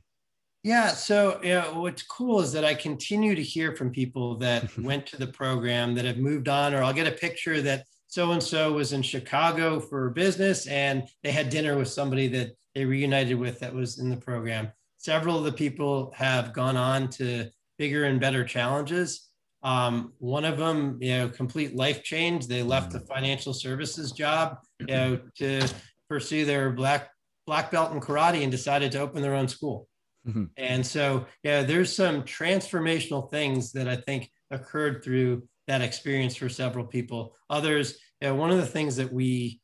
Yeah 0.63 0.89
so 0.89 1.39
know, 1.43 1.79
what's 1.79 2.01
cool 2.01 2.41
is 2.41 2.51
that 2.53 2.65
i 2.65 2.73
continue 2.73 3.35
to 3.35 3.43
hear 3.43 3.75
from 3.75 3.91
people 3.91 4.35
that 4.37 4.75
went 4.89 5.05
to 5.05 5.17
the 5.17 5.27
program 5.27 5.93
that 5.93 6.05
have 6.05 6.17
moved 6.17 6.49
on 6.49 6.73
or 6.73 6.81
i'll 6.81 6.91
get 6.91 7.05
a 7.05 7.11
picture 7.11 7.61
that 7.61 7.85
so 8.07 8.31
and 8.31 8.41
so 8.41 8.73
was 8.73 8.91
in 8.91 9.03
chicago 9.03 9.79
for 9.79 10.09
business 10.09 10.65
and 10.65 11.03
they 11.21 11.31
had 11.31 11.51
dinner 11.51 11.77
with 11.77 11.87
somebody 11.87 12.27
that 12.29 12.55
they 12.75 12.85
reunited 12.85 13.39
with 13.39 13.59
that 13.61 13.73
was 13.73 13.99
in 13.99 14.09
the 14.09 14.17
program. 14.17 14.71
Several 14.97 15.37
of 15.37 15.45
the 15.45 15.51
people 15.53 16.11
have 16.15 16.53
gone 16.53 16.75
on 16.75 17.09
to 17.11 17.49
bigger 17.77 18.03
and 18.03 18.19
better 18.19 18.43
challenges 18.43 19.29
um, 19.65 20.13
one 20.19 20.45
of 20.45 20.57
them, 20.57 20.99
you 21.01 21.17
know, 21.17 21.27
complete 21.27 21.75
life 21.75 22.03
change. 22.03 22.45
They 22.45 22.61
left 22.61 22.91
the 22.91 22.99
financial 22.99 23.51
services 23.51 24.11
job, 24.11 24.59
you 24.79 24.85
know, 24.89 25.19
to 25.39 25.67
pursue 26.07 26.45
their 26.45 26.69
black 26.69 27.09
black 27.47 27.71
belt 27.71 27.91
in 27.91 27.99
karate 27.99 28.43
and 28.43 28.51
decided 28.51 28.91
to 28.91 28.99
open 28.99 29.23
their 29.23 29.33
own 29.33 29.47
school. 29.47 29.87
Mm-hmm. 30.27 30.45
And 30.57 30.85
so, 30.85 31.25
yeah, 31.43 31.63
there's 31.63 31.95
some 31.95 32.23
transformational 32.23 33.29
things 33.29 33.71
that 33.73 33.87
I 33.87 33.95
think 33.95 34.29
occurred 34.51 35.03
through 35.03 35.47
that 35.67 35.81
experience 35.81 36.35
for 36.35 36.49
several 36.49 36.85
people. 36.85 37.35
Others, 37.49 37.97
you 38.21 38.29
know, 38.29 38.35
one 38.35 38.51
of 38.51 38.57
the 38.57 38.65
things 38.65 38.95
that 38.95 39.11
we 39.11 39.59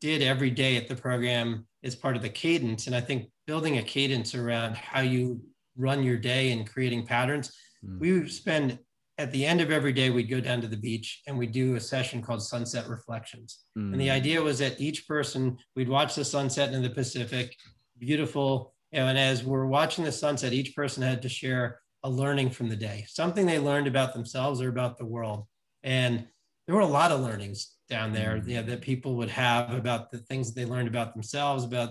did 0.00 0.20
every 0.22 0.50
day 0.50 0.76
at 0.76 0.88
the 0.88 0.96
program 0.96 1.66
is 1.82 1.94
part 1.94 2.16
of 2.16 2.22
the 2.22 2.28
cadence. 2.28 2.86
And 2.86 2.94
I 2.94 3.00
think 3.00 3.30
building 3.46 3.78
a 3.78 3.82
cadence 3.82 4.34
around 4.34 4.76
how 4.76 5.00
you 5.00 5.40
run 5.76 6.02
your 6.02 6.18
day 6.18 6.52
and 6.52 6.68
creating 6.68 7.06
patterns. 7.06 7.52
Mm. 7.84 8.00
We 8.00 8.28
spend 8.28 8.78
at 9.16 9.30
the 9.30 9.46
end 9.46 9.60
of 9.60 9.70
every 9.70 9.92
day, 9.92 10.10
we'd 10.10 10.30
go 10.30 10.40
down 10.40 10.60
to 10.60 10.66
the 10.66 10.76
beach 10.76 11.22
and 11.26 11.38
we'd 11.38 11.52
do 11.52 11.76
a 11.76 11.80
session 11.80 12.20
called 12.20 12.42
Sunset 12.42 12.88
Reflections. 12.88 13.60
Mm. 13.78 13.92
And 13.92 14.00
the 14.00 14.08
mm. 14.08 14.12
idea 14.12 14.42
was 14.42 14.58
that 14.58 14.80
each 14.80 15.06
person, 15.06 15.56
we'd 15.76 15.88
watch 15.88 16.16
the 16.16 16.24
sunset 16.24 16.72
in 16.72 16.82
the 16.82 16.90
Pacific, 16.90 17.54
beautiful. 17.98 18.74
And 18.92 19.16
as 19.16 19.44
we're 19.44 19.66
watching 19.66 20.04
the 20.04 20.12
sunset, 20.12 20.52
each 20.52 20.74
person 20.74 21.02
had 21.02 21.22
to 21.22 21.28
share 21.28 21.80
a 22.02 22.10
learning 22.10 22.50
from 22.50 22.68
the 22.68 22.76
day, 22.76 23.04
something 23.08 23.46
they 23.46 23.58
learned 23.58 23.86
about 23.86 24.14
themselves 24.14 24.60
or 24.60 24.68
about 24.68 24.98
the 24.98 25.06
world. 25.06 25.46
And 25.84 26.26
there 26.66 26.74
were 26.74 26.82
a 26.82 26.86
lot 26.86 27.12
of 27.12 27.20
learnings 27.20 27.76
down 27.88 28.12
there 28.12 28.36
mm. 28.36 28.48
you 28.48 28.56
know, 28.56 28.62
that 28.62 28.80
people 28.80 29.14
would 29.16 29.30
have 29.30 29.72
about 29.72 30.10
the 30.10 30.18
things 30.18 30.52
they 30.52 30.64
learned 30.64 30.88
about 30.88 31.14
themselves, 31.14 31.62
about, 31.62 31.90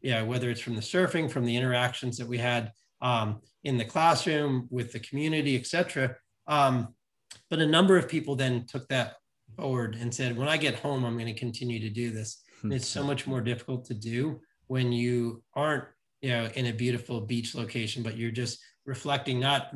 you 0.00 0.12
know, 0.12 0.24
whether 0.24 0.48
it's 0.48 0.60
from 0.60 0.76
the 0.76 0.80
surfing, 0.80 1.30
from 1.30 1.44
the 1.44 1.56
interactions 1.56 2.16
that 2.16 2.26
we 2.26 2.38
had 2.38 2.72
um, 3.02 3.40
in 3.62 3.76
the 3.76 3.84
classroom 3.84 4.68
with 4.70 4.90
the 4.92 5.00
community, 5.00 5.54
et 5.54 5.66
cetera 5.66 6.16
um, 6.46 6.94
but 7.50 7.60
a 7.60 7.66
number 7.66 7.96
of 7.96 8.08
people 8.08 8.36
then 8.36 8.66
took 8.66 8.88
that 8.88 9.16
forward 9.56 9.96
and 10.00 10.14
said, 10.14 10.36
when 10.36 10.48
I 10.48 10.56
get 10.56 10.76
home, 10.76 11.04
I'm 11.04 11.14
going 11.14 11.32
to 11.32 11.38
continue 11.38 11.80
to 11.80 11.90
do 11.90 12.10
this. 12.10 12.42
And 12.62 12.72
it's 12.72 12.88
so 12.88 13.02
much 13.02 13.26
more 13.26 13.40
difficult 13.40 13.84
to 13.86 13.94
do 13.94 14.40
when 14.68 14.92
you 14.92 15.42
aren't, 15.54 15.84
you 16.20 16.30
know, 16.30 16.48
in 16.54 16.66
a 16.66 16.72
beautiful 16.72 17.20
beach 17.20 17.54
location, 17.54 18.02
but 18.02 18.16
you're 18.16 18.30
just 18.30 18.58
reflecting, 18.86 19.40
not, 19.40 19.68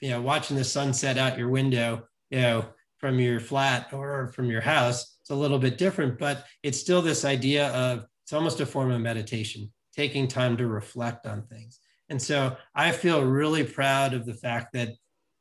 you 0.00 0.10
know, 0.10 0.20
watching 0.20 0.56
the 0.56 0.64
sunset 0.64 1.18
out 1.18 1.38
your 1.38 1.48
window, 1.48 2.02
you 2.30 2.40
know, 2.40 2.64
from 2.98 3.18
your 3.18 3.40
flat 3.40 3.92
or 3.92 4.28
from 4.28 4.50
your 4.50 4.60
house. 4.60 5.16
It's 5.20 5.30
a 5.30 5.34
little 5.34 5.58
bit 5.58 5.78
different, 5.78 6.18
but 6.18 6.44
it's 6.62 6.78
still 6.78 7.02
this 7.02 7.24
idea 7.24 7.68
of 7.68 8.04
it's 8.24 8.32
almost 8.32 8.60
a 8.60 8.66
form 8.66 8.90
of 8.90 9.00
meditation, 9.00 9.72
taking 9.94 10.28
time 10.28 10.56
to 10.56 10.66
reflect 10.66 11.26
on 11.26 11.42
things. 11.46 11.80
And 12.08 12.20
so 12.20 12.56
I 12.74 12.92
feel 12.92 13.24
really 13.24 13.64
proud 13.64 14.14
of 14.14 14.26
the 14.26 14.34
fact 14.34 14.72
that 14.74 14.90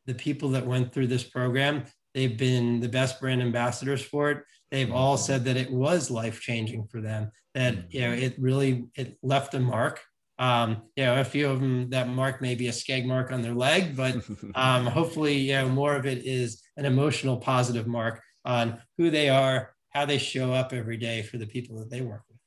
the 0.05 0.13
people 0.13 0.49
that 0.49 0.65
went 0.65 0.93
through 0.93 1.07
this 1.07 1.23
program, 1.23 1.85
they've 2.13 2.37
been 2.37 2.79
the 2.79 2.89
best 2.89 3.19
brand 3.19 3.41
ambassadors 3.41 4.01
for 4.01 4.31
it. 4.31 4.43
They've 4.71 4.91
all 4.91 5.15
mm-hmm. 5.15 5.25
said 5.25 5.45
that 5.45 5.57
it 5.57 5.71
was 5.71 6.09
life 6.09 6.39
changing 6.41 6.87
for 6.87 7.01
them. 7.01 7.31
That 7.53 7.93
you 7.93 8.01
know 8.01 8.13
it 8.13 8.35
really 8.39 8.85
it 8.95 9.17
left 9.21 9.53
a 9.53 9.59
mark. 9.59 10.01
Um, 10.39 10.83
you 10.95 11.03
know, 11.03 11.19
a 11.19 11.23
few 11.23 11.49
of 11.49 11.59
them 11.59 11.89
that 11.91 12.07
mark 12.07 12.41
may 12.41 12.55
be 12.55 12.67
a 12.67 12.71
skeg 12.71 13.05
mark 13.05 13.31
on 13.31 13.43
their 13.43 13.53
leg, 13.53 13.95
but 13.95 14.15
um, 14.55 14.87
hopefully, 14.87 15.37
you 15.37 15.53
know, 15.53 15.69
more 15.69 15.95
of 15.95 16.05
it 16.05 16.25
is 16.25 16.63
an 16.77 16.85
emotional 16.85 17.37
positive 17.37 17.85
mark 17.85 18.21
on 18.43 18.81
who 18.97 19.11
they 19.11 19.29
are, 19.29 19.75
how 19.89 20.05
they 20.05 20.17
show 20.17 20.51
up 20.53 20.73
every 20.73 20.97
day 20.97 21.21
for 21.21 21.37
the 21.37 21.45
people 21.45 21.77
that 21.77 21.91
they 21.91 22.01
work 22.01 22.23
with. 22.27 22.39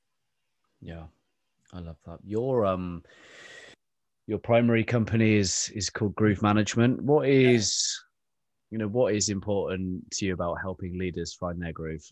Yeah, 0.81 1.05
I 1.73 1.81
love 1.81 1.97
that. 2.07 2.19
Your 2.25 2.67
um 2.67 3.05
your 4.27 4.39
primary 4.39 4.85
company 4.85 5.35
is 5.35 5.71
is 5.75 5.91
called 5.91 6.15
Groove 6.15 6.43
Management. 6.43 7.03
What 7.03 7.29
is 7.29 8.01
you 8.71 8.79
know 8.79 8.89
what 8.89 9.15
is 9.15 9.29
important 9.29 10.11
to 10.13 10.27
you 10.27 10.35
about 10.35 10.61
helping 10.61 10.99
leaders 10.99 11.35
find 11.35 11.61
their 11.61 11.73
groove? 11.73 12.05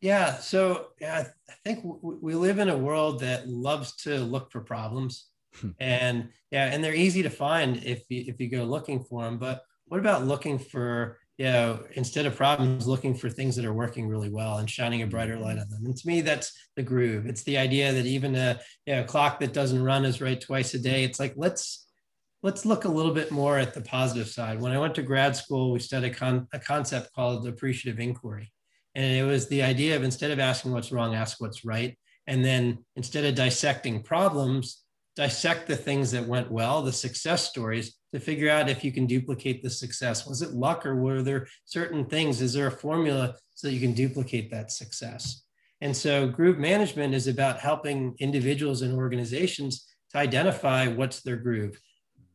Yeah, 0.00 0.38
so 0.38 0.88
yeah, 1.00 1.28
I 1.48 1.52
think 1.64 1.80
we 2.02 2.34
live 2.34 2.58
in 2.58 2.68
a 2.68 2.76
world 2.76 3.20
that 3.20 3.48
loves 3.48 3.94
to 4.02 4.18
look 4.18 4.50
for 4.50 4.60
problems, 4.60 5.28
hmm. 5.54 5.70
and 5.78 6.28
yeah, 6.50 6.66
and 6.66 6.82
they're 6.82 6.94
easy 6.94 7.22
to 7.22 7.30
find 7.30 7.84
if 7.84 8.04
you, 8.08 8.24
if 8.26 8.40
you 8.40 8.48
go 8.48 8.64
looking 8.64 9.04
for 9.04 9.24
them. 9.24 9.38
But 9.38 9.62
what 9.86 10.00
about 10.00 10.24
looking 10.24 10.58
for 10.58 11.18
you 11.42 11.50
know, 11.50 11.80
instead 11.94 12.24
of 12.24 12.36
problems, 12.36 12.86
looking 12.86 13.16
for 13.16 13.28
things 13.28 13.56
that 13.56 13.64
are 13.64 13.72
working 13.72 14.06
really 14.06 14.30
well 14.30 14.58
and 14.58 14.70
shining 14.70 15.02
a 15.02 15.06
brighter 15.08 15.36
light 15.36 15.58
on 15.58 15.68
them. 15.68 15.84
And 15.84 15.96
to 15.96 16.06
me, 16.06 16.20
that's 16.20 16.52
the 16.76 16.84
groove. 16.84 17.26
It's 17.26 17.42
the 17.42 17.58
idea 17.58 17.92
that 17.92 18.06
even 18.06 18.36
a 18.36 18.60
you 18.86 18.94
know, 18.94 19.02
clock 19.02 19.40
that 19.40 19.52
doesn't 19.52 19.82
run 19.82 20.04
is 20.04 20.20
right 20.20 20.40
twice 20.40 20.72
a 20.74 20.78
day. 20.78 21.02
It's 21.02 21.18
like 21.18 21.34
let's 21.34 21.88
let's 22.44 22.64
look 22.64 22.84
a 22.84 22.88
little 22.88 23.12
bit 23.12 23.32
more 23.32 23.58
at 23.58 23.74
the 23.74 23.80
positive 23.80 24.28
side. 24.28 24.60
When 24.60 24.70
I 24.70 24.78
went 24.78 24.94
to 24.94 25.02
grad 25.02 25.34
school, 25.34 25.72
we 25.72 25.80
studied 25.80 26.14
con- 26.14 26.46
a 26.52 26.60
concept 26.60 27.12
called 27.12 27.48
appreciative 27.48 27.98
inquiry. 27.98 28.52
And 28.94 29.04
it 29.04 29.24
was 29.24 29.48
the 29.48 29.64
idea 29.64 29.96
of 29.96 30.04
instead 30.04 30.30
of 30.30 30.38
asking 30.38 30.70
what's 30.70 30.92
wrong, 30.92 31.16
ask 31.16 31.40
what's 31.40 31.64
right. 31.64 31.98
And 32.28 32.44
then 32.44 32.84
instead 32.94 33.24
of 33.24 33.34
dissecting 33.34 34.04
problems, 34.04 34.81
dissect 35.16 35.66
the 35.66 35.76
things 35.76 36.10
that 36.10 36.26
went 36.26 36.50
well, 36.50 36.82
the 36.82 36.92
success 36.92 37.48
stories, 37.48 37.96
to 38.12 38.20
figure 38.20 38.50
out 38.50 38.68
if 38.68 38.84
you 38.84 38.92
can 38.92 39.06
duplicate 39.06 39.62
the 39.62 39.70
success. 39.70 40.26
Was 40.26 40.42
it 40.42 40.52
luck 40.52 40.84
or 40.84 40.96
were 40.96 41.22
there 41.22 41.46
certain 41.64 42.04
things? 42.06 42.40
Is 42.40 42.52
there 42.52 42.66
a 42.66 42.72
formula 42.72 43.34
so 43.54 43.68
that 43.68 43.74
you 43.74 43.80
can 43.80 43.92
duplicate 43.92 44.50
that 44.50 44.70
success? 44.70 45.44
And 45.80 45.96
so 45.96 46.28
groove 46.28 46.58
management 46.58 47.14
is 47.14 47.26
about 47.26 47.58
helping 47.58 48.14
individuals 48.20 48.82
and 48.82 48.94
organizations 48.94 49.86
to 50.12 50.18
identify 50.18 50.86
what's 50.86 51.22
their 51.22 51.36
groove. 51.36 51.78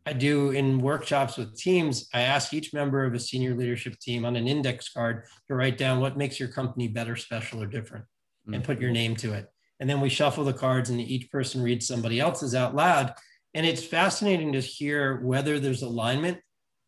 I 0.05 0.13
do 0.13 0.51
in 0.51 0.79
workshops 0.79 1.37
with 1.37 1.57
teams, 1.57 2.07
I 2.13 2.21
ask 2.21 2.53
each 2.53 2.73
member 2.73 3.03
of 3.03 3.13
a 3.13 3.19
senior 3.19 3.55
leadership 3.55 3.99
team 3.99 4.25
on 4.25 4.35
an 4.35 4.47
index 4.47 4.89
card 4.89 5.25
to 5.47 5.55
write 5.55 5.77
down 5.77 5.99
what 5.99 6.17
makes 6.17 6.39
your 6.39 6.49
company 6.49 6.87
better, 6.87 7.15
special, 7.15 7.61
or 7.61 7.67
different 7.67 8.05
and 8.47 8.63
mm. 8.63 8.65
put 8.65 8.79
your 8.79 8.91
name 8.91 9.15
to 9.17 9.33
it. 9.33 9.51
And 9.79 9.89
then 9.89 10.01
we 10.01 10.09
shuffle 10.09 10.43
the 10.43 10.53
cards 10.53 10.89
and 10.89 10.99
each 10.99 11.31
person 11.31 11.61
reads 11.61 11.87
somebody 11.87 12.19
else's 12.19 12.55
out 12.55 12.75
loud. 12.75 13.13
And 13.53 13.65
it's 13.65 13.83
fascinating 13.83 14.53
to 14.53 14.59
hear 14.59 15.21
whether 15.21 15.59
there's 15.59 15.83
alignment 15.83 16.39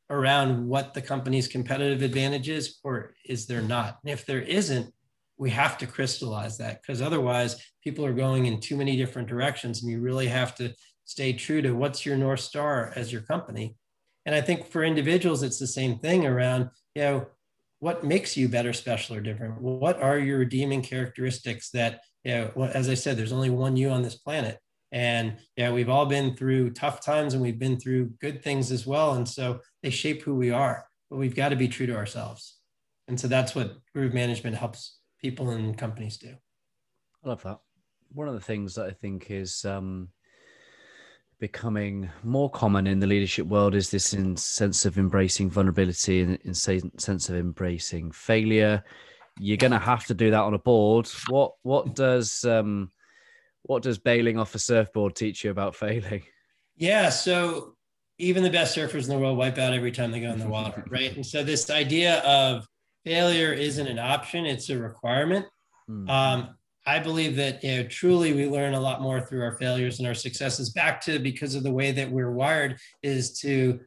around 0.10 0.68
what 0.68 0.94
the 0.94 1.02
company's 1.02 1.48
competitive 1.48 2.02
advantage 2.02 2.50
is 2.50 2.80
or 2.84 3.14
is 3.26 3.46
there 3.46 3.62
not. 3.62 4.00
And 4.04 4.12
if 4.12 4.26
there 4.26 4.42
isn't, 4.42 4.92
we 5.40 5.50
have 5.50 5.78
to 5.78 5.88
crystallize 5.88 6.58
that 6.58 6.82
because 6.82 7.02
otherwise 7.02 7.56
people 7.84 8.06
are 8.06 8.14
going 8.14 8.46
in 8.46 8.60
too 8.60 8.76
many 8.76 8.98
different 8.98 9.28
directions 9.28 9.82
and 9.82 9.92
you 9.92 10.02
really 10.02 10.28
have 10.28 10.54
to 10.56 10.74
stay 11.06 11.34
true 11.34 11.62
to 11.62 11.72
what's 11.72 12.06
your 12.06 12.18
north 12.18 12.42
star 12.42 12.94
as 12.96 13.12
your 13.12 13.22
company 13.22 13.76
and 14.28 14.36
i 14.36 14.42
think 14.42 14.68
for 14.68 14.84
individuals 14.84 15.42
it's 15.42 15.58
the 15.58 15.66
same 15.66 15.98
thing 15.98 16.28
around 16.28 16.70
you 16.94 17.02
know 17.02 17.26
what 17.80 18.04
makes 18.04 18.38
you 18.38 18.48
better 18.48 18.74
special 18.74 19.16
or 19.16 19.22
different 19.22 19.60
what 19.60 20.00
are 20.02 20.20
your 20.20 20.38
redeeming 20.38 20.84
characteristics 20.84 21.72
that 21.72 22.02
you 22.24 22.34
know 22.34 22.70
as 22.74 22.90
i 22.90 22.94
said 22.94 23.18
there's 23.18 23.34
only 23.34 23.50
one 23.50 23.78
you 23.78 23.90
on 23.90 24.02
this 24.02 24.16
planet. 24.16 24.60
And 24.92 25.38
yeah 25.56 25.72
we've 25.72 25.90
all 25.90 26.08
been 26.08 26.36
through 26.36 26.72
tough 26.72 27.00
times 27.00 27.34
and 27.34 27.44
we've 27.44 27.60
been 27.60 27.80
through 27.80 28.14
good 28.22 28.44
things 28.44 28.72
as 28.72 28.88
well. 28.88 29.14
And 29.14 29.28
so 29.28 29.60
they 29.84 29.92
shape 29.92 30.24
who 30.24 30.36
we 30.36 30.52
are 30.52 30.86
but 31.10 31.18
we've 31.18 31.36
got 31.36 31.50
to 31.50 31.56
be 31.56 31.68
true 31.68 31.88
to 31.88 31.96
ourselves. 31.96 32.58
And 33.08 33.20
so 33.20 33.28
that's 33.28 33.56
what 33.56 33.78
groove 33.94 34.14
management 34.14 34.56
helps 34.56 35.00
people 35.20 35.50
and 35.50 35.78
companies 35.78 36.18
do. 36.18 36.36
I 37.24 37.30
love 37.30 37.44
that. 37.44 37.60
One 38.14 38.28
of 38.28 38.34
the 38.34 38.40
things 38.40 38.76
that 38.76 38.88
i 38.88 38.92
think 38.92 39.30
is 39.30 39.66
um 39.66 40.10
becoming 41.40 42.10
more 42.24 42.50
common 42.50 42.86
in 42.86 43.00
the 43.00 43.08
leadership 43.08 43.48
world 43.48 43.74
is 43.74 43.90
this 43.90 44.16
sense 44.36 44.86
of 44.86 44.98
embracing 44.98 45.50
vulnerability 45.50 46.22
and 46.22 46.38
in 46.44 46.54
sense 46.54 47.30
of 47.30 47.36
embracing 47.36 48.12
failure 48.12 48.84
you're 49.40 49.58
going 49.58 49.72
to 49.72 49.80
have 49.80 50.06
to 50.06 50.14
do 50.14 50.32
that 50.32 50.42
on 50.42 50.54
a 50.54 50.60
board 50.60 51.08
what 51.28 51.54
what 51.64 51.96
does 51.96 52.44
um 52.46 52.92
what 53.64 53.84
does 53.84 53.98
bailing 53.98 54.38
off 54.38 54.56
a 54.56 54.60
surfboard 54.60 55.16
teach 55.16 55.44
you 55.44 55.52
about 55.52 55.76
failing 55.76 56.24
yeah 56.76 57.10
so 57.10 57.76
even 58.18 58.44
the 58.44 58.50
best 58.50 58.76
surfers 58.76 59.04
in 59.04 59.10
the 59.10 59.18
world 59.18 59.38
wipe 59.38 59.58
out 59.58 59.74
every 59.74 59.92
time 59.92 60.12
they 60.12 60.20
go 60.20 60.32
in 60.32 60.40
the 60.40 60.48
water 60.60 60.84
right 60.90 61.16
and 61.16 61.26
so 61.26 61.44
this 61.44 61.70
idea 61.70 62.20
of 62.20 62.66
failure 63.06 63.54
isn't 63.54 63.88
an 63.88 64.00
option 64.00 64.46
it's 64.46 64.70
a 64.70 64.78
requirement 64.78 65.46
mm. 65.90 66.10
um, 66.10 66.56
I 66.86 66.98
believe 66.98 67.36
that 67.36 67.64
you 67.64 67.78
know 67.78 67.84
truly 67.84 68.34
we 68.34 68.48
learn 68.48 68.74
a 68.74 68.80
lot 68.80 69.02
more 69.02 69.22
through 69.22 69.44
our 69.44 69.58
failures 69.58 70.00
and 70.00 70.08
our 70.08 70.16
successes. 70.16 70.72
Back 70.72 71.02
to 71.02 71.20
because 71.20 71.54
of 71.54 71.62
the 71.62 71.72
way 71.72 71.92
that 71.92 72.10
we're 72.10 72.32
wired 72.32 72.80
is 73.04 73.40
to 73.42 73.80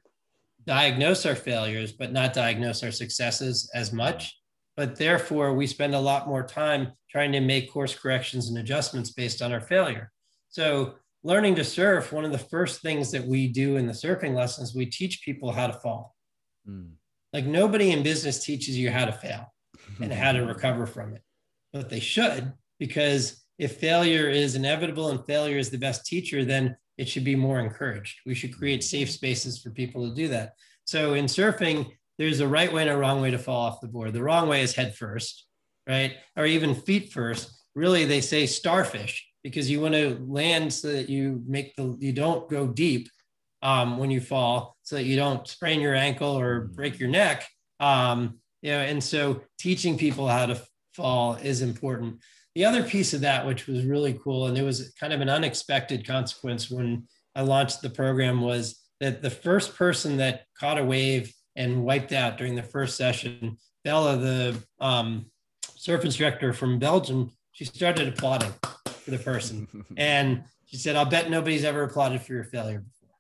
diagnose 0.67 1.27
our 1.27 1.35
failures, 1.35 1.91
but 1.91 2.13
not 2.13 2.33
diagnose 2.33 2.85
our 2.85 2.93
successes 2.93 3.69
as 3.75 3.93
much. 3.93 4.39
But 4.77 4.97
therefore, 4.97 5.55
we 5.55 5.67
spend 5.67 5.95
a 5.95 6.01
lot 6.01 6.29
more 6.29 6.43
time 6.43 6.93
trying 7.11 7.33
to 7.33 7.41
make 7.41 7.71
course 7.71 7.95
corrections 7.95 8.49
and 8.49 8.59
adjustments 8.59 9.11
based 9.11 9.43
on 9.43 9.53
our 9.53 9.61
failure. 9.61 10.11
So, 10.49 10.95
learning 11.23 11.57
to 11.57 11.65
surf, 11.65 12.13
one 12.13 12.25
of 12.25 12.33
the 12.33 12.39
first 12.39 12.81
things 12.81 13.11
that 13.13 13.25
we 13.25 13.49
do 13.49 13.77
in 13.77 13.87
the 13.87 13.93
surfing 13.93 14.35
lessons, 14.35 14.75
we 14.75 14.87
teach 14.87 15.23
people 15.25 15.53
how 15.53 15.67
to 15.67 15.73
fall. 15.75 16.15
Mm. 16.69 16.93
Like 17.33 17.45
nobody 17.47 17.93
in 17.93 18.03
business 18.03 18.45
teaches 18.45 18.77
you 18.77 18.91
how 18.91 19.05
to 19.05 19.13
fail 19.13 19.53
and 20.01 20.13
how 20.13 20.33
to 20.33 20.41
recover 20.47 20.87
from 20.87 21.15
it, 21.15 21.23
but 21.73 21.89
they 21.89 22.01
should 22.01 22.53
because 22.79 23.43
if 23.59 23.77
failure 23.77 24.29
is 24.29 24.57
inevitable 24.57 25.11
and 25.11 25.25
failure 25.25 25.57
is 25.57 25.71
the 25.71 25.79
best 25.79 26.05
teacher, 26.05 26.45
then 26.45 26.77
it 26.99 27.09
should 27.09 27.25
be 27.25 27.37
more 27.37 27.61
encouraged. 27.61 28.21
We 28.27 28.35
should 28.35 28.57
create 28.57 28.83
safe 28.83 29.11
spaces 29.11 29.63
for 29.63 29.71
people 29.71 30.09
to 30.09 30.15
do 30.15 30.29
that. 30.29 30.55
So 30.85 31.15
in 31.15 31.27
surfing, 31.27 31.91
there's 32.23 32.41
a 32.41 32.49
right 32.49 32.73
way 32.73 32.83
and 32.83 32.91
a 32.91 32.97
wrong 32.97 33.21
way 33.21 33.33
to 33.33 33.39
fall 33.39 33.67
off 33.67 33.81
the 33.81 33.89
board. 33.89 34.13
The 34.13 34.23
wrong 34.23 34.49
way 34.49 34.63
is 34.63 34.75
head 34.75 34.95
first, 34.95 35.47
right? 35.89 36.15
Or 36.37 36.47
even 36.47 36.75
feet 36.75 37.13
first. 37.13 37.53
Really, 37.75 38.05
they 38.05 38.21
say 38.21 38.47
starfish 38.47 39.27
because 39.43 39.71
you 39.71 39.81
want 39.81 39.95
to 39.95 40.25
land 40.29 40.73
so 40.73 40.93
that 40.93 41.09
you 41.09 41.43
make 41.47 41.75
the 41.75 41.97
you 41.99 42.13
don't 42.13 42.49
go 42.49 42.67
deep 42.67 43.09
um, 43.63 43.99
when 43.99 44.11
you 44.11 44.21
fall, 44.21 44.77
so 44.83 44.97
that 44.97 45.05
you 45.05 45.17
don't 45.17 45.49
sprain 45.49 45.81
your 45.81 45.95
ankle 45.95 46.39
or 46.39 46.61
break 46.61 46.99
your 46.99 47.09
neck. 47.09 47.49
Um, 47.81 48.39
you 48.61 48.71
know, 48.71 48.79
and 48.79 49.03
so 49.03 49.41
teaching 49.59 49.99
people 49.99 50.29
how 50.29 50.47
to 50.47 50.63
fall 50.95 51.35
is 51.35 51.63
important 51.63 52.21
the 52.55 52.65
other 52.67 52.83
piece 52.83 53.15
of 53.15 53.23
that, 53.23 53.47
which 53.47 53.67
was 53.67 53.85
really 53.85 54.19
cool, 54.23 54.47
and 54.47 54.59
it 54.59 54.63
was 54.63 54.93
kind 55.01 55.13
of 55.13 55.21
an 55.21 55.31
unexpected 55.31 56.07
consequence 56.07 56.71
when 56.71 57.07
I 57.35 57.43
launched 57.43 57.81
the 57.81 57.91
program, 57.91 58.43
was 58.43 58.79
that 59.01 59.23
the 59.23 59.31
first 59.31 59.75
person 59.75 60.19
that 60.19 60.45
caught 60.59 60.79
a 60.79 60.85
wave 60.85 61.33
and 61.57 61.85
wiped 61.85 62.13
out 62.13 62.39
during 62.39 62.55
the 62.55 62.63
first 62.63 62.97
session, 62.97 63.57
Bella, 63.85 64.17
the 64.17 64.57
um, 64.81 65.27
surf 65.77 66.05
instructor 66.05 66.53
from 66.53 66.79
Belgium, 66.79 67.31
she 67.53 67.65
started 67.65 68.09
applauding 68.09 68.53
for 68.87 69.11
the 69.11 69.19
person. 69.19 69.67
and 69.97 70.45
she 70.67 70.77
said, 70.77 70.97
I'll 70.97 71.05
bet 71.05 71.31
nobody's 71.31 71.65
ever 71.65 71.83
applauded 71.83 72.23
for 72.23 72.33
your 72.33 72.45
failure 72.45 72.81
before. 72.81 73.17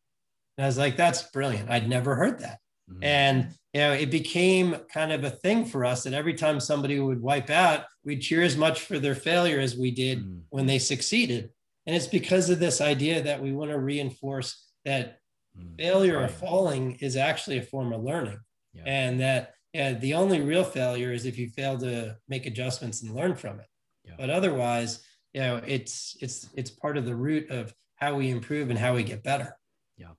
And 0.56 0.64
I 0.64 0.68
was 0.68 0.78
like, 0.78 0.96
that's 0.96 1.24
brilliant. 1.30 1.70
I'd 1.70 1.88
never 1.88 2.14
heard 2.14 2.40
that. 2.40 2.58
Mm-hmm. 2.90 3.04
And 3.04 3.48
you 3.72 3.80
know, 3.80 3.92
it 3.92 4.10
became 4.10 4.76
kind 4.92 5.12
of 5.12 5.24
a 5.24 5.30
thing 5.30 5.64
for 5.64 5.84
us 5.84 6.04
that 6.04 6.12
every 6.12 6.34
time 6.34 6.60
somebody 6.60 7.00
would 7.00 7.22
wipe 7.22 7.50
out, 7.50 7.84
we'd 8.04 8.20
cheer 8.20 8.42
as 8.42 8.56
much 8.56 8.82
for 8.82 8.98
their 8.98 9.14
failure 9.14 9.60
as 9.60 9.76
we 9.76 9.90
did 9.90 10.18
mm-hmm. 10.18 10.38
when 10.50 10.66
they 10.66 10.78
succeeded. 10.78 11.50
And 11.86 11.96
it's 11.96 12.06
because 12.06 12.50
of 12.50 12.60
this 12.60 12.80
idea 12.80 13.22
that 13.22 13.42
we 13.42 13.52
want 13.52 13.70
to 13.70 13.78
reinforce 13.78 14.66
that 14.84 15.18
mm-hmm. 15.58 15.76
failure 15.76 16.18
right. 16.18 16.24
or 16.24 16.28
falling 16.28 16.92
is 17.00 17.16
actually 17.16 17.58
a 17.58 17.62
form 17.62 17.92
of 17.92 18.02
learning. 18.02 18.38
Yeah. 18.74 18.82
And 18.86 19.20
that 19.20 19.54
yeah, 19.72 19.94
the 19.94 20.14
only 20.14 20.40
real 20.40 20.64
failure 20.64 21.12
is 21.12 21.24
if 21.24 21.38
you 21.38 21.48
fail 21.48 21.78
to 21.78 22.16
make 22.28 22.46
adjustments 22.46 23.02
and 23.02 23.14
learn 23.14 23.34
from 23.34 23.60
it. 23.60 23.66
Yeah. 24.04 24.14
But 24.18 24.30
otherwise, 24.30 25.02
you 25.32 25.40
know, 25.40 25.62
it's 25.66 26.16
it's 26.20 26.48
it's 26.54 26.70
part 26.70 26.96
of 26.96 27.06
the 27.06 27.14
root 27.14 27.50
of 27.50 27.72
how 27.96 28.14
we 28.14 28.30
improve 28.30 28.70
and 28.70 28.78
how 28.78 28.94
we 28.94 29.02
get 29.02 29.22
better. 29.22 29.56
Yeah. 29.96 30.12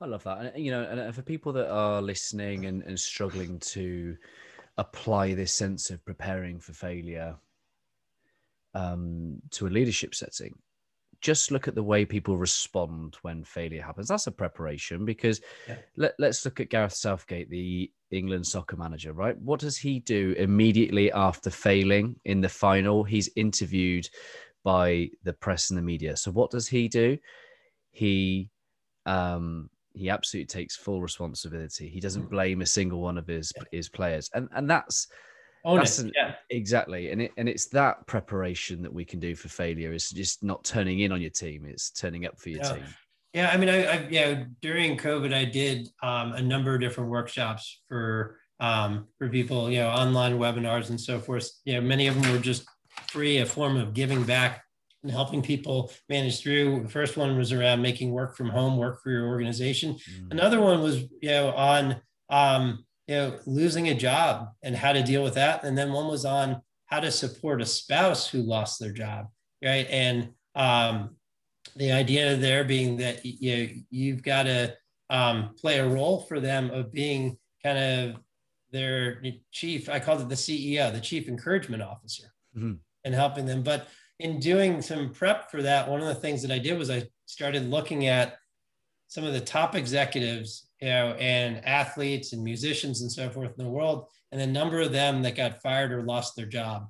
I 0.00 0.06
love 0.06 0.24
that. 0.24 0.54
And, 0.54 0.64
you 0.64 0.70
know, 0.70 0.82
and 0.82 1.14
for 1.14 1.22
people 1.22 1.52
that 1.54 1.70
are 1.70 2.00
listening 2.00 2.66
and, 2.66 2.82
and 2.82 2.98
struggling 2.98 3.58
to 3.60 4.16
apply 4.78 5.34
this 5.34 5.52
sense 5.52 5.90
of 5.90 6.04
preparing 6.04 6.58
for 6.60 6.72
failure 6.72 7.36
um, 8.74 9.42
to 9.50 9.66
a 9.66 9.68
leadership 9.68 10.14
setting, 10.14 10.56
just 11.20 11.50
look 11.50 11.68
at 11.68 11.74
the 11.74 11.82
way 11.82 12.04
people 12.04 12.36
respond 12.36 13.16
when 13.22 13.44
failure 13.44 13.82
happens. 13.82 14.08
That's 14.08 14.26
a 14.26 14.32
preparation 14.32 15.04
because 15.04 15.40
yeah. 15.68 15.76
let, 15.96 16.14
let's 16.18 16.44
look 16.44 16.60
at 16.60 16.70
Gareth 16.70 16.94
Southgate, 16.94 17.50
the 17.50 17.90
England 18.10 18.46
soccer 18.46 18.76
manager, 18.76 19.12
right? 19.12 19.38
What 19.38 19.60
does 19.60 19.76
he 19.76 20.00
do 20.00 20.34
immediately 20.38 21.12
after 21.12 21.50
failing 21.50 22.16
in 22.24 22.40
the 22.40 22.48
final? 22.48 23.04
He's 23.04 23.28
interviewed 23.36 24.08
by 24.64 25.10
the 25.24 25.32
press 25.32 25.70
and 25.70 25.78
the 25.78 25.82
media. 25.82 26.16
So 26.16 26.30
what 26.30 26.50
does 26.50 26.68
he 26.68 26.88
do? 26.88 27.18
He 27.90 28.50
um, 29.06 29.70
he 29.92 30.08
absolutely 30.08 30.46
takes 30.46 30.76
full 30.76 31.00
responsibility. 31.00 31.88
He 31.88 32.00
doesn't 32.00 32.26
mm. 32.26 32.30
blame 32.30 32.62
a 32.62 32.66
single 32.66 33.00
one 33.00 33.18
of 33.18 33.26
his 33.26 33.52
his 33.72 33.88
players, 33.88 34.30
and 34.34 34.48
and 34.54 34.70
that's 34.70 35.08
that's 35.64 35.98
an, 35.98 36.12
yeah. 36.14 36.34
exactly, 36.50 37.10
and 37.10 37.22
it 37.22 37.32
and 37.36 37.48
it's 37.48 37.66
that 37.66 38.06
preparation 38.06 38.82
that 38.82 38.92
we 38.92 39.04
can 39.04 39.20
do 39.20 39.34
for 39.34 39.48
failure 39.48 39.92
is 39.92 40.10
just 40.10 40.42
not 40.42 40.64
turning 40.64 41.00
in 41.00 41.12
on 41.12 41.20
your 41.20 41.30
team; 41.30 41.66
it's 41.66 41.90
turning 41.90 42.26
up 42.26 42.38
for 42.38 42.50
your 42.50 42.60
yeah. 42.62 42.72
team. 42.72 42.84
Yeah, 43.32 43.50
I 43.52 43.56
mean, 43.56 43.68
I, 43.68 43.84
I 43.84 44.08
yeah 44.10 44.44
during 44.60 44.96
COVID, 44.96 45.32
I 45.32 45.44
did 45.44 45.88
um, 46.02 46.32
a 46.32 46.42
number 46.42 46.74
of 46.74 46.80
different 46.80 47.10
workshops 47.10 47.80
for 47.88 48.38
um, 48.60 49.06
for 49.18 49.28
people, 49.28 49.70
you 49.70 49.78
know, 49.78 49.88
online 49.88 50.38
webinars 50.38 50.90
and 50.90 51.00
so 51.00 51.18
forth. 51.18 51.50
You 51.64 51.74
know, 51.74 51.80
many 51.80 52.06
of 52.06 52.20
them 52.20 52.32
were 52.32 52.38
just 52.38 52.64
free, 53.08 53.38
a 53.38 53.46
form 53.46 53.76
of 53.76 53.94
giving 53.94 54.22
back 54.22 54.62
and 55.02 55.10
helping 55.10 55.42
people 55.42 55.90
manage 56.08 56.42
through. 56.42 56.82
The 56.82 56.88
first 56.88 57.16
one 57.16 57.36
was 57.36 57.52
around 57.52 57.80
making 57.80 58.10
work 58.10 58.36
from 58.36 58.50
home 58.50 58.76
work 58.76 59.02
for 59.02 59.10
your 59.10 59.26
organization. 59.26 59.94
Mm. 59.94 60.32
Another 60.32 60.60
one 60.60 60.82
was, 60.82 61.02
you 61.22 61.30
know, 61.30 61.50
on 61.52 62.00
um, 62.28 62.84
you 63.10 63.16
know 63.16 63.36
losing 63.44 63.88
a 63.88 63.94
job 63.94 64.50
and 64.62 64.76
how 64.76 64.92
to 64.92 65.02
deal 65.02 65.24
with 65.24 65.34
that. 65.34 65.64
And 65.64 65.76
then 65.76 65.92
one 65.92 66.06
was 66.06 66.24
on 66.24 66.62
how 66.86 67.00
to 67.00 67.10
support 67.10 67.60
a 67.60 67.66
spouse 67.66 68.28
who 68.28 68.38
lost 68.38 68.78
their 68.78 68.92
job, 68.92 69.26
right? 69.64 69.88
And 69.90 70.30
um, 70.54 71.16
the 71.74 71.90
idea 71.90 72.36
there 72.36 72.62
being 72.62 72.98
that 72.98 73.26
you 73.26 73.56
know 73.56 73.72
you've 73.90 74.22
got 74.22 74.44
to 74.44 74.76
um, 75.10 75.56
play 75.60 75.80
a 75.80 75.88
role 75.88 76.20
for 76.20 76.38
them 76.38 76.70
of 76.70 76.92
being 76.92 77.36
kind 77.64 77.78
of 77.78 78.20
their 78.70 79.20
chief. 79.50 79.88
I 79.88 79.98
called 79.98 80.20
it 80.20 80.28
the 80.28 80.36
CEO, 80.36 80.92
the 80.92 81.00
chief 81.00 81.26
encouragement 81.26 81.82
officer, 81.82 82.32
mm-hmm. 82.56 82.74
and 83.04 83.14
helping 83.14 83.44
them. 83.44 83.64
But 83.64 83.88
in 84.20 84.38
doing 84.38 84.80
some 84.82 85.10
prep 85.10 85.50
for 85.50 85.62
that, 85.62 85.88
one 85.88 86.00
of 86.00 86.06
the 86.06 86.14
things 86.14 86.42
that 86.42 86.52
I 86.52 86.60
did 86.60 86.78
was 86.78 86.90
I 86.90 87.08
started 87.26 87.68
looking 87.70 88.06
at 88.06 88.36
some 89.08 89.24
of 89.24 89.32
the 89.32 89.40
top 89.40 89.74
executives, 89.74 90.69
you 90.80 90.88
know, 90.88 91.12
and 91.18 91.64
athletes 91.66 92.32
and 92.32 92.42
musicians 92.42 93.02
and 93.02 93.12
so 93.12 93.30
forth 93.30 93.52
in 93.58 93.64
the 93.64 93.70
world, 93.70 94.06
and 94.32 94.40
the 94.40 94.46
number 94.46 94.80
of 94.80 94.92
them 94.92 95.22
that 95.22 95.36
got 95.36 95.62
fired 95.62 95.92
or 95.92 96.02
lost 96.02 96.36
their 96.36 96.46
job 96.46 96.88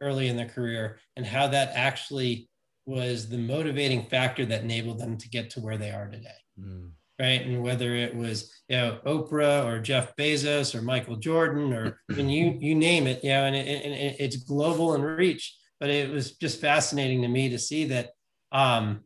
early 0.00 0.28
in 0.28 0.36
their 0.36 0.48
career, 0.48 0.98
and 1.16 1.26
how 1.26 1.46
that 1.48 1.72
actually 1.74 2.48
was 2.86 3.28
the 3.28 3.38
motivating 3.38 4.06
factor 4.06 4.44
that 4.46 4.62
enabled 4.62 4.98
them 4.98 5.16
to 5.16 5.28
get 5.28 5.50
to 5.50 5.60
where 5.60 5.78
they 5.78 5.90
are 5.90 6.08
today. 6.08 6.28
Mm. 6.58 6.90
Right. 7.18 7.42
And 7.42 7.62
whether 7.62 7.94
it 7.94 8.16
was, 8.16 8.50
you 8.68 8.78
know, 8.78 8.98
Oprah 9.04 9.66
or 9.66 9.78
Jeff 9.78 10.16
Bezos 10.16 10.74
or 10.74 10.80
Michael 10.80 11.16
Jordan 11.16 11.70
or 11.70 12.00
and 12.08 12.32
you 12.32 12.56
you 12.58 12.74
name 12.74 13.06
it, 13.06 13.22
you 13.22 13.28
know, 13.28 13.44
and, 13.44 13.54
it, 13.54 13.66
and 13.84 14.16
it's 14.18 14.36
global 14.36 14.94
in 14.94 15.02
reach. 15.02 15.54
But 15.78 15.90
it 15.90 16.10
was 16.10 16.32
just 16.32 16.60
fascinating 16.60 17.20
to 17.22 17.28
me 17.28 17.50
to 17.50 17.58
see 17.58 17.84
that 17.86 18.10
um, 18.52 19.00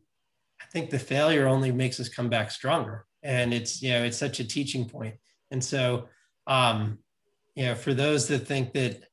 I 0.61 0.65
think 0.71 0.89
the 0.89 0.99
failure 0.99 1.47
only 1.47 1.71
makes 1.71 1.99
us 1.99 2.09
come 2.09 2.29
back 2.29 2.51
stronger. 2.51 3.05
And 3.25 3.53
it's, 3.53 3.81
you 3.81 3.89
know, 3.89 4.03
it's 4.03 4.17
such 4.17 4.39
a 4.39 4.47
teaching 4.47 4.87
point. 4.87 5.15
And 5.51 5.61
so 5.61 6.07
um, 6.47 6.99
you 7.55 7.65
know, 7.65 7.75
for 7.75 7.93
those 7.93 8.27
that 8.27 8.39
think 8.39 8.73
that 8.73 9.03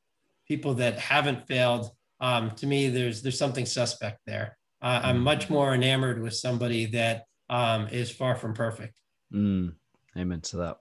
people 0.46 0.74
that 0.74 0.98
haven't 0.98 1.46
failed, 1.46 1.90
um, 2.20 2.50
to 2.52 2.66
me, 2.66 2.88
there's 2.88 3.22
there's 3.22 3.38
something 3.38 3.66
suspect 3.66 4.20
there. 4.26 4.58
Uh, 4.80 5.00
I'm 5.04 5.18
mm. 5.18 5.22
much 5.22 5.48
more 5.48 5.74
enamored 5.74 6.20
with 6.20 6.34
somebody 6.34 6.86
that 6.86 7.24
um, 7.48 7.88
is 7.88 8.10
far 8.10 8.34
from 8.34 8.52
perfect. 8.54 8.94
Mm, 9.32 9.74
amen 10.16 10.40
to 10.42 10.56
that. 10.58 10.78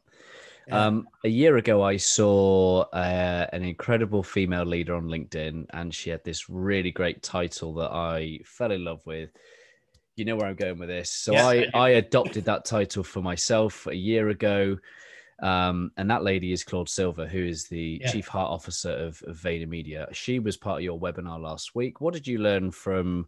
Yeah. 0.67 0.85
Um, 0.85 1.07
a 1.23 1.29
year 1.29 1.57
ago, 1.57 1.83
I 1.83 1.97
saw 1.97 2.81
uh, 2.93 3.47
an 3.53 3.63
incredible 3.63 4.23
female 4.23 4.65
leader 4.65 4.95
on 4.95 5.05
LinkedIn, 5.05 5.65
and 5.71 5.93
she 5.93 6.09
had 6.09 6.23
this 6.23 6.49
really 6.49 6.91
great 6.91 7.21
title 7.23 7.73
that 7.75 7.91
I 7.91 8.39
fell 8.43 8.71
in 8.71 8.83
love 8.83 9.05
with. 9.05 9.31
You 10.15 10.25
know 10.25 10.35
where 10.35 10.47
I'm 10.47 10.55
going 10.55 10.77
with 10.77 10.89
this. 10.89 11.11
So 11.11 11.31
yes, 11.31 11.45
I, 11.45 11.67
I, 11.73 11.87
I 11.87 11.89
adopted 11.91 12.45
that 12.45 12.65
title 12.65 13.03
for 13.03 13.21
myself 13.21 13.87
a 13.87 13.95
year 13.95 14.29
ago. 14.29 14.77
Um, 15.41 15.91
and 15.97 16.09
that 16.11 16.23
lady 16.23 16.51
is 16.51 16.63
Claude 16.63 16.89
Silver, 16.89 17.27
who 17.27 17.43
is 17.43 17.67
the 17.67 17.99
yeah. 18.01 18.11
chief 18.11 18.27
heart 18.27 18.51
officer 18.51 18.91
of, 18.91 19.21
of 19.25 19.43
Media. 19.43 20.07
She 20.11 20.39
was 20.39 20.55
part 20.55 20.79
of 20.79 20.83
your 20.83 20.99
webinar 20.99 21.41
last 21.41 21.73
week. 21.73 21.99
What 21.99 22.13
did 22.13 22.27
you 22.27 22.37
learn 22.37 22.71
from 22.71 23.27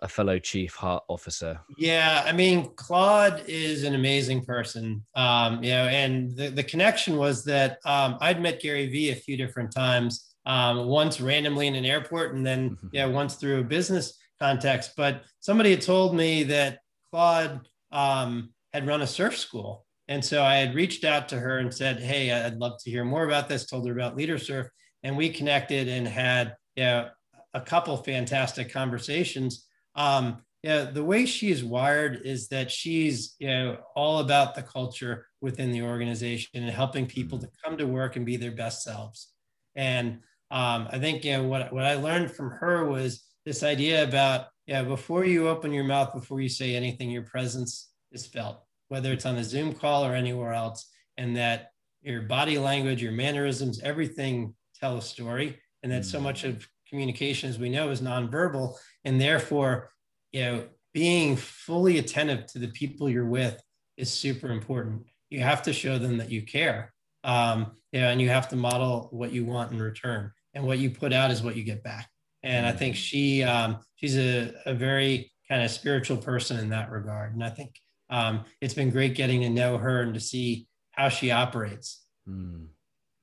a 0.00 0.08
fellow 0.08 0.38
chief 0.38 0.74
heart 0.74 1.02
officer? 1.08 1.60
Yeah, 1.78 2.22
I 2.24 2.32
mean, 2.32 2.70
Claude 2.76 3.42
is 3.48 3.82
an 3.84 3.94
amazing 3.94 4.44
person. 4.44 5.04
Um, 5.14 5.62
you 5.62 5.70
know, 5.70 5.86
and 5.86 6.36
the, 6.36 6.48
the 6.48 6.62
connection 6.62 7.16
was 7.16 7.44
that 7.44 7.78
um, 7.84 8.18
I'd 8.20 8.40
met 8.40 8.60
Gary 8.60 8.86
Vee 8.88 9.10
a 9.10 9.16
few 9.16 9.36
different 9.36 9.72
times. 9.72 10.28
Um, 10.44 10.86
once 10.86 11.20
randomly 11.20 11.68
in 11.68 11.76
an 11.76 11.84
airport, 11.84 12.34
and 12.34 12.44
then 12.44 12.70
mm-hmm. 12.70 12.88
yeah, 12.90 13.06
once 13.06 13.36
through 13.36 13.60
a 13.60 13.64
business 13.64 14.18
context. 14.42 14.92
But 14.96 15.22
somebody 15.40 15.70
had 15.70 15.82
told 15.82 16.14
me 16.14 16.42
that 16.44 16.80
Claude 17.10 17.60
um, 17.90 18.52
had 18.72 18.86
run 18.86 19.02
a 19.02 19.06
surf 19.06 19.36
school 19.38 19.84
and 20.08 20.24
so 20.24 20.42
I 20.42 20.56
had 20.56 20.74
reached 20.74 21.04
out 21.04 21.28
to 21.30 21.38
her 21.38 21.58
and 21.58 21.72
said, 21.72 22.00
Hey, 22.00 22.32
I'd 22.32 22.58
love 22.58 22.78
to 22.82 22.90
hear 22.90 23.04
more 23.04 23.24
about 23.24 23.48
this, 23.48 23.66
told 23.66 23.86
her 23.86 23.92
about 23.92 24.16
LeaderSurf. 24.16 24.68
And 25.02 25.16
we 25.16 25.30
connected 25.30 25.88
and 25.88 26.06
had 26.06 26.54
you 26.76 26.84
know, 26.84 27.08
a 27.54 27.60
couple 27.60 27.96
fantastic 27.96 28.70
conversations. 28.70 29.66
Um, 29.94 30.42
yeah, 30.62 30.84
the 30.84 31.02
way 31.02 31.26
she 31.26 31.50
is 31.50 31.64
wired 31.64 32.22
is 32.24 32.48
that 32.48 32.70
she's 32.70 33.34
you 33.40 33.48
know 33.48 33.78
all 33.96 34.20
about 34.20 34.54
the 34.54 34.62
culture 34.62 35.26
within 35.40 35.72
the 35.72 35.82
organization 35.82 36.62
and 36.62 36.70
helping 36.70 37.06
people 37.06 37.38
to 37.38 37.48
come 37.64 37.76
to 37.78 37.86
work 37.86 38.14
and 38.14 38.24
be 38.24 38.36
their 38.36 38.52
best 38.52 38.82
selves. 38.82 39.32
And 39.74 40.20
um, 40.52 40.88
I 40.90 40.98
think 41.00 41.24
you 41.24 41.32
know 41.32 41.44
what 41.44 41.72
what 41.72 41.84
I 41.84 41.94
learned 41.94 42.30
from 42.30 42.50
her 42.50 42.86
was 42.86 43.24
this 43.44 43.62
idea 43.62 44.04
about 44.04 44.46
yeah 44.66 44.82
before 44.82 45.24
you 45.24 45.48
open 45.48 45.72
your 45.72 45.84
mouth, 45.84 46.12
before 46.12 46.40
you 46.40 46.48
say 46.48 46.74
anything, 46.74 47.10
your 47.10 47.22
presence 47.22 47.90
is 48.12 48.26
felt 48.26 48.62
whether 48.92 49.10
it's 49.10 49.24
on 49.24 49.36
a 49.36 49.42
Zoom 49.42 49.72
call 49.72 50.04
or 50.04 50.14
anywhere 50.14 50.52
else, 50.52 50.90
and 51.16 51.34
that 51.34 51.70
your 52.02 52.20
body 52.20 52.58
language, 52.58 53.02
your 53.02 53.10
mannerisms, 53.10 53.80
everything 53.80 54.54
tell 54.78 54.98
a 54.98 55.00
story, 55.00 55.58
and 55.82 55.90
that 55.90 56.04
so 56.04 56.18
mm. 56.18 56.24
much 56.24 56.44
of 56.44 56.68
communication, 56.86 57.48
as 57.48 57.58
we 57.58 57.70
know, 57.70 57.88
is 57.88 58.02
nonverbal, 58.02 58.76
and 59.06 59.18
therefore, 59.18 59.88
you 60.30 60.42
know, 60.42 60.64
being 60.92 61.36
fully 61.36 61.96
attentive 61.96 62.44
to 62.48 62.58
the 62.58 62.68
people 62.68 63.08
you're 63.08 63.24
with 63.24 63.58
is 63.96 64.12
super 64.12 64.50
important. 64.50 65.06
You 65.30 65.40
have 65.40 65.62
to 65.62 65.72
show 65.72 65.96
them 65.98 66.18
that 66.18 66.30
you 66.30 66.42
care, 66.42 66.92
um, 67.24 67.72
you 67.92 68.02
know, 68.02 68.08
and 68.08 68.20
you 68.20 68.28
have 68.28 68.50
to 68.50 68.56
model 68.56 69.08
what 69.10 69.32
you 69.32 69.46
want 69.46 69.72
in 69.72 69.80
return, 69.80 70.32
and 70.52 70.66
what 70.66 70.80
you 70.80 70.90
put 70.90 71.14
out 71.14 71.30
is 71.30 71.42
what 71.42 71.56
you 71.56 71.64
get 71.64 71.82
back. 71.82 72.10
And 72.42 72.66
I 72.66 72.72
think 72.72 72.94
mm. 72.94 72.98
she 72.98 73.42
um, 73.42 73.78
she's 73.96 74.16
a, 74.16 74.52
a 74.66 74.74
very 74.74 75.32
kind 75.48 75.62
of 75.62 75.70
spiritual 75.70 76.16
person 76.16 76.58
in 76.58 76.70
that 76.70 76.90
regard, 76.90 77.34
and 77.34 77.44
I 77.44 77.50
think 77.50 77.76
um, 78.10 78.44
it's 78.60 78.74
been 78.74 78.90
great 78.90 79.14
getting 79.14 79.40
to 79.40 79.50
know 79.50 79.78
her 79.78 80.02
and 80.02 80.14
to 80.14 80.20
see 80.20 80.66
how 80.90 81.08
she 81.08 81.30
operates. 81.30 82.04
Mm, 82.28 82.66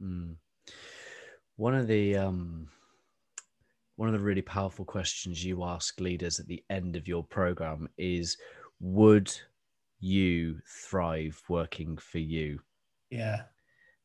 mm. 0.01 0.35
One 1.57 1.75
of 1.75 1.87
the 1.87 2.17
um, 2.17 2.67
one 3.97 4.09
of 4.09 4.13
the 4.13 4.25
really 4.25 4.41
powerful 4.41 4.85
questions 4.85 5.43
you 5.43 5.63
ask 5.63 5.99
leaders 5.99 6.39
at 6.39 6.47
the 6.47 6.63
end 6.69 6.95
of 6.95 7.07
your 7.07 7.23
program 7.23 7.89
is, 7.97 8.37
"Would 8.79 9.31
you 9.99 10.59
thrive 10.65 11.41
working 11.49 11.97
for 11.97 12.19
you?" 12.19 12.59
Yeah, 13.09 13.41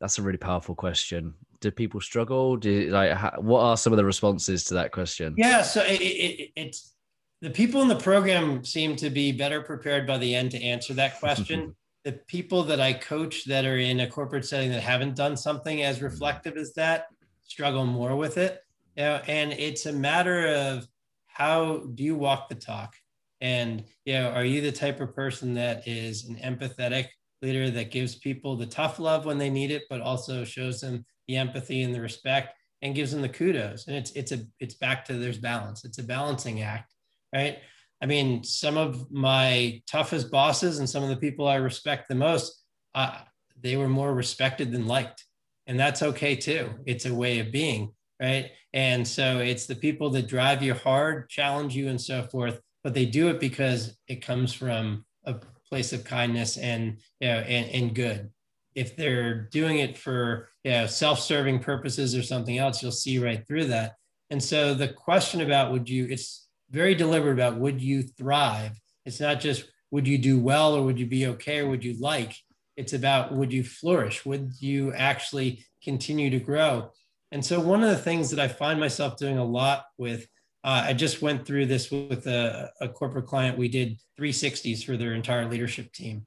that's 0.00 0.18
a 0.18 0.22
really 0.22 0.38
powerful 0.38 0.74
question. 0.74 1.34
Do 1.64 1.70
people 1.70 2.00
struggle? 2.02 2.58
Do 2.58 2.90
like 2.90 3.12
how, 3.12 3.32
what 3.38 3.60
are 3.62 3.74
some 3.74 3.92
of 3.94 3.96
the 3.96 4.04
responses 4.04 4.64
to 4.64 4.74
that 4.74 4.92
question? 4.92 5.34
Yeah, 5.38 5.62
so 5.62 5.82
it, 5.82 5.98
it, 5.98 6.50
it's 6.56 6.94
the 7.40 7.48
people 7.48 7.80
in 7.80 7.88
the 7.88 7.96
program 7.96 8.62
seem 8.62 8.96
to 8.96 9.08
be 9.08 9.32
better 9.32 9.62
prepared 9.62 10.06
by 10.06 10.18
the 10.18 10.34
end 10.34 10.50
to 10.50 10.62
answer 10.62 10.92
that 10.92 11.18
question. 11.18 11.74
the 12.04 12.12
people 12.28 12.64
that 12.64 12.82
I 12.82 12.92
coach 12.92 13.46
that 13.46 13.64
are 13.64 13.78
in 13.78 14.00
a 14.00 14.06
corporate 14.06 14.44
setting 14.44 14.70
that 14.72 14.82
haven't 14.82 15.16
done 15.16 15.38
something 15.38 15.82
as 15.82 15.96
mm-hmm. 15.96 16.04
reflective 16.04 16.58
as 16.58 16.74
that 16.74 17.06
struggle 17.42 17.86
more 17.86 18.14
with 18.14 18.36
it. 18.36 18.60
You 18.94 19.04
know, 19.04 19.22
and 19.26 19.54
it's 19.54 19.86
a 19.86 19.92
matter 19.92 20.48
of 20.48 20.86
how 21.28 21.84
do 21.94 22.04
you 22.04 22.14
walk 22.14 22.50
the 22.50 22.56
talk? 22.56 22.94
And 23.40 23.84
you 24.04 24.12
know, 24.12 24.28
are 24.32 24.44
you 24.44 24.60
the 24.60 24.70
type 24.70 25.00
of 25.00 25.14
person 25.14 25.54
that 25.54 25.88
is 25.88 26.26
an 26.26 26.36
empathetic 26.36 27.06
leader 27.40 27.70
that 27.70 27.90
gives 27.90 28.16
people 28.16 28.54
the 28.54 28.66
tough 28.66 28.98
love 28.98 29.24
when 29.24 29.38
they 29.38 29.50
need 29.50 29.70
it, 29.70 29.84
but 29.88 30.02
also 30.02 30.44
shows 30.44 30.80
them 30.80 31.06
the 31.28 31.36
empathy 31.36 31.82
and 31.82 31.94
the 31.94 32.00
respect 32.00 32.54
and 32.82 32.94
gives 32.94 33.12
them 33.12 33.22
the 33.22 33.28
kudos? 33.28 33.86
And 33.86 33.96
it's 33.96 34.10
it's 34.12 34.32
a 34.32 34.40
it's 34.60 34.74
back 34.74 35.04
to 35.06 35.14
there's 35.14 35.38
balance. 35.38 35.84
It's 35.84 35.98
a 35.98 36.04
balancing 36.04 36.62
act 36.62 36.94
right? 37.34 37.58
I 38.00 38.06
mean, 38.06 38.44
some 38.44 38.76
of 38.76 39.10
my 39.10 39.82
toughest 39.86 40.30
bosses 40.30 40.78
and 40.78 40.88
some 40.88 41.02
of 41.02 41.08
the 41.08 41.16
people 41.16 41.48
I 41.48 41.56
respect 41.56 42.08
the 42.08 42.14
most, 42.14 42.62
uh, 42.94 43.18
they 43.60 43.76
were 43.76 43.88
more 43.88 44.14
respected 44.14 44.72
than 44.72 44.86
liked. 44.86 45.24
And 45.66 45.78
that's 45.78 46.02
okay 46.02 46.36
too. 46.36 46.70
It's 46.86 47.06
a 47.06 47.14
way 47.14 47.40
of 47.40 47.50
being, 47.50 47.92
right? 48.20 48.50
And 48.72 49.06
so 49.06 49.38
it's 49.38 49.66
the 49.66 49.74
people 49.74 50.10
that 50.10 50.28
drive 50.28 50.62
you 50.62 50.74
hard, 50.74 51.28
challenge 51.28 51.74
you, 51.74 51.88
and 51.88 52.00
so 52.00 52.24
forth, 52.24 52.60
but 52.82 52.94
they 52.94 53.06
do 53.06 53.28
it 53.28 53.40
because 53.40 53.96
it 54.06 54.24
comes 54.24 54.52
from 54.52 55.04
a 55.24 55.36
place 55.68 55.92
of 55.92 56.04
kindness 56.04 56.58
and, 56.58 56.98
you 57.20 57.28
know, 57.28 57.38
and, 57.38 57.70
and 57.70 57.94
good. 57.94 58.30
If 58.74 58.96
they're 58.96 59.42
doing 59.50 59.78
it 59.78 59.96
for 59.96 60.48
you 60.64 60.72
know, 60.72 60.86
self-serving 60.86 61.60
purposes 61.60 62.14
or 62.14 62.22
something 62.22 62.58
else, 62.58 62.82
you'll 62.82 62.92
see 62.92 63.18
right 63.18 63.46
through 63.46 63.66
that. 63.66 63.94
And 64.30 64.42
so 64.42 64.74
the 64.74 64.88
question 64.88 65.40
about 65.40 65.72
would 65.72 65.88
you, 65.88 66.06
it's 66.10 66.48
very 66.70 66.94
deliberate 66.94 67.34
about 67.34 67.58
would 67.58 67.80
you 67.80 68.02
thrive? 68.02 68.72
It's 69.06 69.20
not 69.20 69.40
just 69.40 69.64
would 69.90 70.08
you 70.08 70.18
do 70.18 70.40
well 70.40 70.74
or 70.74 70.82
would 70.82 70.98
you 70.98 71.06
be 71.06 71.26
okay 71.28 71.60
or 71.60 71.68
would 71.68 71.84
you 71.84 71.96
like? 72.00 72.34
It's 72.76 72.92
about 72.92 73.32
would 73.32 73.52
you 73.52 73.62
flourish? 73.62 74.26
Would 74.26 74.54
you 74.58 74.92
actually 74.92 75.64
continue 75.82 76.30
to 76.30 76.40
grow? 76.40 76.90
And 77.30 77.44
so, 77.44 77.60
one 77.60 77.82
of 77.82 77.90
the 77.90 77.98
things 77.98 78.30
that 78.30 78.40
I 78.40 78.48
find 78.48 78.80
myself 78.80 79.16
doing 79.16 79.38
a 79.38 79.44
lot 79.44 79.86
with, 79.98 80.26
uh, 80.64 80.84
I 80.86 80.92
just 80.92 81.22
went 81.22 81.46
through 81.46 81.66
this 81.66 81.90
with 81.90 82.26
a, 82.26 82.70
a 82.80 82.88
corporate 82.88 83.26
client. 83.26 83.58
We 83.58 83.68
did 83.68 83.98
360s 84.18 84.84
for 84.84 84.96
their 84.96 85.14
entire 85.14 85.48
leadership 85.48 85.92
team. 85.92 86.26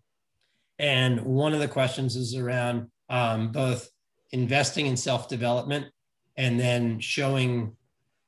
And 0.80 1.22
one 1.22 1.54
of 1.54 1.60
the 1.60 1.68
questions 1.68 2.16
is 2.16 2.36
around 2.36 2.90
um, 3.10 3.52
both 3.52 3.90
investing 4.32 4.86
in 4.86 4.98
self 4.98 5.28
development 5.28 5.88
and 6.36 6.60
then 6.60 7.00
showing 7.00 7.76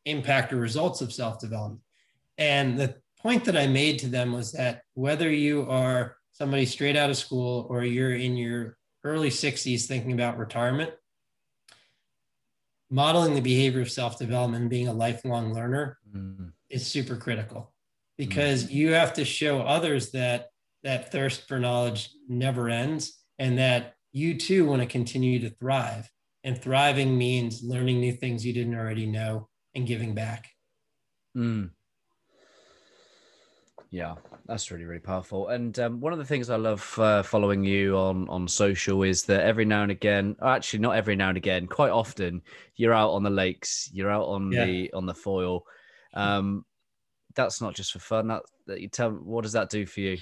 impact 0.06 0.52
or 0.54 0.58
results 0.58 1.02
of 1.02 1.14
self 1.14 1.40
development. 1.40 1.82
And 2.38 2.80
the 2.80 2.96
point 3.22 3.46
that 3.46 3.58
I 3.58 3.68
made 3.68 4.00
to 4.00 4.08
them 4.08 4.32
was 4.32 4.54
that 4.54 4.84
whether 4.94 5.30
you 5.30 5.70
are 5.70 6.18
somebody 6.32 6.66
straight 6.66 6.96
out 6.96 7.10
of 7.10 7.18
school 7.18 7.68
or 7.70 7.84
you're 7.84 8.16
in 8.16 8.38
your 8.38 8.78
early 9.04 9.30
60s 9.30 9.86
thinking 9.86 10.14
about 10.14 10.38
retirement, 10.38 10.92
modeling 12.90 13.36
the 13.36 13.42
behavior 13.42 13.82
of 13.82 13.92
self 13.92 14.18
development 14.18 14.62
and 14.62 14.70
being 14.70 14.88
a 14.88 14.94
lifelong 14.94 15.54
learner 15.54 15.98
mm. 16.16 16.52
is 16.70 16.88
super 16.88 17.16
critical 17.16 17.72
because 18.18 18.66
mm. 18.66 18.72
you 18.72 18.94
have 18.94 19.14
to 19.14 19.26
show 19.26 19.62
others 19.62 20.12
that 20.12 20.48
that 20.84 21.12
thirst 21.12 21.48
for 21.48 21.60
knowledge 21.60 22.10
never 22.28 22.70
ends 22.70 23.20
and 23.38 23.58
that 23.58 23.96
you 24.12 24.38
too 24.38 24.66
want 24.66 24.82
to 24.82 24.88
continue 24.88 25.40
to 25.40 25.50
thrive. 25.50 26.10
And 26.44 26.60
thriving 26.60 27.18
means 27.18 27.64
learning 27.64 28.00
new 28.00 28.14
things 28.14 28.46
you 28.46 28.54
didn't 28.54 28.76
already 28.76 29.06
know 29.06 29.50
and 29.76 29.86
giving 29.86 30.16
back. 30.16 30.50
Mm. 31.36 31.72
Yeah, 33.92 34.16
that's 34.46 34.70
really 34.70 34.86
really 34.86 35.00
powerful. 35.00 35.48
And 35.48 35.78
um, 35.80 36.00
one 36.00 36.14
of 36.14 36.20
the 36.20 36.26
things 36.26 36.50
I 36.50 36.58
love 36.58 36.98
uh, 37.00 37.24
following 37.24 37.64
you 37.64 37.98
on 37.98 38.30
on 38.30 38.48
social 38.48 39.04
is 39.04 39.24
that 39.24 39.42
every 39.42 39.66
now 39.66 39.82
and 39.82 39.92
again, 39.92 40.36
actually 40.44 40.80
not 40.80 40.96
every 40.96 41.16
now 41.16 41.30
and 41.30 41.38
again, 41.38 41.66
quite 41.66 41.90
often, 41.90 42.42
you're 42.76 42.94
out 42.94 43.12
on 43.12 43.24
the 43.24 43.30
lakes, 43.30 43.90
you're 43.92 44.12
out 44.12 44.28
on 44.28 44.52
yeah. 44.52 44.66
the 44.66 44.94
on 44.94 45.08
the 45.08 45.14
foil. 45.14 45.64
Um, 46.14 46.66
that's 47.36 47.62
not 47.62 47.76
just 47.76 47.92
for 47.92 48.00
fun. 48.00 48.28
That, 48.28 48.44
that 48.68 48.82
you 48.82 48.90
tell. 48.90 49.12
What 49.12 49.44
does 49.44 49.54
that 49.54 49.70
do 49.70 49.86
for 49.86 50.02
you? 50.02 50.18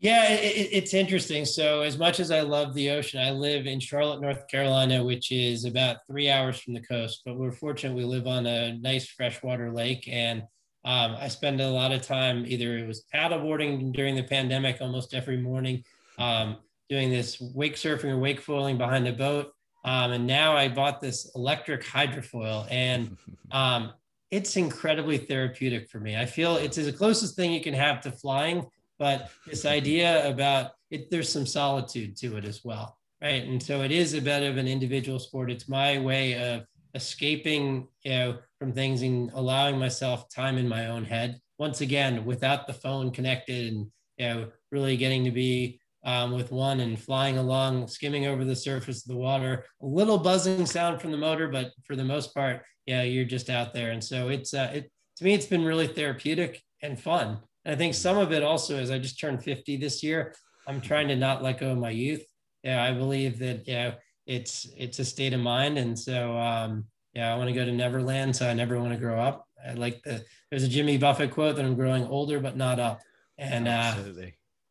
Yeah, 0.00 0.28
it, 0.28 0.68
it's 0.72 0.92
interesting. 0.92 1.44
So, 1.44 1.82
as 1.82 1.96
much 1.96 2.20
as 2.20 2.30
I 2.30 2.40
love 2.40 2.74
the 2.74 2.90
ocean, 2.90 3.20
I 3.20 3.30
live 3.30 3.66
in 3.66 3.80
Charlotte, 3.80 4.20
North 4.20 4.46
Carolina, 4.48 5.02
which 5.02 5.32
is 5.32 5.64
about 5.64 5.98
three 6.06 6.28
hours 6.28 6.58
from 6.58 6.74
the 6.74 6.82
coast. 6.82 7.22
But 7.24 7.36
we're 7.36 7.52
fortunate 7.52 7.96
we 7.96 8.04
live 8.04 8.26
on 8.26 8.46
a 8.46 8.76
nice 8.78 9.06
freshwater 9.06 9.72
lake, 9.72 10.08
and 10.10 10.42
um, 10.84 11.16
I 11.18 11.28
spend 11.28 11.60
a 11.60 11.70
lot 11.70 11.92
of 11.92 12.02
time 12.02 12.44
either 12.46 12.76
it 12.76 12.86
was 12.86 13.04
paddleboarding 13.14 13.92
during 13.94 14.14
the 14.14 14.22
pandemic 14.22 14.78
almost 14.80 15.14
every 15.14 15.38
morning, 15.38 15.82
um, 16.18 16.58
doing 16.90 17.10
this 17.10 17.40
wake 17.54 17.76
surfing 17.76 18.10
or 18.10 18.18
wake 18.18 18.40
foiling 18.40 18.76
behind 18.76 19.08
a 19.08 19.12
boat. 19.12 19.52
Um, 19.86 20.12
and 20.12 20.26
now 20.26 20.56
I 20.56 20.68
bought 20.68 21.00
this 21.00 21.30
electric 21.34 21.82
hydrofoil, 21.82 22.66
and 22.70 23.16
um, 23.52 23.92
it's 24.30 24.56
incredibly 24.56 25.16
therapeutic 25.16 25.88
for 25.88 26.00
me. 26.00 26.16
I 26.16 26.26
feel 26.26 26.56
it's 26.56 26.76
the 26.76 26.92
closest 26.92 27.36
thing 27.36 27.52
you 27.52 27.62
can 27.62 27.74
have 27.74 28.00
to 28.02 28.10
flying 28.10 28.66
but 28.98 29.30
this 29.46 29.64
idea 29.64 30.28
about 30.28 30.72
it, 30.90 31.10
there's 31.10 31.28
some 31.28 31.46
solitude 31.46 32.16
to 32.18 32.36
it 32.36 32.44
as 32.44 32.62
well, 32.64 32.98
right? 33.22 33.44
And 33.44 33.62
so 33.62 33.82
it 33.82 33.90
is 33.90 34.14
a 34.14 34.20
bit 34.20 34.42
of 34.42 34.56
an 34.56 34.68
individual 34.68 35.18
sport. 35.18 35.50
It's 35.50 35.68
my 35.68 35.98
way 35.98 36.34
of 36.54 36.64
escaping, 36.94 37.88
you 38.04 38.10
know, 38.10 38.38
from 38.58 38.72
things 38.72 39.02
and 39.02 39.30
allowing 39.34 39.78
myself 39.78 40.28
time 40.28 40.56
in 40.58 40.68
my 40.68 40.86
own 40.86 41.04
head. 41.04 41.40
Once 41.58 41.80
again, 41.80 42.24
without 42.24 42.66
the 42.66 42.72
phone 42.72 43.10
connected, 43.10 43.72
and 43.72 43.86
you 44.16 44.26
know, 44.26 44.48
really 44.70 44.96
getting 44.96 45.24
to 45.24 45.30
be 45.30 45.80
um, 46.04 46.32
with 46.32 46.52
one 46.52 46.80
and 46.80 47.00
flying 47.00 47.38
along, 47.38 47.88
skimming 47.88 48.26
over 48.26 48.44
the 48.44 48.56
surface 48.56 49.04
of 49.04 49.08
the 49.08 49.16
water. 49.16 49.64
A 49.82 49.86
little 49.86 50.18
buzzing 50.18 50.66
sound 50.66 51.00
from 51.00 51.10
the 51.10 51.16
motor, 51.16 51.48
but 51.48 51.72
for 51.84 51.96
the 51.96 52.04
most 52.04 52.34
part, 52.34 52.62
yeah, 52.86 53.02
you're 53.02 53.24
just 53.24 53.50
out 53.50 53.72
there. 53.72 53.92
And 53.92 54.02
so 54.02 54.28
it's 54.28 54.52
uh, 54.54 54.70
it 54.74 54.90
to 55.16 55.24
me, 55.24 55.34
it's 55.34 55.46
been 55.46 55.64
really 55.64 55.86
therapeutic 55.86 56.62
and 56.82 57.00
fun. 57.00 57.38
And 57.64 57.74
I 57.74 57.78
think 57.78 57.94
some 57.94 58.18
of 58.18 58.32
it 58.32 58.42
also 58.42 58.76
is 58.76 58.90
I 58.90 58.98
just 58.98 59.18
turned 59.18 59.42
50 59.42 59.76
this 59.76 60.02
year. 60.02 60.34
I'm 60.66 60.80
trying 60.80 61.08
to 61.08 61.16
not 61.16 61.42
let 61.42 61.60
go 61.60 61.70
of 61.70 61.78
my 61.78 61.90
youth. 61.90 62.24
Yeah, 62.62 62.82
I 62.82 62.92
believe 62.92 63.38
that 63.40 63.66
yeah, 63.68 63.94
it's 64.26 64.66
it's 64.76 64.98
a 64.98 65.04
state 65.04 65.34
of 65.34 65.40
mind. 65.40 65.78
And 65.78 65.98
so 65.98 66.36
um, 66.36 66.84
yeah, 67.12 67.32
I 67.32 67.36
want 67.36 67.48
to 67.48 67.54
go 67.54 67.64
to 67.64 67.72
Neverland. 67.72 68.34
So 68.34 68.48
I 68.48 68.54
never 68.54 68.78
want 68.78 68.92
to 68.92 68.98
grow 68.98 69.20
up. 69.20 69.46
I 69.66 69.74
like 69.74 70.02
the 70.02 70.24
there's 70.50 70.64
a 70.64 70.68
Jimmy 70.68 70.98
Buffett 70.98 71.30
quote 71.30 71.56
that 71.56 71.64
I'm 71.64 71.74
growing 71.74 72.04
older 72.06 72.40
but 72.40 72.56
not 72.56 72.80
up. 72.80 73.00
And 73.38 73.68
uh. 73.68 73.94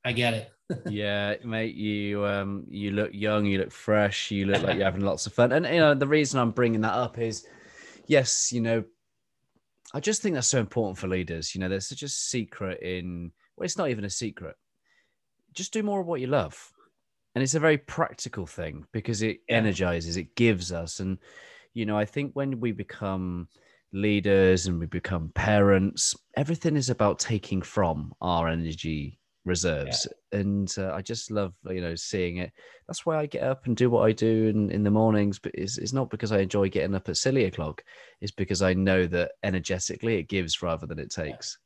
I 0.05 0.11
get 0.11 0.33
it. 0.33 0.49
yeah, 0.89 1.35
mate, 1.43 1.75
you 1.75 2.25
um 2.25 2.65
you 2.69 2.91
look 2.91 3.11
young, 3.13 3.45
you 3.45 3.59
look 3.59 3.71
fresh, 3.71 4.31
you 4.31 4.45
look 4.45 4.63
like 4.63 4.75
you're 4.75 4.85
having 4.85 5.01
lots 5.01 5.27
of 5.27 5.33
fun. 5.33 5.51
And 5.51 5.65
you 5.65 5.79
know, 5.79 5.93
the 5.93 6.07
reason 6.07 6.39
I'm 6.39 6.51
bringing 6.51 6.81
that 6.81 6.93
up 6.93 7.17
is 7.19 7.45
yes, 8.07 8.51
you 8.51 8.61
know, 8.61 8.83
I 9.93 9.99
just 9.99 10.21
think 10.21 10.35
that's 10.35 10.47
so 10.47 10.59
important 10.59 10.97
for 10.97 11.07
leaders. 11.07 11.53
You 11.53 11.61
know, 11.61 11.69
there's 11.69 11.87
such 11.87 12.03
a 12.03 12.09
secret 12.09 12.81
in, 12.81 13.31
well, 13.55 13.65
it's 13.65 13.77
not 13.77 13.89
even 13.89 14.05
a 14.05 14.09
secret. 14.09 14.55
Just 15.53 15.73
do 15.73 15.83
more 15.83 16.01
of 16.01 16.07
what 16.07 16.21
you 16.21 16.27
love. 16.27 16.71
And 17.35 17.43
it's 17.43 17.55
a 17.55 17.59
very 17.59 17.77
practical 17.77 18.45
thing 18.45 18.85
because 18.91 19.21
it 19.21 19.41
energizes, 19.49 20.17
it 20.17 20.35
gives 20.35 20.71
us. 20.71 20.99
And, 20.99 21.17
you 21.73 21.85
know, 21.85 21.97
I 21.97 22.05
think 22.05 22.31
when 22.33 22.59
we 22.59 22.71
become 22.71 23.47
leaders 23.91 24.67
and 24.67 24.79
we 24.79 24.87
become 24.87 25.31
parents, 25.33 26.15
everything 26.35 26.75
is 26.75 26.89
about 26.89 27.19
taking 27.19 27.61
from 27.61 28.13
our 28.21 28.47
energy 28.47 29.19
reserves. 29.45 30.07
Yeah. 30.31 30.39
and 30.39 30.73
uh, 30.77 30.93
i 30.93 31.01
just 31.01 31.29
love 31.29 31.53
you 31.69 31.81
know 31.81 31.95
seeing 31.95 32.37
it. 32.37 32.51
That's 32.87 33.05
why 33.05 33.17
i 33.17 33.25
get 33.25 33.43
up 33.43 33.65
and 33.65 33.75
do 33.75 33.89
what 33.89 34.05
i 34.07 34.11
do 34.11 34.47
in, 34.47 34.69
in 34.71 34.83
the 34.83 34.91
mornings 34.91 35.39
but 35.39 35.51
it's, 35.53 35.77
it's 35.77 35.93
not 35.93 36.09
because 36.09 36.31
i 36.31 36.39
enjoy 36.39 36.69
getting 36.69 36.95
up 36.95 37.09
at 37.09 37.17
silly 37.17 37.45
o'clock. 37.45 37.83
It's 38.21 38.31
because 38.31 38.61
i 38.61 38.73
know 38.73 39.05
that 39.07 39.33
energetically 39.43 40.15
it 40.17 40.29
gives 40.29 40.61
rather 40.61 40.85
than 40.85 40.99
it 40.99 41.11
takes. 41.11 41.57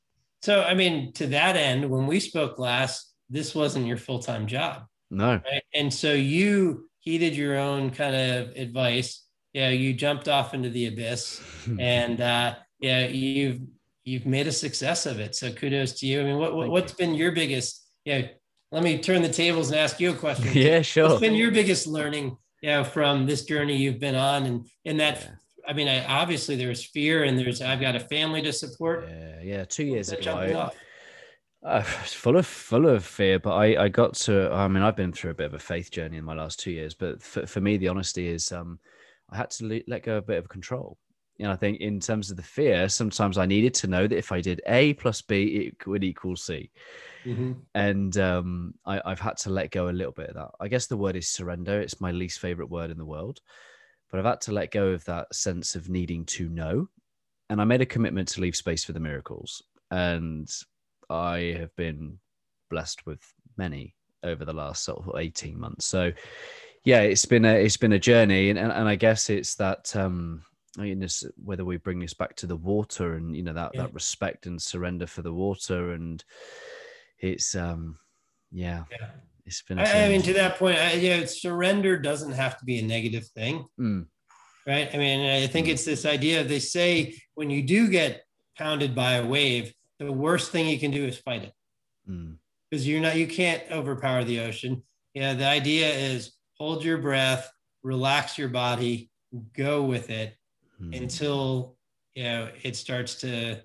So 0.42 0.62
i 0.63 0.74
mean 0.74 1.13
to 1.13 1.28
that 1.28 1.56
end 1.56 1.90
when 1.90 2.08
we 2.08 2.20
spoke 2.20 2.58
last 2.60 3.13
this 3.30 3.54
wasn't 3.54 3.86
your 3.88 3.98
full-time 3.98 4.48
job. 4.48 4.84
No. 5.12 5.42
Right? 5.46 5.63
and 5.74 5.94
so 5.94 6.13
you 6.13 6.90
heeded 7.00 7.36
your 7.36 7.58
own 7.58 7.92
kind 7.92 8.16
of 8.16 8.50
advice. 8.56 9.24
Yeah 9.54 9.70
you 9.70 9.94
jumped 9.94 10.28
off 10.28 10.54
into 10.54 10.70
the 10.70 10.88
abyss. 10.88 11.42
And 11.80 12.20
uh 12.22 12.56
yeah 12.80 13.08
you've 13.08 13.62
you've 14.08 14.26
made 14.26 14.48
a 14.48 14.52
success 14.52 15.06
of 15.06 15.20
it. 15.20 15.36
So 15.36 15.52
kudos 15.52 15.91
to 16.00 16.08
you. 16.08 16.22
I 16.22 16.24
mean, 16.24 16.38
what, 16.38 16.56
what 16.56 16.84
has 16.84 16.93
been 16.93 17.13
your 17.13 17.34
biggest? 17.34 17.86
Yeah, 18.06 18.28
let 18.72 18.82
me 18.82 18.98
turn 18.98 19.22
the 19.22 19.30
tables 19.30 19.70
and 19.70 19.80
ask 19.80 20.00
you 20.00 20.12
a 20.12 20.13
question. 20.13 20.50
yeah, 20.54 20.82
sure. 20.82 21.10
What's 21.10 21.20
been 21.20 21.36
your 21.36 21.52
biggest 21.52 21.88
learning? 21.88 22.38
Yeah, 22.62 22.84
from 22.84 23.26
this 23.26 23.43
journey 23.43 23.76
you've 23.76 24.00
been 24.00 24.15
on, 24.15 24.46
and 24.46 24.65
in 24.86 24.98
that. 24.98 25.22
Yeah. 25.22 25.30
I 25.67 25.74
mean, 25.74 25.89
I, 25.89 26.06
obviously 26.06 26.56
there's 26.56 26.86
fear, 26.86 27.26
and 27.26 27.38
there's 27.38 27.62
I've 27.62 27.82
got 27.82 27.96
a 27.96 28.00
family 28.00 28.41
to 28.43 28.54
support. 28.54 29.08
Yeah, 29.10 29.41
yeah. 29.43 29.65
Two 29.65 29.84
years 29.84 30.12
ago, 30.12 30.72
uh, 31.63 31.82
full 31.82 32.38
of 32.38 32.48
full 32.48 32.88
of 32.88 33.04
fear, 33.04 33.39
but 33.39 33.54
I 33.54 33.84
I 33.84 33.88
got 33.89 34.13
to. 34.26 34.52
I 34.52 34.70
mean, 34.70 34.84
I've 34.84 34.96
been 34.96 35.12
through 35.12 35.32
a 35.32 35.36
bit 35.36 35.48
of 35.48 35.54
a 35.54 35.60
faith 35.60 35.91
journey 35.91 36.17
in 36.17 36.24
my 36.24 36.34
last 36.34 36.60
two 36.62 36.72
years, 36.72 36.96
but 36.96 37.22
for, 37.22 37.46
for 37.46 37.60
me, 37.60 37.76
the 37.76 37.89
honesty 37.89 38.28
is, 38.28 38.52
um, 38.54 38.80
I 39.30 39.38
had 39.38 39.50
to 39.52 39.67
le- 39.67 39.82
let 39.88 40.04
go 40.04 40.17
of 40.17 40.24
a 40.24 40.28
bit 40.28 40.38
of 40.38 40.48
control 40.48 40.98
know, 41.45 41.52
I 41.52 41.56
think 41.56 41.80
in 41.80 42.00
terms 42.00 42.32
of 42.32 42.38
the 42.38 42.43
fear, 42.43 42.89
sometimes 42.89 43.38
I 43.38 43.45
needed 43.45 43.73
to 43.76 43.88
know 43.88 44.08
that 44.08 44.17
if 44.17 44.32
I 44.32 44.41
did 44.41 44.62
A 44.67 44.93
plus 44.93 45.21
B, 45.21 45.67
it 45.67 45.88
would 45.88 46.04
equal 46.04 46.36
C. 46.36 46.71
Mm-hmm. 47.26 47.54
And 47.76 48.17
um, 48.17 48.73
I, 48.86 49.02
I've 49.06 49.19
had 49.19 49.38
to 49.38 49.50
let 49.50 49.71
go 49.71 49.89
a 49.89 49.91
little 49.91 50.13
bit 50.13 50.30
of 50.30 50.36
that. 50.36 50.52
I 50.60 50.67
guess 50.67 50.88
the 50.88 50.97
word 50.97 51.15
is 51.15 51.28
surrender. 51.28 51.80
It's 51.80 52.02
my 52.02 52.12
least 52.12 52.39
favorite 52.39 52.69
word 52.69 52.89
in 52.89 52.97
the 52.97 53.06
world. 53.06 53.39
But 54.10 54.19
I've 54.19 54.26
had 54.26 54.41
to 54.41 54.52
let 54.52 54.71
go 54.71 54.88
of 54.88 55.04
that 55.06 55.34
sense 55.36 55.76
of 55.76 55.89
needing 55.89 56.26
to 56.26 56.50
know. 56.50 56.89
And 57.50 57.62
I 57.62 57.65
made 57.65 57.82
a 57.82 57.86
commitment 57.86 58.30
to 58.30 58.41
leave 58.41 58.56
space 58.56 58.84
for 58.84 58.93
the 58.93 59.00
miracles. 59.00 59.62
And 59.91 60.50
I 61.10 61.56
have 61.60 61.76
been 61.76 62.19
blessed 62.69 63.06
with 63.06 63.21
many 63.58 63.95
over 64.23 64.45
the 64.45 64.54
last 64.54 64.84
sort 64.84 65.06
of 65.06 65.15
18 65.17 65.60
months. 65.60 65.86
So 65.86 66.12
yeah, 66.84 67.02
it's 67.02 67.26
been 67.26 67.45
a 67.45 67.54
it's 67.54 67.78
been 67.78 67.93
a 67.93 68.00
journey. 68.00 68.50
And 68.50 68.58
and, 68.58 68.71
and 68.71 68.88
I 68.88 68.95
guess 68.95 69.30
it's 69.30 69.56
that 69.56 69.95
um 69.95 70.43
in 70.86 71.00
this 71.00 71.26
whether 71.44 71.66
we 71.66 71.78
bring 71.78 72.00
this 72.00 72.13
back 72.13 72.36
to 72.36 72.48
the 72.48 72.56
water 72.56 73.16
and 73.16 73.36
you 73.36 73.44
know 73.44 73.54
that 73.54 73.72
yeah. 73.74 73.82
that 73.82 73.94
respect 73.94 74.46
and 74.46 74.62
surrender 74.62 75.08
for 75.08 75.22
the 75.22 75.34
water 75.34 75.94
and 75.94 76.24
it's 77.20 77.56
um 77.56 77.98
yeah, 78.52 78.84
yeah. 78.92 79.08
it's 79.46 79.62
been 79.63 79.80
I, 79.80 80.06
I, 80.06 80.10
mean 80.10 80.22
to 80.22 80.34
that 80.34 80.58
point 80.58 80.78
I, 80.78 80.94
yeah 80.94 81.26
surrender 81.26 81.98
doesn't 81.98 82.32
have 82.32 82.58
to 82.60 82.66
be 82.66 82.80
a 82.80 82.84
negative 82.84 83.28
thing 83.28 83.66
mm. 83.80 84.06
right 84.66 84.90
i 84.94 84.98
mean 84.98 85.44
i 85.44 85.48
think 85.48 85.68
mm. 85.68 85.72
it's 85.72 85.84
this 85.84 86.06
idea 86.06 86.44
they 86.44 86.60
say 86.60 87.16
when 87.36 87.50
you 87.50 87.63
do 87.63 87.90
get 87.90 88.24
pounded 88.58 88.96
by 88.96 89.13
a 89.13 89.26
wave 89.26 89.74
the 90.00 90.12
worst 90.12 90.52
thing 90.52 90.68
you 90.68 90.80
can 90.80 90.92
do 90.92 91.06
is 91.06 91.18
fight 91.18 91.44
it 91.44 91.54
because 92.70 92.86
mm. 92.86 92.88
you're 92.88 93.02
not 93.02 93.18
you 93.18 93.28
can't 93.28 93.63
overpower 93.72 94.24
the 94.24 94.40
ocean 94.40 94.84
yeah 95.13 95.34
the 95.34 95.46
idea 95.46 95.90
is 95.90 96.34
hold 96.58 96.84
your 96.84 97.00
breath 97.00 97.52
relax 97.84 98.38
your 98.38 98.50
body 98.50 99.10
go 99.54 99.84
with 99.84 100.10
it 100.10 100.37
mm-hmm. 100.82 100.94
until 100.94 101.76
you 102.16 102.24
know 102.24 102.50
it 102.63 102.76
starts 102.76 103.16
to 103.22 103.62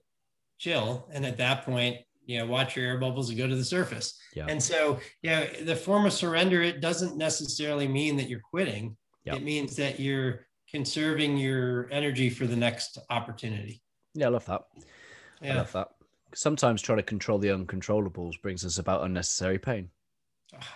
chill. 0.59 1.09
And 1.13 1.25
at 1.27 1.37
that 1.39 1.65
point 1.65 1.99
you 2.25 2.39
know 2.39 2.47
watch 2.47 2.77
your 2.77 2.87
air 2.87 2.99
bubbles 2.99 3.29
and 3.29 3.39
go 3.39 3.47
to 3.47 3.57
the 3.57 3.65
surface. 3.65 4.19
Yeah. 4.35 4.47
and 4.49 4.63
so 4.63 4.99
yeah 5.23 5.47
the 5.65 5.77
form 5.77 6.07
of 6.07 6.13
surrender 6.13 6.63
it 6.63 6.81
doesn't 6.81 7.17
necessarily 7.17 7.89
mean 7.89 8.17
that 8.17 8.29
you're 8.29 8.41
quitting. 8.41 8.97
It 9.25 9.45
means 9.45 9.77
that 9.77 10.01
you're 10.01 10.47
conserving 10.69 11.37
your 11.37 11.89
energy 11.93 12.29
for 12.29 12.47
the 12.47 12.57
next 12.57 12.99
opportunity. 13.11 13.83
Yeah 14.15 14.27
i 14.27 14.31
love 14.31 14.47
that. 14.47 14.63
Yeah. 15.41 15.55
i 15.55 15.57
love 15.57 15.73
that. 15.73 15.89
Sometimes 16.35 16.81
trying 16.81 16.99
to 16.99 17.03
control 17.03 17.39
the 17.39 17.49
uncontrollables 17.49 18.41
brings 18.41 18.65
us 18.65 18.79
about 18.79 19.05
unnecessary 19.05 19.59
pain. 19.59 19.91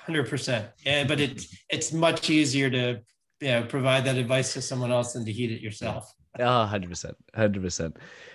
100% 0.09 0.69
yeah 0.85 1.05
but 1.05 1.21
it's 1.21 1.55
it's 1.69 1.93
much 1.93 2.31
easier 2.31 2.71
to 2.71 2.99
you 3.41 3.49
know, 3.49 3.63
provide 3.65 4.05
that 4.07 4.17
advice 4.17 4.55
to 4.55 4.63
someone 4.63 4.91
else 4.91 5.13
than 5.13 5.23
to 5.25 5.31
heed 5.31 5.53
it 5.53 5.61
yourself 5.61 6.11
Oh, 6.39 6.71
100%. 6.71 7.15
100%. 7.37 7.85
Um, 7.85 7.95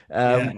yeah. 0.10 0.52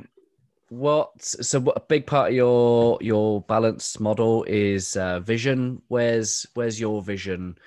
What 0.70 1.22
so 1.22 1.60
what 1.60 1.78
a 1.78 1.82
big 1.82 2.08
part 2.08 2.30
of 2.30 2.36
your 2.36 2.98
your 3.00 3.42
balance 3.42 4.00
model 4.00 4.44
is 4.46 4.98
uh, 4.98 5.20
vision. 5.20 5.84
Where's 5.88 6.48
where's 6.56 6.80
your 6.80 7.04
vision? 7.04 7.60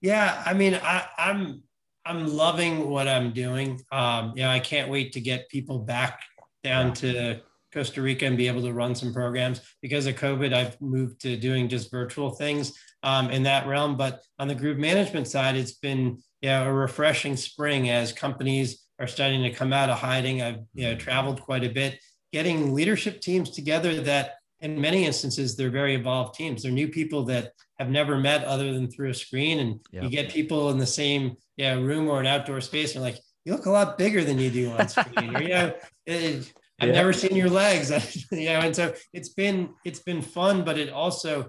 Yeah, 0.00 0.40
I 0.46 0.54
mean, 0.54 0.74
I, 0.74 1.04
I'm 1.18 1.64
I'm 2.06 2.28
loving 2.28 2.88
what 2.88 3.08
I'm 3.08 3.32
doing. 3.32 3.80
Um, 3.90 4.34
you 4.36 4.42
know, 4.44 4.50
I 4.50 4.60
can't 4.60 4.88
wait 4.88 5.14
to 5.14 5.20
get 5.20 5.48
people 5.48 5.80
back 5.80 6.20
down 6.62 6.92
to 6.94 7.40
Costa 7.72 8.00
Rica 8.00 8.26
and 8.26 8.36
be 8.36 8.46
able 8.46 8.62
to 8.62 8.72
run 8.72 8.94
some 8.94 9.12
programs. 9.12 9.60
Because 9.82 10.06
of 10.06 10.14
COVID, 10.14 10.54
I've 10.54 10.80
moved 10.80 11.20
to 11.22 11.36
doing 11.36 11.68
just 11.68 11.90
virtual 11.90 12.30
things 12.30 12.72
um, 13.02 13.30
in 13.30 13.42
that 13.44 13.66
realm. 13.66 13.96
But 13.96 14.22
on 14.38 14.46
the 14.46 14.54
Groove 14.54 14.78
Management 14.78 15.26
side, 15.26 15.56
it's 15.56 15.72
been 15.72 16.22
you 16.44 16.50
know, 16.50 16.66
a 16.66 16.72
refreshing 16.74 17.38
spring 17.38 17.88
as 17.88 18.12
companies 18.12 18.84
are 18.98 19.06
starting 19.06 19.42
to 19.44 19.50
come 19.50 19.72
out 19.72 19.88
of 19.88 19.98
hiding. 19.98 20.42
I've 20.42 20.58
you 20.74 20.84
know, 20.84 20.94
traveled 20.94 21.40
quite 21.40 21.64
a 21.64 21.70
bit, 21.70 21.98
getting 22.34 22.74
leadership 22.74 23.22
teams 23.22 23.48
together 23.48 24.02
that 24.02 24.34
in 24.60 24.78
many 24.78 25.06
instances, 25.06 25.56
they're 25.56 25.70
very 25.70 25.94
evolved 25.94 26.34
teams. 26.34 26.62
They're 26.62 26.70
new 26.70 26.88
people 26.88 27.22
that 27.24 27.52
have 27.78 27.88
never 27.88 28.18
met 28.18 28.44
other 28.44 28.74
than 28.74 28.90
through 28.90 29.08
a 29.08 29.14
screen. 29.14 29.58
And 29.58 29.80
you 29.90 30.10
get 30.10 30.28
people 30.28 30.68
in 30.68 30.76
the 30.76 30.86
same 30.86 31.36
yeah, 31.56 31.76
room 31.76 32.08
or 32.08 32.20
an 32.20 32.26
outdoor 32.26 32.60
space 32.60 32.94
and 32.94 33.02
like, 33.02 33.16
you 33.46 33.54
look 33.54 33.64
a 33.64 33.70
lot 33.70 33.96
bigger 33.96 34.22
than 34.22 34.38
you 34.38 34.50
do 34.50 34.70
on 34.72 34.86
screen. 34.88 35.34
or, 35.34 35.40
you 35.40 35.48
know, 35.48 35.74
it, 36.04 36.52
I've 36.78 36.90
yeah. 36.90 36.94
never 36.94 37.14
seen 37.14 37.34
your 37.34 37.48
legs. 37.48 37.90
you 38.30 38.50
know, 38.50 38.60
and 38.60 38.76
so 38.76 38.92
it's 39.14 39.30
been 39.30 39.70
it's 39.86 40.00
been 40.00 40.20
fun, 40.20 40.62
but 40.62 40.76
it 40.76 40.90
also 40.90 41.48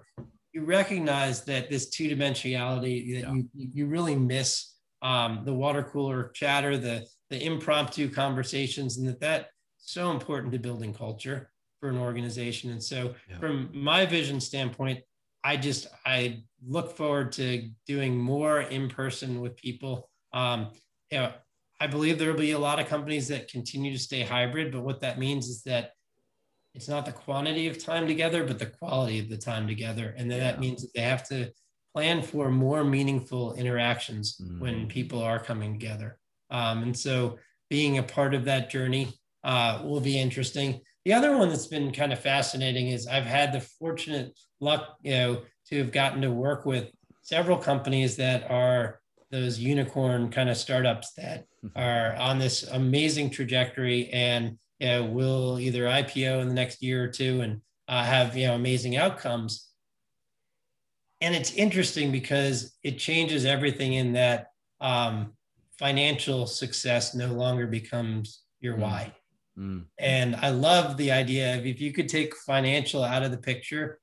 you 0.54 0.64
recognize 0.64 1.44
that 1.46 1.70
this 1.70 1.90
two 1.90 2.08
dimensionality 2.16 3.16
that 3.16 3.28
yeah. 3.28 3.34
you 3.34 3.70
you 3.74 3.88
really 3.88 4.16
miss 4.16 4.75
um, 5.06 5.42
the 5.46 5.54
water 5.54 5.84
cooler 5.84 6.32
chatter, 6.34 6.78
the 6.78 7.06
the 7.30 7.44
impromptu 7.44 8.10
conversations, 8.10 8.98
and 8.98 9.08
that 9.08 9.20
that's 9.20 9.48
so 9.78 10.10
important 10.10 10.52
to 10.54 10.60
building 10.60 10.94
culture 10.94 11.52
for 11.80 11.90
an 11.90 11.98
organization. 11.98 12.72
And 12.72 12.84
so, 12.84 13.14
yeah. 13.30 13.38
from 13.38 13.70
my 13.72 14.08
vision 14.08 14.42
standpoint, 14.42 15.02
I 15.44 15.58
just 15.58 15.88
I 16.08 16.44
look 16.68 16.98
forward 16.98 17.32
to 17.34 17.70
doing 17.86 18.18
more 18.18 18.62
in 18.62 18.90
person 18.90 19.42
with 19.42 19.56
people. 19.58 20.10
Um, 20.34 20.72
you 21.12 21.20
know, 21.20 21.32
I 21.80 21.86
believe 21.86 22.18
there 22.18 22.32
will 22.32 22.40
be 22.40 22.54
a 22.54 22.60
lot 22.60 22.80
of 22.80 22.88
companies 22.88 23.28
that 23.28 23.48
continue 23.48 23.92
to 23.92 24.00
stay 24.00 24.24
hybrid, 24.24 24.72
but 24.72 24.82
what 24.82 25.02
that 25.02 25.20
means 25.20 25.50
is 25.50 25.62
that 25.64 25.92
it's 26.74 26.90
not 26.90 27.06
the 27.06 27.12
quantity 27.12 27.68
of 27.68 27.78
time 27.78 28.08
together, 28.08 28.44
but 28.44 28.58
the 28.58 28.66
quality 28.66 29.20
of 29.20 29.30
the 29.30 29.38
time 29.38 29.68
together. 29.68 30.16
And 30.18 30.32
then 30.32 30.40
yeah. 30.40 30.52
that 30.52 30.60
means 30.60 30.82
that 30.82 30.94
they 30.96 31.02
have 31.02 31.28
to 31.30 31.52
plan 31.96 32.22
for 32.22 32.52
more 32.52 32.84
meaningful 32.84 33.54
interactions 33.54 34.36
mm. 34.44 34.60
when 34.60 34.86
people 34.86 35.22
are 35.22 35.40
coming 35.40 35.72
together. 35.72 36.18
Um, 36.50 36.84
and 36.84 36.98
so 36.98 37.38
being 37.70 37.98
a 37.98 38.04
part 38.04 38.34
of 38.34 38.44
that 38.46 38.70
journey 38.70 39.14
uh, 39.46 39.82
will 39.82 40.02
be 40.02 40.20
interesting. 40.20 40.82
The 41.06 41.14
other 41.14 41.38
one 41.38 41.48
that's 41.48 41.68
been 41.68 41.94
kind 41.94 42.12
of 42.12 42.20
fascinating 42.20 42.90
is 42.90 43.08
I've 43.08 43.24
had 43.24 43.54
the 43.54 43.62
fortunate 43.62 44.38
luck, 44.60 44.98
you 45.04 45.12
know, 45.12 45.42
to 45.70 45.78
have 45.78 45.94
gotten 45.94 46.22
to 46.24 46.32
work 46.32 46.66
with 46.66 46.90
several 47.22 47.58
companies 47.58 48.18
that 48.18 48.52
are 48.52 49.00
those 49.32 49.58
unicorn 49.58 50.30
kind 50.30 50.50
of 50.50 50.58
startups 50.58 51.14
that 51.14 51.46
are 51.78 52.14
on 52.18 52.40
this 52.40 52.64
amazing 52.64 53.30
trajectory 53.30 54.10
and 54.10 54.58
you 54.80 54.88
know, 54.88 55.06
will 55.06 55.60
either 55.62 55.84
IPO 55.84 56.42
in 56.42 56.50
the 56.50 56.54
next 56.54 56.84
year 56.84 57.06
or 57.06 57.08
two 57.08 57.40
and 57.40 57.62
uh, 57.88 58.04
have 58.04 58.36
you 58.36 58.48
know 58.48 58.56
amazing 58.56 58.98
outcomes. 58.98 59.70
And 61.26 61.34
it's 61.34 61.54
interesting 61.54 62.12
because 62.12 62.78
it 62.84 63.00
changes 63.00 63.46
everything 63.46 63.94
in 63.94 64.14
that 64.14 64.50
um, 64.80 65.34
financial 65.80 66.46
success 66.46 67.16
no 67.16 67.34
longer 67.34 67.66
becomes 67.66 68.44
your 68.60 68.76
mm. 68.76 68.82
why. 68.82 69.14
Mm. 69.58 69.86
And 69.98 70.36
I 70.36 70.52
love 70.52 70.98
the 70.98 71.12
idea 71.12 71.58
of 71.58 71.66
if 71.66 71.82
you 71.82 71.92
could 71.94 72.10
take 72.10 72.36
financial 72.36 73.04
out 73.04 73.24
of 73.24 73.32
the 73.32 73.40
picture, 73.40 74.00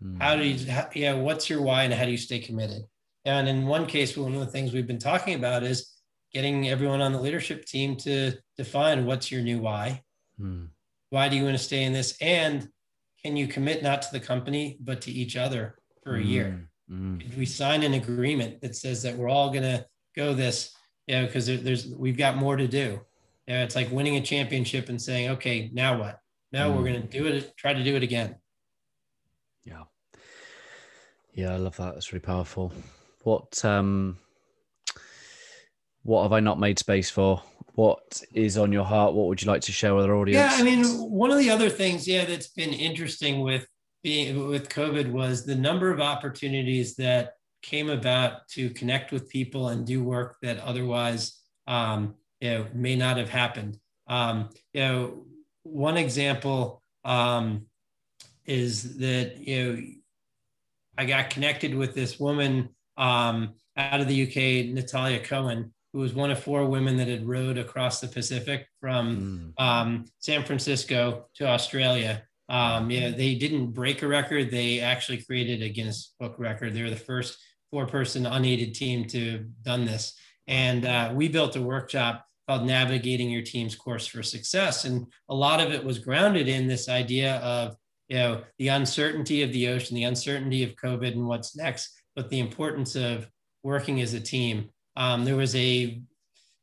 mm. 0.00 0.22
how 0.22 0.36
do 0.36 0.44
you, 0.44 0.70
how, 0.70 0.88
yeah, 0.94 1.14
what's 1.14 1.50
your 1.50 1.62
why 1.62 1.82
and 1.82 1.92
how 1.92 2.04
do 2.04 2.12
you 2.12 2.16
stay 2.16 2.38
committed? 2.38 2.84
And 3.24 3.48
in 3.48 3.66
one 3.66 3.84
case, 3.84 4.16
one 4.16 4.34
of 4.34 4.40
the 4.40 4.46
things 4.46 4.72
we've 4.72 4.86
been 4.86 5.00
talking 5.00 5.34
about 5.34 5.64
is 5.64 5.94
getting 6.32 6.68
everyone 6.68 7.00
on 7.00 7.12
the 7.12 7.20
leadership 7.20 7.64
team 7.64 7.96
to 7.96 8.34
define 8.56 9.04
what's 9.04 9.32
your 9.32 9.42
new 9.42 9.58
why. 9.58 10.00
Hmm. 10.38 10.66
Why 11.10 11.28
do 11.28 11.34
you 11.34 11.42
want 11.42 11.58
to 11.58 11.64
stay 11.64 11.82
in 11.82 11.92
this? 11.92 12.16
And 12.20 12.68
can 13.24 13.36
you 13.36 13.48
commit 13.48 13.82
not 13.82 14.02
to 14.02 14.08
the 14.12 14.20
company, 14.20 14.78
but 14.80 15.00
to 15.02 15.10
each 15.10 15.36
other 15.36 15.74
for 16.04 16.16
a 16.16 16.20
mm. 16.20 16.26
year? 16.26 16.68
Mm. 16.90 17.36
We 17.36 17.46
sign 17.46 17.82
an 17.82 17.94
agreement 17.94 18.60
that 18.60 18.76
says 18.76 19.02
that 19.02 19.16
we're 19.16 19.28
all 19.28 19.50
going 19.50 19.62
to 19.62 19.84
go 20.14 20.34
this, 20.34 20.72
you 21.06 21.16
know, 21.16 21.26
because 21.26 21.46
there, 21.46 21.56
there's, 21.56 21.86
we've 21.86 22.16
got 22.16 22.36
more 22.36 22.56
to 22.56 22.68
do. 22.68 23.00
You 23.46 23.54
know, 23.54 23.62
it's 23.64 23.74
like 23.74 23.90
winning 23.90 24.16
a 24.16 24.20
championship 24.20 24.88
and 24.88 25.00
saying, 25.00 25.30
okay, 25.30 25.70
now 25.72 25.98
what? 25.98 26.20
Now 26.52 26.70
mm. 26.70 26.76
we're 26.76 26.84
going 26.84 27.02
to 27.02 27.08
do 27.08 27.26
it, 27.26 27.56
try 27.56 27.72
to 27.72 27.82
do 27.82 27.96
it 27.96 28.02
again. 28.02 28.36
Yeah. 29.64 29.84
Yeah, 31.32 31.54
I 31.54 31.56
love 31.56 31.76
that. 31.78 31.94
That's 31.94 32.12
really 32.12 32.24
powerful. 32.24 32.72
What 33.24 33.64
um 33.64 34.18
what 36.02 36.22
have 36.22 36.32
I 36.32 36.40
not 36.40 36.60
made 36.60 36.78
space 36.78 37.10
for? 37.10 37.42
What 37.74 38.22
is 38.32 38.56
on 38.56 38.70
your 38.70 38.84
heart? 38.84 39.14
What 39.14 39.26
would 39.26 39.42
you 39.42 39.48
like 39.48 39.62
to 39.62 39.72
share 39.72 39.94
with 39.94 40.04
our 40.04 40.14
audience? 40.14 40.52
Yeah, 40.52 40.60
I 40.60 40.62
mean, 40.62 40.84
one 40.84 41.30
of 41.30 41.38
the 41.38 41.50
other 41.50 41.70
things, 41.70 42.06
yeah, 42.06 42.24
that's 42.24 42.48
been 42.48 42.72
interesting 42.72 43.40
with 43.40 43.66
being 44.04 44.46
with 44.46 44.68
COVID 44.68 45.10
was 45.10 45.44
the 45.44 45.54
number 45.56 45.90
of 45.90 45.98
opportunities 45.98 46.94
that 46.96 47.32
came 47.62 47.88
about 47.88 48.46
to 48.48 48.68
connect 48.70 49.10
with 49.10 49.30
people 49.30 49.70
and 49.70 49.86
do 49.86 50.04
work 50.04 50.36
that 50.42 50.58
otherwise, 50.58 51.40
um, 51.66 52.14
you 52.38 52.50
know, 52.50 52.66
may 52.74 52.94
not 52.94 53.16
have 53.16 53.30
happened. 53.30 53.78
Um, 54.06 54.50
you 54.74 54.82
know, 54.82 55.26
one 55.62 55.96
example 55.96 56.82
um, 57.04 57.64
is 58.44 58.98
that 58.98 59.38
you 59.38 59.72
know 59.72 59.82
I 60.98 61.06
got 61.06 61.30
connected 61.30 61.74
with 61.74 61.94
this 61.94 62.20
woman 62.20 62.68
um, 62.98 63.54
out 63.78 64.00
of 64.00 64.08
the 64.08 64.22
UK, 64.22 64.74
Natalia 64.74 65.20
Cohen, 65.20 65.72
who 65.94 66.00
was 66.00 66.12
one 66.12 66.30
of 66.30 66.42
four 66.42 66.66
women 66.66 66.98
that 66.98 67.08
had 67.08 67.26
rowed 67.26 67.56
across 67.56 68.00
the 68.00 68.08
Pacific 68.08 68.68
from 68.80 69.54
mm. 69.58 69.64
um, 69.64 70.04
San 70.18 70.44
Francisco 70.44 71.24
to 71.36 71.48
Australia. 71.48 72.22
Um, 72.48 72.90
yeah, 72.90 73.10
they 73.10 73.34
didn't 73.34 73.72
break 73.72 74.02
a 74.02 74.08
record. 74.08 74.50
They 74.50 74.80
actually 74.80 75.22
created 75.22 75.62
a 75.62 75.68
Guinness 75.68 76.14
Book 76.20 76.36
record. 76.38 76.74
They 76.74 76.82
were 76.82 76.90
the 76.90 76.96
first 76.96 77.38
four-person 77.70 78.26
unaided 78.26 78.74
team 78.74 79.06
to 79.08 79.46
done 79.62 79.84
this. 79.84 80.14
And 80.46 80.84
uh, 80.84 81.12
we 81.14 81.28
built 81.28 81.56
a 81.56 81.62
workshop 81.62 82.26
called 82.46 82.66
Navigating 82.66 83.30
Your 83.30 83.42
Team's 83.42 83.74
Course 83.74 84.06
for 84.06 84.22
Success. 84.22 84.84
And 84.84 85.06
a 85.28 85.34
lot 85.34 85.60
of 85.60 85.72
it 85.72 85.82
was 85.82 85.98
grounded 85.98 86.48
in 86.48 86.68
this 86.68 86.88
idea 86.88 87.36
of, 87.36 87.76
you 88.08 88.16
know, 88.16 88.42
the 88.58 88.68
uncertainty 88.68 89.42
of 89.42 89.52
the 89.52 89.68
ocean, 89.68 89.94
the 89.96 90.04
uncertainty 90.04 90.62
of 90.62 90.76
COVID 90.76 91.12
and 91.12 91.26
what's 91.26 91.56
next, 91.56 91.90
but 92.14 92.28
the 92.28 92.40
importance 92.40 92.94
of 92.96 93.28
working 93.62 94.02
as 94.02 94.12
a 94.12 94.20
team. 94.20 94.68
Um, 94.96 95.24
there 95.24 95.36
was 95.36 95.56
a 95.56 96.02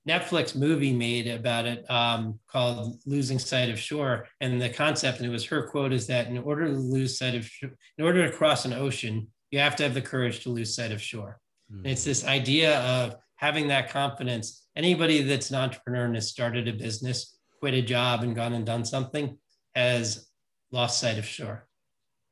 Netflix 0.08 0.56
movie 0.56 0.94
made 0.94 1.28
about 1.28 1.66
it 1.66 1.90
um, 1.90 2.40
called 2.48 3.00
Losing 3.06 3.38
Sight 3.38 3.70
of 3.70 3.80
Shore. 3.80 4.28
And 4.40 4.62
the 4.62 4.70
concept, 4.70 5.18
and 5.18 5.28
it 5.28 5.32
was 5.32 5.46
her 5.46 5.68
quote, 5.68 5.94
is 5.94 6.08
that 6.08 6.28
in 6.28 6.38
order 6.40 6.68
to 6.68 6.74
lose 6.74 7.18
sight 7.18 7.36
of, 7.36 7.50
in 7.62 8.04
order 8.04 8.26
to 8.26 8.36
cross 8.36 8.66
an 8.66 8.74
ocean, 8.74 9.28
you 9.52 9.60
have 9.60 9.76
to 9.76 9.84
have 9.84 9.94
the 9.94 10.02
courage 10.02 10.44
to 10.44 10.50
lose 10.50 10.76
sight 10.76 10.92
of 10.92 11.02
shore. 11.02 11.40
Mm. 11.72 11.86
it's 11.86 12.04
this 12.04 12.26
idea 12.26 12.80
of 12.82 13.16
having 13.36 13.68
that 13.68 13.90
confidence. 13.90 14.66
Anybody 14.76 15.22
that's 15.22 15.52
an 15.52 15.58
entrepreneur 15.58 16.06
and 16.06 16.16
has 16.16 16.30
started 16.30 16.68
a 16.68 16.74
business, 16.74 17.38
quit 17.60 17.74
a 17.74 17.82
job, 17.82 18.24
and 18.24 18.36
gone 18.36 18.54
and 18.54 18.66
done 18.66 18.86
something 18.86 19.38
has 19.76 20.28
lost 20.72 21.00
sight 21.00 21.18
of 21.18 21.26
shore, 21.26 21.68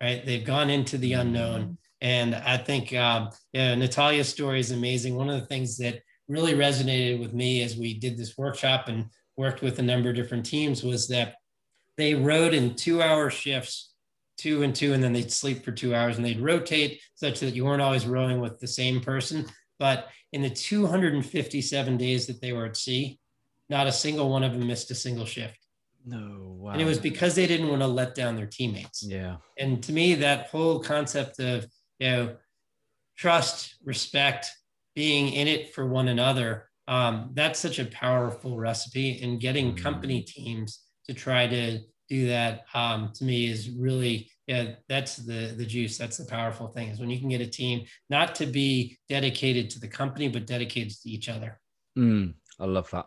right? 0.01 0.25
They've 0.25 0.45
gone 0.45 0.69
into 0.69 0.97
the 0.97 1.13
unknown 1.13 1.77
and 2.01 2.35
I 2.35 2.57
think 2.57 2.93
um, 2.93 3.29
yeah, 3.53 3.75
Natalia's 3.75 4.29
story 4.29 4.59
is 4.59 4.71
amazing. 4.71 5.15
One 5.15 5.29
of 5.29 5.39
the 5.39 5.47
things 5.47 5.77
that 5.77 6.01
really 6.29 6.53
resonated 6.53 7.19
with 7.19 7.33
me 7.33 7.63
as 7.63 7.75
we 7.75 7.93
did 7.93 8.17
this 8.17 8.37
workshop 8.37 8.87
and 8.87 9.05
worked 9.35 9.61
with 9.61 9.79
a 9.79 9.83
number 9.83 10.09
of 10.09 10.15
different 10.15 10.45
teams 10.45 10.83
was 10.83 11.07
that 11.07 11.35
they 11.97 12.13
rowed 12.13 12.53
in 12.53 12.75
two 12.75 13.01
hour 13.01 13.29
shifts, 13.29 13.93
two 14.37 14.63
and 14.63 14.73
two, 14.73 14.93
and 14.93 15.03
then 15.03 15.11
they'd 15.11 15.31
sleep 15.31 15.65
for 15.65 15.71
two 15.71 15.93
hours 15.93 16.17
and 16.17 16.25
they'd 16.25 16.39
rotate 16.39 17.01
such 17.15 17.39
that 17.39 17.55
you 17.55 17.65
weren't 17.65 17.81
always 17.81 18.05
rowing 18.05 18.39
with 18.39 18.59
the 18.59 18.67
same 18.67 19.01
person. 19.01 19.45
But 19.79 20.07
in 20.31 20.41
the 20.41 20.49
257 20.49 21.97
days 21.97 22.27
that 22.27 22.41
they 22.41 22.53
were 22.53 22.65
at 22.65 22.77
sea, 22.77 23.19
not 23.69 23.87
a 23.87 23.91
single 23.91 24.29
one 24.29 24.43
of 24.43 24.53
them 24.53 24.67
missed 24.67 24.91
a 24.91 24.95
single 24.95 25.25
shift. 25.25 25.57
No, 26.05 26.55
wow. 26.57 26.71
And 26.71 26.81
it 26.81 26.85
was 26.85 26.99
because 26.99 27.35
they 27.35 27.47
didn't 27.47 27.69
want 27.69 27.81
to 27.81 27.87
let 27.87 28.15
down 28.15 28.35
their 28.35 28.45
teammates. 28.45 29.03
Yeah. 29.03 29.37
And 29.57 29.81
to 29.83 29.91
me, 29.91 30.15
that 30.15 30.47
whole 30.47 30.79
concept 30.79 31.39
of 31.39 31.65
you 31.99 32.09
know, 32.09 32.35
trust, 33.17 33.75
respect, 33.83 34.49
being 34.99 35.31
in 35.31 35.47
it 35.47 35.73
for 35.73 35.87
one 35.87 36.09
another. 36.09 36.67
Um, 36.89 37.29
that's 37.33 37.57
such 37.57 37.79
a 37.79 37.85
powerful 37.85 38.57
recipe. 38.57 39.21
And 39.23 39.39
getting 39.39 39.67
mm-hmm. 39.67 39.81
company 39.81 40.23
teams 40.23 40.81
to 41.07 41.13
try 41.13 41.47
to 41.47 41.79
do 42.09 42.27
that 42.27 42.65
um, 42.73 43.11
to 43.13 43.23
me 43.23 43.49
is 43.49 43.69
really 43.69 44.29
yeah 44.47 44.71
that's 44.89 45.17
the 45.17 45.53
the 45.55 45.65
juice 45.65 45.95
that's 45.95 46.17
the 46.17 46.25
powerful 46.25 46.67
thing 46.67 46.89
is 46.89 46.99
when 46.99 47.11
you 47.11 47.19
can 47.19 47.29
get 47.29 47.39
a 47.39 47.45
team 47.45 47.85
not 48.09 48.33
to 48.33 48.47
be 48.47 48.97
dedicated 49.07 49.69
to 49.69 49.79
the 49.79 49.87
company 49.87 50.27
but 50.27 50.47
dedicated 50.47 50.91
to 50.91 51.07
each 51.07 51.29
other 51.29 51.59
mm, 51.95 52.33
i 52.59 52.65
love 52.65 52.89
that 52.89 53.05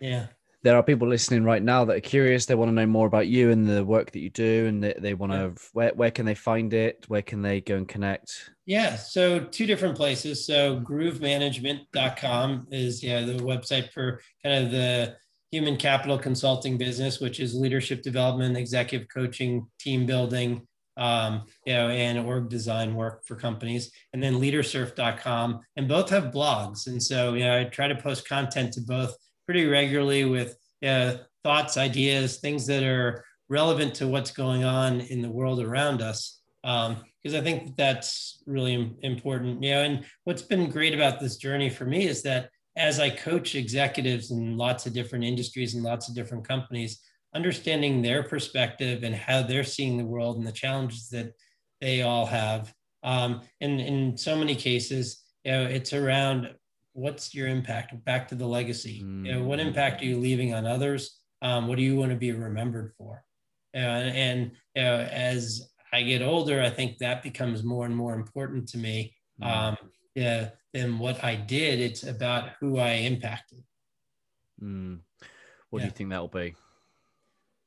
yeah 0.00 0.26
there 0.66 0.76
are 0.76 0.82
people 0.82 1.06
listening 1.06 1.44
right 1.44 1.62
now 1.62 1.84
that 1.84 1.96
are 1.96 2.00
curious. 2.00 2.44
They 2.44 2.56
want 2.56 2.70
to 2.70 2.74
know 2.74 2.86
more 2.86 3.06
about 3.06 3.28
you 3.28 3.52
and 3.52 3.68
the 3.68 3.84
work 3.84 4.10
that 4.10 4.18
you 4.18 4.30
do, 4.30 4.66
and 4.66 4.82
they, 4.82 4.94
they 4.98 5.14
want 5.14 5.30
to. 5.30 5.38
Yeah. 5.38 5.68
Where 5.72 5.94
where 5.94 6.10
can 6.10 6.26
they 6.26 6.34
find 6.34 6.74
it? 6.74 7.04
Where 7.06 7.22
can 7.22 7.40
they 7.40 7.60
go 7.60 7.76
and 7.76 7.86
connect? 7.86 8.50
Yeah, 8.64 8.96
so 8.96 9.38
two 9.38 9.64
different 9.66 9.96
places. 9.96 10.44
So 10.44 10.80
groovemanagement.com 10.80 12.66
is 12.72 13.00
yeah 13.00 13.20
the 13.20 13.34
website 13.34 13.92
for 13.92 14.20
kind 14.42 14.64
of 14.64 14.72
the 14.72 15.14
human 15.52 15.76
capital 15.76 16.18
consulting 16.18 16.76
business, 16.78 17.20
which 17.20 17.38
is 17.38 17.54
leadership 17.54 18.02
development, 18.02 18.56
executive 18.56 19.06
coaching, 19.06 19.68
team 19.78 20.04
building, 20.04 20.66
um, 20.96 21.44
you 21.64 21.74
know, 21.74 21.90
and 21.90 22.18
org 22.18 22.48
design 22.48 22.96
work 22.96 23.24
for 23.24 23.36
companies, 23.36 23.92
and 24.12 24.20
then 24.20 24.40
leadersurf.com. 24.40 25.60
And 25.76 25.86
both 25.86 26.10
have 26.10 26.32
blogs. 26.32 26.88
And 26.88 27.00
so, 27.00 27.34
you 27.34 27.44
know, 27.44 27.60
I 27.60 27.64
try 27.64 27.86
to 27.86 27.94
post 27.94 28.28
content 28.28 28.72
to 28.72 28.80
both 28.80 29.14
pretty 29.46 29.66
regularly 29.66 30.24
with 30.24 30.56
uh, 30.84 31.14
thoughts, 31.42 31.76
ideas, 31.76 32.38
things 32.38 32.66
that 32.66 32.82
are 32.82 33.24
relevant 33.48 33.94
to 33.94 34.08
what's 34.08 34.30
going 34.30 34.64
on 34.64 35.00
in 35.00 35.22
the 35.22 35.30
world 35.30 35.60
around 35.60 36.02
us. 36.02 36.40
Um, 36.64 37.04
because 37.22 37.40
I 37.40 37.42
think 37.42 37.76
that's 37.76 38.42
really 38.46 38.96
important. 39.02 39.62
You 39.62 39.70
know, 39.72 39.82
and 39.82 40.04
what's 40.24 40.42
been 40.42 40.70
great 40.70 40.94
about 40.94 41.18
this 41.18 41.36
journey 41.36 41.68
for 41.68 41.84
me 41.84 42.06
is 42.06 42.22
that 42.22 42.50
as 42.76 43.00
I 43.00 43.10
coach 43.10 43.54
executives 43.54 44.30
in 44.30 44.56
lots 44.56 44.86
of 44.86 44.92
different 44.92 45.24
industries 45.24 45.74
and 45.74 45.82
lots 45.82 46.08
of 46.08 46.14
different 46.14 46.46
companies, 46.46 47.00
understanding 47.34 48.00
their 48.00 48.22
perspective 48.22 49.02
and 49.02 49.14
how 49.14 49.42
they're 49.42 49.64
seeing 49.64 49.96
the 49.96 50.04
world 50.04 50.36
and 50.36 50.46
the 50.46 50.52
challenges 50.52 51.08
that 51.08 51.32
they 51.80 52.02
all 52.02 52.26
have. 52.26 52.72
Um, 53.02 53.42
and 53.60 53.80
in 53.80 54.16
so 54.16 54.36
many 54.36 54.54
cases, 54.54 55.24
you 55.44 55.52
know, 55.52 55.64
it's 55.64 55.92
around 55.92 56.54
what's 56.96 57.34
your 57.34 57.46
impact 57.46 58.04
back 58.04 58.26
to 58.28 58.34
the 58.34 58.46
legacy. 58.46 59.02
Mm. 59.04 59.26
You 59.26 59.32
know, 59.32 59.44
what 59.44 59.60
impact 59.60 60.02
are 60.02 60.06
you 60.06 60.18
leaving 60.18 60.54
on 60.54 60.66
others? 60.66 61.20
Um, 61.42 61.68
what 61.68 61.76
do 61.76 61.82
you 61.82 61.96
want 61.96 62.10
to 62.10 62.16
be 62.16 62.32
remembered 62.32 62.92
for? 62.96 63.22
Uh, 63.74 63.78
and 63.78 64.52
you 64.74 64.82
know, 64.82 64.96
as 65.00 65.70
I 65.92 66.02
get 66.02 66.22
older, 66.22 66.62
I 66.62 66.70
think 66.70 66.98
that 66.98 67.22
becomes 67.22 67.62
more 67.62 67.84
and 67.84 67.94
more 67.94 68.14
important 68.14 68.68
to 68.68 68.78
me. 68.78 69.14
Mm. 69.40 69.46
Um, 69.46 69.76
yeah, 70.14 70.48
than 70.72 70.98
what 70.98 71.22
I 71.22 71.36
did. 71.36 71.78
It's 71.78 72.02
about 72.02 72.50
who 72.58 72.78
I 72.78 72.92
impacted. 72.92 73.62
Mm. 74.62 75.00
What 75.68 75.80
yeah. 75.80 75.84
do 75.84 75.88
you 75.88 75.96
think 75.96 76.10
that 76.10 76.20
will 76.20 76.28
be? 76.28 76.54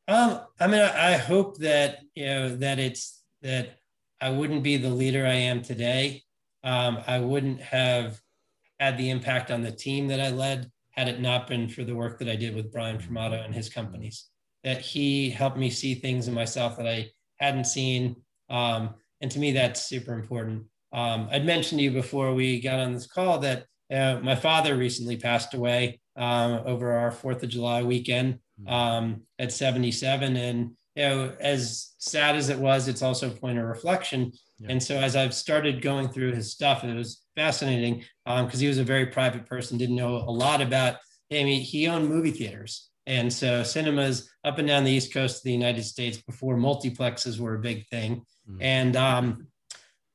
Um, 0.08 0.42
I 0.60 0.66
mean, 0.66 0.82
I, 0.82 1.14
I 1.14 1.18
hope 1.18 1.58
that 1.60 2.00
you 2.16 2.26
know 2.26 2.56
that 2.58 2.80
it's 2.80 3.22
that 3.44 3.78
I 4.20 4.32
wouldn't 4.32 4.64
be 4.64 4.78
the 4.78 4.90
leader 4.90 5.26
I 5.26 5.34
am 5.34 5.62
today. 5.62 6.24
Um, 6.64 6.98
I 7.06 7.20
wouldn't 7.20 7.62
have 7.62 8.20
had 8.80 8.98
the 8.98 9.10
impact 9.10 9.52
on 9.52 9.62
the 9.62 9.72
team 9.72 10.08
that 10.08 10.20
I 10.20 10.30
led 10.30 10.72
had 10.92 11.08
it 11.08 11.22
not 11.22 11.48
been 11.48 11.70
for 11.70 11.84
the 11.84 11.96
work 11.96 12.20
that 12.20 12.30
I 12.30 12.36
did 12.36 12.56
with 12.56 12.72
Brian 12.72 12.98
Formato 12.98 13.44
and 13.44 13.54
his 13.54 13.70
companies. 13.70 14.26
That 14.64 14.82
he 14.82 15.30
helped 15.30 15.58
me 15.58 15.70
see 15.70 15.96
things 15.96 16.28
in 16.28 16.34
myself 16.34 16.78
that 16.78 16.88
I 16.88 17.10
hadn't 17.38 17.66
seen, 17.66 18.18
um, 18.50 18.96
and 19.22 19.32
to 19.32 19.40
me, 19.40 19.52
that's 19.54 19.86
super 19.86 20.14
important. 20.14 20.64
Um, 20.92 21.30
I'd 21.32 21.46
mentioned 21.46 21.80
to 21.80 21.84
you 21.84 21.92
before 21.92 22.34
we 22.34 22.60
got 22.60 22.80
on 22.80 22.94
this 22.94 23.08
call 23.08 23.40
that 23.40 23.66
uh, 23.94 24.20
my 24.22 24.36
father 24.36 24.76
recently 24.76 25.18
passed 25.18 25.54
away 25.54 26.00
um, 26.16 26.62
over 26.66 26.92
our 26.92 27.12
Fourth 27.12 27.44
of 27.44 27.50
July 27.50 27.84
weekend. 27.84 28.40
Mm-hmm. 28.62 28.74
um, 28.74 29.22
at 29.38 29.52
77. 29.54 30.36
And 30.36 30.72
you 30.96 31.04
know, 31.04 31.34
as 31.40 31.94
sad 31.98 32.36
as 32.36 32.50
it 32.50 32.60
was, 32.60 32.88
it's 32.88 33.02
also 33.02 33.28
a 33.28 33.34
point 33.34 33.58
of 33.58 33.66
reflection. 33.66 34.34
Yeah. 34.60 34.72
And 34.72 34.84
so 34.84 34.98
as 34.98 35.16
I've 35.16 35.34
started 35.34 35.82
going 35.82 36.10
through 36.10 36.34
his 36.34 36.52
stuff, 36.52 36.84
it 36.84 36.94
was 36.94 37.24
fascinating 37.36 38.04
because 38.26 38.54
um, 38.54 38.60
he 38.60 38.68
was 38.68 38.78
a 38.78 38.84
very 38.84 39.08
private 39.08 39.46
person, 39.46 39.78
didn't 39.78 39.96
know 39.96 40.18
a 40.18 40.32
lot 40.32 40.62
about. 40.62 40.96
I 41.32 41.44
mean, 41.44 41.62
he 41.62 41.88
owned 41.88 42.10
movie 42.10 42.32
theaters, 42.32 42.90
and 43.06 43.32
so 43.32 43.64
cinemas 43.64 44.30
up 44.44 44.58
and 44.58 44.68
down 44.68 44.84
the 44.84 44.92
east 44.92 45.14
coast 45.14 45.38
of 45.38 45.44
the 45.44 45.54
United 45.54 45.84
States 45.84 46.18
before 46.18 46.56
multiplexes 46.56 47.40
were 47.40 47.56
a 47.56 47.60
big 47.60 47.88
thing. 47.88 48.24
Mm-hmm. 48.50 48.62
And 48.62 48.96
um, 48.96 49.48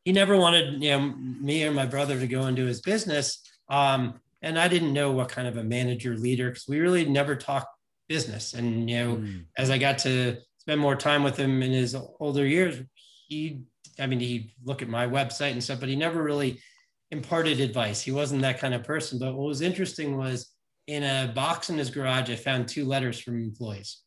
he 0.04 0.12
never 0.12 0.36
wanted 0.36 0.82
you 0.82 0.90
know 0.90 1.00
me 1.00 1.64
or 1.64 1.72
my 1.72 1.86
brother 1.86 2.18
to 2.18 2.26
go 2.26 2.46
into 2.46 2.66
his 2.66 2.80
business. 2.80 3.40
Um, 3.68 4.20
and 4.42 4.58
I 4.58 4.68
didn't 4.68 4.92
know 4.92 5.10
what 5.12 5.30
kind 5.30 5.48
of 5.48 5.56
a 5.56 5.64
manager 5.64 6.16
leader 6.16 6.50
because 6.50 6.68
we 6.68 6.80
really 6.80 7.06
never 7.06 7.34
talked 7.34 7.68
business. 8.08 8.52
And 8.52 8.88
you 8.90 8.96
know, 8.96 9.16
mm. 9.16 9.44
as 9.56 9.70
I 9.70 9.78
got 9.78 9.98
to 10.00 10.36
spend 10.58 10.80
more 10.80 10.96
time 10.96 11.22
with 11.22 11.36
him 11.36 11.62
in 11.62 11.72
his 11.72 11.96
older 12.20 12.46
years, 12.46 12.80
he, 13.28 13.62
I 13.98 14.06
mean, 14.06 14.20
he'd 14.20 14.50
look 14.64 14.82
at 14.82 14.88
my 14.88 15.06
website 15.06 15.52
and 15.52 15.62
stuff, 15.62 15.80
but 15.80 15.88
he 15.88 15.96
never 15.96 16.22
really 16.22 16.60
imparted 17.10 17.60
advice. 17.60 18.02
He 18.02 18.10
wasn't 18.10 18.42
that 18.42 18.58
kind 18.58 18.74
of 18.74 18.84
person. 18.84 19.18
But 19.18 19.34
what 19.34 19.46
was 19.46 19.60
interesting 19.60 20.16
was 20.16 20.52
in 20.86 21.02
a 21.02 21.32
box 21.34 21.70
in 21.70 21.78
his 21.78 21.90
garage, 21.90 22.30
I 22.30 22.36
found 22.36 22.68
two 22.68 22.84
letters 22.84 23.18
from 23.20 23.42
employees 23.42 24.00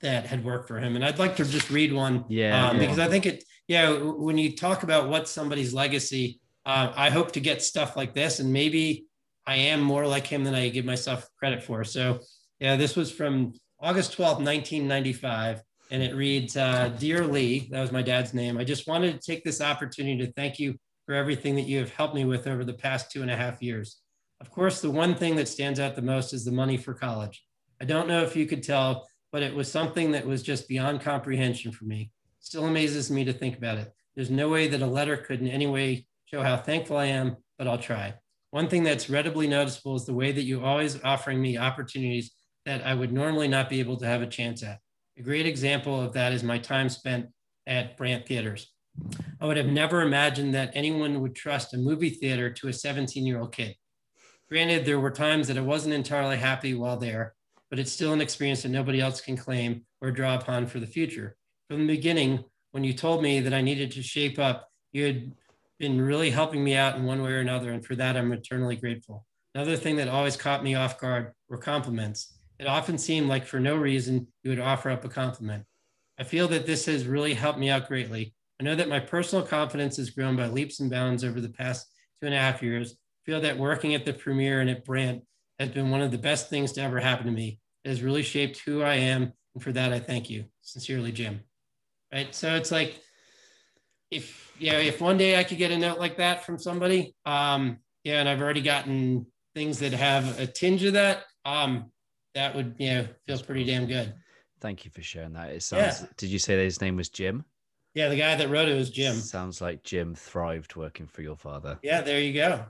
that 0.00 0.26
had 0.26 0.44
worked 0.44 0.68
for 0.68 0.78
him. 0.78 0.96
And 0.96 1.04
I'd 1.04 1.18
like 1.18 1.36
to 1.36 1.44
just 1.44 1.70
read 1.70 1.92
one. 1.92 2.24
Yeah. 2.28 2.68
Um, 2.68 2.76
yeah. 2.76 2.82
Because 2.82 2.98
I 2.98 3.08
think 3.08 3.26
it, 3.26 3.44
yeah, 3.68 3.90
when 3.90 4.38
you 4.38 4.54
talk 4.54 4.82
about 4.82 5.08
what 5.08 5.28
somebody's 5.28 5.72
legacy, 5.72 6.40
uh, 6.66 6.92
I 6.94 7.10
hope 7.10 7.32
to 7.32 7.40
get 7.40 7.62
stuff 7.62 7.96
like 7.96 8.14
this. 8.14 8.38
And 8.38 8.52
maybe 8.52 9.06
I 9.46 9.56
am 9.56 9.80
more 9.80 10.06
like 10.06 10.26
him 10.26 10.44
than 10.44 10.54
I 10.54 10.68
give 10.68 10.84
myself 10.84 11.28
credit 11.38 11.62
for. 11.62 11.84
So 11.84 12.20
yeah, 12.60 12.76
this 12.76 12.94
was 12.94 13.10
from 13.10 13.54
August 13.80 14.16
12th, 14.16 14.38
1995. 14.38 15.62
And 15.92 16.02
it 16.02 16.16
reads 16.16 16.56
uh, 16.56 16.88
Dear 16.98 17.26
Lee, 17.26 17.68
that 17.70 17.82
was 17.82 17.92
my 17.92 18.00
dad's 18.00 18.32
name. 18.32 18.56
I 18.56 18.64
just 18.64 18.88
wanted 18.88 19.12
to 19.12 19.20
take 19.20 19.44
this 19.44 19.60
opportunity 19.60 20.24
to 20.24 20.32
thank 20.32 20.58
you 20.58 20.74
for 21.04 21.14
everything 21.14 21.54
that 21.56 21.66
you 21.66 21.78
have 21.80 21.92
helped 21.92 22.14
me 22.14 22.24
with 22.24 22.46
over 22.46 22.64
the 22.64 22.72
past 22.72 23.10
two 23.10 23.20
and 23.20 23.30
a 23.30 23.36
half 23.36 23.60
years. 23.60 23.98
Of 24.40 24.50
course, 24.50 24.80
the 24.80 24.90
one 24.90 25.14
thing 25.14 25.36
that 25.36 25.48
stands 25.48 25.78
out 25.78 25.94
the 25.94 26.00
most 26.00 26.32
is 26.32 26.46
the 26.46 26.50
money 26.50 26.78
for 26.78 26.94
college. 26.94 27.44
I 27.78 27.84
don't 27.84 28.08
know 28.08 28.22
if 28.22 28.34
you 28.34 28.46
could 28.46 28.62
tell, 28.62 29.06
but 29.32 29.42
it 29.42 29.54
was 29.54 29.70
something 29.70 30.12
that 30.12 30.26
was 30.26 30.42
just 30.42 30.66
beyond 30.66 31.02
comprehension 31.02 31.72
for 31.72 31.84
me. 31.84 32.10
Still 32.40 32.64
amazes 32.64 33.10
me 33.10 33.26
to 33.26 33.32
think 33.34 33.58
about 33.58 33.76
it. 33.76 33.92
There's 34.16 34.30
no 34.30 34.48
way 34.48 34.68
that 34.68 34.80
a 34.80 34.86
letter 34.86 35.18
could 35.18 35.42
in 35.42 35.48
any 35.48 35.66
way 35.66 36.06
show 36.24 36.42
how 36.42 36.56
thankful 36.56 36.96
I 36.96 37.06
am, 37.06 37.36
but 37.58 37.66
I'll 37.68 37.76
try. 37.76 38.14
One 38.50 38.68
thing 38.68 38.82
that's 38.82 39.10
readily 39.10 39.46
noticeable 39.46 39.96
is 39.96 40.06
the 40.06 40.14
way 40.14 40.32
that 40.32 40.44
you 40.44 40.64
always 40.64 41.04
offering 41.04 41.42
me 41.42 41.58
opportunities 41.58 42.30
that 42.64 42.82
I 42.82 42.94
would 42.94 43.12
normally 43.12 43.48
not 43.48 43.68
be 43.68 43.80
able 43.80 43.98
to 43.98 44.06
have 44.06 44.22
a 44.22 44.26
chance 44.26 44.62
at. 44.62 44.78
A 45.18 45.22
great 45.22 45.46
example 45.46 46.00
of 46.00 46.14
that 46.14 46.32
is 46.32 46.42
my 46.42 46.58
time 46.58 46.88
spent 46.88 47.26
at 47.66 47.96
Brant 47.96 48.26
Theaters. 48.26 48.72
I 49.40 49.46
would 49.46 49.56
have 49.56 49.66
never 49.66 50.02
imagined 50.02 50.54
that 50.54 50.72
anyone 50.74 51.20
would 51.20 51.34
trust 51.34 51.74
a 51.74 51.78
movie 51.78 52.10
theater 52.10 52.50
to 52.50 52.68
a 52.68 52.72
17 52.72 53.26
year 53.26 53.40
old 53.40 53.52
kid. 53.52 53.76
Granted, 54.48 54.84
there 54.84 55.00
were 55.00 55.10
times 55.10 55.48
that 55.48 55.58
I 55.58 55.62
wasn't 55.62 55.94
entirely 55.94 56.36
happy 56.36 56.74
while 56.74 56.96
there, 56.96 57.34
but 57.70 57.78
it's 57.78 57.92
still 57.92 58.12
an 58.12 58.20
experience 58.20 58.62
that 58.62 58.68
nobody 58.68 59.00
else 59.00 59.20
can 59.20 59.36
claim 59.36 59.84
or 60.00 60.10
draw 60.10 60.34
upon 60.34 60.66
for 60.66 60.78
the 60.78 60.86
future. 60.86 61.36
From 61.68 61.86
the 61.86 61.94
beginning, 61.94 62.44
when 62.72 62.84
you 62.84 62.92
told 62.92 63.22
me 63.22 63.40
that 63.40 63.54
I 63.54 63.60
needed 63.60 63.90
to 63.92 64.02
shape 64.02 64.38
up, 64.38 64.68
you 64.92 65.04
had 65.06 65.32
been 65.78 66.00
really 66.00 66.30
helping 66.30 66.62
me 66.62 66.76
out 66.76 66.96
in 66.96 67.04
one 67.04 67.22
way 67.22 67.32
or 67.32 67.40
another. 67.40 67.72
And 67.72 67.84
for 67.84 67.96
that, 67.96 68.16
I'm 68.16 68.32
eternally 68.32 68.76
grateful. 68.76 69.26
Another 69.54 69.76
thing 69.76 69.96
that 69.96 70.08
always 70.08 70.36
caught 70.36 70.64
me 70.64 70.74
off 70.74 70.98
guard 70.98 71.32
were 71.48 71.58
compliments. 71.58 72.38
It 72.62 72.68
often 72.68 72.96
seemed 72.96 73.28
like 73.28 73.44
for 73.44 73.58
no 73.58 73.74
reason 73.74 74.28
you 74.44 74.50
would 74.50 74.60
offer 74.60 74.88
up 74.88 75.04
a 75.04 75.08
compliment. 75.08 75.64
I 76.16 76.22
feel 76.22 76.46
that 76.46 76.64
this 76.64 76.86
has 76.86 77.08
really 77.08 77.34
helped 77.34 77.58
me 77.58 77.68
out 77.70 77.88
greatly. 77.88 78.34
I 78.60 78.62
know 78.62 78.76
that 78.76 78.88
my 78.88 79.00
personal 79.00 79.44
confidence 79.44 79.96
has 79.96 80.10
grown 80.10 80.36
by 80.36 80.46
leaps 80.46 80.78
and 80.78 80.88
bounds 80.88 81.24
over 81.24 81.40
the 81.40 81.48
past 81.48 81.88
two 82.20 82.26
and 82.26 82.34
a 82.36 82.38
half 82.38 82.62
years. 82.62 82.92
I 82.92 83.20
feel 83.26 83.40
that 83.40 83.58
working 83.58 83.96
at 83.96 84.04
the 84.04 84.12
premiere 84.12 84.60
and 84.60 84.70
at 84.70 84.84
Brant 84.84 85.24
has 85.58 85.70
been 85.70 85.90
one 85.90 86.02
of 86.02 86.12
the 86.12 86.18
best 86.18 86.50
things 86.50 86.70
to 86.74 86.82
ever 86.82 87.00
happen 87.00 87.26
to 87.26 87.32
me. 87.32 87.58
It 87.84 87.88
has 87.88 88.00
really 88.00 88.22
shaped 88.22 88.60
who 88.60 88.82
I 88.82 88.94
am. 88.94 89.32
And 89.54 89.62
for 89.62 89.72
that, 89.72 89.92
I 89.92 89.98
thank 89.98 90.30
you. 90.30 90.44
Sincerely, 90.60 91.10
Jim. 91.10 91.40
Right. 92.12 92.32
So 92.32 92.54
it's 92.54 92.70
like, 92.70 93.00
if, 94.12 94.52
know, 94.60 94.78
if 94.78 95.00
one 95.00 95.18
day 95.18 95.36
I 95.36 95.42
could 95.42 95.58
get 95.58 95.72
a 95.72 95.78
note 95.78 95.98
like 95.98 96.18
that 96.18 96.46
from 96.46 96.60
somebody, 96.60 97.12
um, 97.26 97.78
yeah, 98.04 98.20
and 98.20 98.28
I've 98.28 98.40
already 98.40 98.62
gotten 98.62 99.26
things 99.52 99.80
that 99.80 99.94
have 99.94 100.38
a 100.38 100.46
tinge 100.46 100.84
of 100.84 100.92
that, 100.92 101.24
um, 101.44 101.90
that 102.34 102.54
would 102.54 102.74
you 102.78 102.90
know 102.90 103.08
feels 103.26 103.42
pretty 103.42 103.64
damn 103.64 103.86
good. 103.86 104.14
Thank 104.60 104.84
you 104.84 104.90
for 104.90 105.02
sharing 105.02 105.32
that. 105.32 105.50
It 105.50 105.62
sounds. 105.62 106.02
Yeah. 106.02 106.06
Did 106.16 106.30
you 106.30 106.38
say 106.38 106.56
that 106.56 106.62
his 106.62 106.80
name 106.80 106.96
was 106.96 107.08
Jim? 107.08 107.44
Yeah, 107.94 108.08
the 108.08 108.16
guy 108.16 108.36
that 108.36 108.48
wrote 108.48 108.68
it 108.68 108.76
was 108.76 108.90
Jim. 108.90 109.16
Sounds 109.16 109.60
like 109.60 109.82
Jim 109.82 110.14
thrived 110.14 110.76
working 110.76 111.06
for 111.06 111.22
your 111.22 111.36
father. 111.36 111.78
Yeah, 111.82 112.00
there 112.00 112.20
you 112.20 112.32
go. 112.32 112.64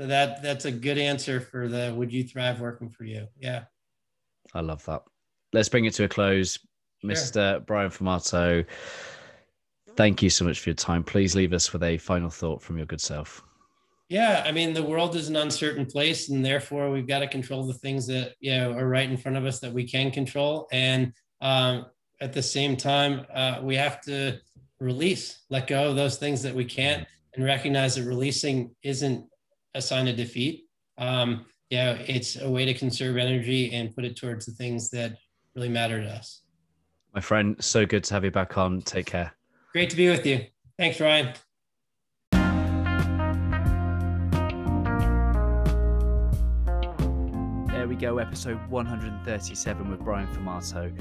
So 0.00 0.06
that 0.06 0.42
that's 0.42 0.64
a 0.64 0.72
good 0.72 0.98
answer 0.98 1.40
for 1.40 1.68
the 1.68 1.92
would 1.96 2.12
you 2.12 2.24
thrive 2.24 2.60
working 2.60 2.88
for 2.88 3.04
you? 3.04 3.26
Yeah. 3.38 3.64
I 4.54 4.60
love 4.60 4.84
that. 4.84 5.02
Let's 5.52 5.68
bring 5.68 5.84
it 5.84 5.94
to 5.94 6.04
a 6.04 6.08
close. 6.08 6.58
Sure. 7.00 7.10
Mr. 7.10 7.66
Brian 7.66 7.90
Formato, 7.90 8.64
thank 9.96 10.22
you 10.22 10.30
so 10.30 10.44
much 10.44 10.60
for 10.60 10.70
your 10.70 10.76
time. 10.76 11.02
Please 11.02 11.34
leave 11.34 11.52
us 11.52 11.72
with 11.72 11.82
a 11.82 11.98
final 11.98 12.30
thought 12.30 12.62
from 12.62 12.76
your 12.76 12.86
good 12.86 13.00
self. 13.00 13.42
Yeah, 14.08 14.42
I 14.44 14.52
mean 14.52 14.74
the 14.74 14.82
world 14.82 15.16
is 15.16 15.28
an 15.28 15.36
uncertain 15.36 15.86
place, 15.86 16.28
and 16.28 16.44
therefore 16.44 16.90
we've 16.90 17.06
got 17.06 17.20
to 17.20 17.28
control 17.28 17.66
the 17.66 17.74
things 17.74 18.06
that 18.08 18.34
you 18.40 18.56
know 18.56 18.72
are 18.72 18.88
right 18.88 19.08
in 19.08 19.16
front 19.16 19.38
of 19.38 19.46
us 19.46 19.60
that 19.60 19.72
we 19.72 19.84
can 19.88 20.10
control, 20.10 20.68
and 20.72 21.12
um, 21.40 21.86
at 22.20 22.32
the 22.32 22.42
same 22.42 22.76
time 22.76 23.26
uh, 23.34 23.60
we 23.62 23.76
have 23.76 24.00
to 24.02 24.38
release, 24.80 25.42
let 25.48 25.66
go 25.66 25.88
of 25.88 25.96
those 25.96 26.18
things 26.18 26.42
that 26.42 26.54
we 26.54 26.64
can't, 26.64 27.06
and 27.34 27.44
recognize 27.44 27.94
that 27.94 28.04
releasing 28.04 28.74
isn't 28.82 29.26
a 29.74 29.80
sign 29.80 30.08
of 30.08 30.16
defeat. 30.16 30.64
Um, 30.98 31.46
yeah, 31.70 31.92
it's 32.06 32.38
a 32.38 32.50
way 32.50 32.66
to 32.66 32.74
conserve 32.74 33.16
energy 33.16 33.72
and 33.72 33.94
put 33.94 34.04
it 34.04 34.16
towards 34.16 34.44
the 34.44 34.52
things 34.52 34.90
that 34.90 35.16
really 35.54 35.70
matter 35.70 36.02
to 36.02 36.08
us. 36.08 36.42
My 37.14 37.20
friend, 37.20 37.56
so 37.60 37.86
good 37.86 38.04
to 38.04 38.14
have 38.14 38.24
you 38.24 38.30
back 38.30 38.58
on. 38.58 38.82
Take 38.82 39.06
care. 39.06 39.32
Great 39.72 39.88
to 39.90 39.96
be 39.96 40.08
with 40.08 40.26
you. 40.26 40.46
Thanks, 40.78 41.00
Ryan. 41.00 41.32
Episode 48.02 48.58
137 48.68 49.88
with 49.88 50.00
Brian 50.00 50.26
Formato. 50.34 50.92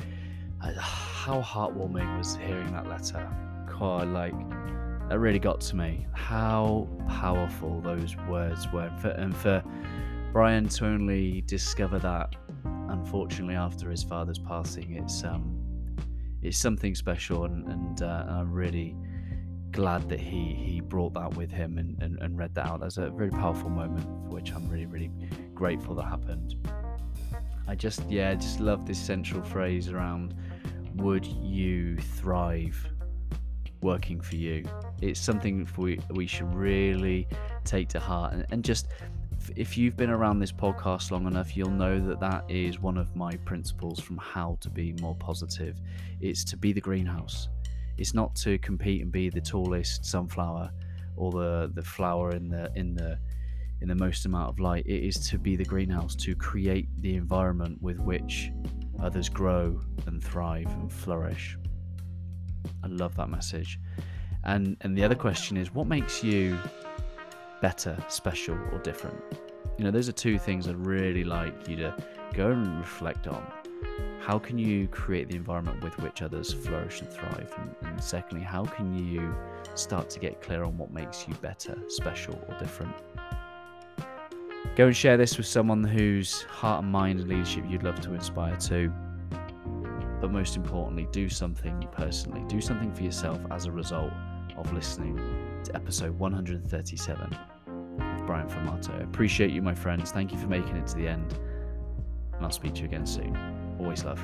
Uh, 0.64 0.74
how 0.80 1.42
heartwarming 1.42 2.18
was 2.18 2.36
hearing 2.36 2.72
that 2.74 2.88
letter. 2.88 3.28
God, 3.68 4.08
like, 4.10 4.36
that 5.10 5.18
really 5.18 5.40
got 5.40 5.62
to 5.62 5.76
me. 5.76 6.06
How 6.14 6.88
powerful 7.08 7.82
those 7.82 8.16
words 8.30 8.72
were. 8.72 8.84
And 8.84 9.02
for, 9.02 9.10
and 9.10 9.36
for 9.36 9.64
Brian 10.32 10.70
to 10.70 10.86
only 10.86 11.42
discover 11.42 11.98
that, 12.00 12.36
unfortunately, 12.90 13.56
after 13.56 13.90
his 13.90 14.04
father's 14.04 14.38
passing, 14.38 14.98
it's 14.98 15.24
um, 15.24 15.58
it's 16.44 16.60
something 16.60 16.94
special, 16.94 17.46
and, 17.46 17.68
and 17.68 18.04
uh, 18.04 18.26
I'm 18.30 18.52
really 18.52 18.96
glad 19.72 20.08
that 20.10 20.20
he 20.20 20.54
he 20.54 20.82
brought 20.82 21.16
that 21.16 21.36
with 21.36 21.50
him 21.50 21.80
and, 21.80 22.00
and, 22.04 22.20
and 22.22 22.38
read 22.38 22.54
that 22.56 22.68
out. 22.68 22.82
That's 22.82 22.98
a 22.98 23.10
very 23.10 23.32
powerful 23.32 23.70
moment 23.70 24.04
for 24.04 24.36
which 24.36 24.54
I'm 24.54 24.70
really 24.70 24.86
really 24.86 25.10
grateful 25.56 25.96
that 25.96 26.06
happened. 26.06 26.56
I 27.72 27.76
just 27.76 28.04
yeah 28.10 28.36
just 28.36 28.60
love 28.60 28.86
this 28.86 29.00
central 29.00 29.42
phrase 29.42 29.90
around 29.90 30.36
would 30.96 31.26
you 31.26 31.98
thrive 31.98 32.78
working 33.82 34.20
for 34.20 34.36
you? 34.36 34.66
It's 35.02 35.20
something 35.20 35.68
we 35.78 36.00
we 36.12 36.28
should 36.28 36.54
really 36.54 37.28
take 37.64 37.88
to 37.90 38.00
heart 38.00 38.34
and, 38.34 38.46
and 38.52 38.64
just 38.64 38.88
if 39.56 39.76
you've 39.78 39.98
been 39.98 40.12
around 40.12 40.38
this 40.38 40.52
podcast 40.52 41.10
long 41.10 41.26
enough, 41.26 41.58
you'll 41.58 41.72
know 41.72 42.00
that 42.08 42.20
that 42.20 42.44
is 42.48 42.80
one 42.80 42.98
of 42.98 43.16
my 43.16 43.36
principles 43.38 44.00
from 44.00 44.18
how 44.18 44.58
to 44.62 44.70
be 44.70 44.94
more 45.02 45.16
positive. 45.16 45.80
It's 46.20 46.44
to 46.44 46.58
be 46.58 46.74
the 46.74 46.82
greenhouse 46.82 47.50
it's 47.98 48.14
not 48.14 48.36
to 48.36 48.58
compete 48.58 49.02
and 49.02 49.12
be 49.12 49.30
the 49.30 49.42
tallest 49.42 50.06
sunflower 50.06 50.72
or 51.16 51.32
the 51.32 51.72
the 51.76 51.84
flower 51.84 52.32
in 52.32 52.50
the 52.50 52.72
in 52.76 52.96
the 52.96 53.18
in 53.82 53.88
the 53.88 53.96
most 53.96 54.26
amount 54.26 54.50
of 54.50 54.60
light. 54.60 54.86
It 54.86 55.04
is 55.04 55.28
to 55.30 55.38
be 55.38 55.56
the 55.56 55.66
greenhouse, 55.66 56.16
to 56.18 56.36
create 56.36 56.88
the 57.02 57.16
environment 57.16 57.82
with 57.82 58.00
which 58.00 58.52
others 59.02 59.30
grow 59.30 59.80
and 60.06 60.24
thrive 60.24 60.68
and 60.68 60.92
flourish. 60.92 61.58
I 62.84 62.88
love 62.88 63.16
that 63.16 63.30
message. 63.30 63.80
And 64.44 64.78
and 64.82 64.98
the 64.98 65.04
other 65.04 65.16
question 65.16 65.58
is 65.58 65.74
what 65.74 65.88
makes 65.88 66.24
you 66.24 66.58
better, 67.62 67.98
special 68.08 68.58
or 68.72 68.80
different? 68.80 69.22
You 69.78 69.86
know, 69.86 69.92
those 69.92 70.10
are 70.10 70.14
two 70.14 70.38
things 70.38 70.68
I'd 70.68 70.76
really 70.76 71.24
like 71.24 71.68
you 71.68 71.76
to 71.78 71.96
go 72.34 72.52
and 72.52 72.80
reflect 72.80 73.28
on 73.28 73.46
how 74.22 74.38
can 74.38 74.58
you 74.58 74.88
create 74.88 75.30
the 75.30 75.36
environment 75.36 75.84
with 75.84 75.98
which 75.98 76.22
others 76.22 76.54
flourish 76.54 77.02
and 77.02 77.10
thrive? 77.10 77.52
And, 77.58 77.76
and, 77.82 78.04
secondly, 78.04 78.44
how 78.44 78.64
can 78.64 78.96
you 78.96 79.36
start 79.74 80.12
to 80.12 80.20
get 80.20 80.42
clear 80.42 80.64
on 80.64 80.78
what 80.78 80.92
makes 80.92 81.28
you 81.28 81.34
better, 81.36 81.76
special, 81.88 82.40
or 82.48 82.58
different? 82.60 82.94
Go 84.76 84.88
and 84.88 84.96
share 84.96 85.18
this 85.18 85.38
with 85.38 85.48
someone 85.48 85.84
whose 85.84 86.44
heart 86.44 86.84
and 86.84 86.92
mind 86.92 87.20
and 87.20 87.30
leadership 87.30 87.66
you'd 87.68 87.84
love 87.84 88.00
to 88.02 88.14
inspire 88.14 88.56
too. 88.56 88.92
But 90.22 90.32
most 90.32 90.56
importantly, 90.56 91.08
do 91.12 91.28
something 91.30 91.88
personally, 91.92 92.44
do 92.48 92.62
something 92.62 92.94
for 92.94 93.04
yourself 93.04 93.40
as 93.52 93.66
a 93.66 93.72
result 93.72 94.12
of 94.56 94.72
listening 94.72 95.18
to 95.64 95.76
episode 95.76 96.18
137 96.18 97.38
with 97.68 98.26
Brian 98.26 98.48
Formato. 98.48 99.04
Appreciate 99.04 99.52
you, 99.52 99.62
my 99.62 99.76
friends. 99.76 100.12
Thank 100.12 100.32
you 100.32 100.38
for 100.38 100.48
making 100.48 100.78
it 100.78 100.88
to 100.88 100.96
the 100.96 101.08
end, 101.08 101.38
and 102.34 102.46
I'll 102.46 102.52
speak 102.52 102.76
to 102.76 102.82
you 102.82 102.86
again 102.86 103.06
soon. 103.06 103.36
Always 103.80 104.04
love. 104.06 104.24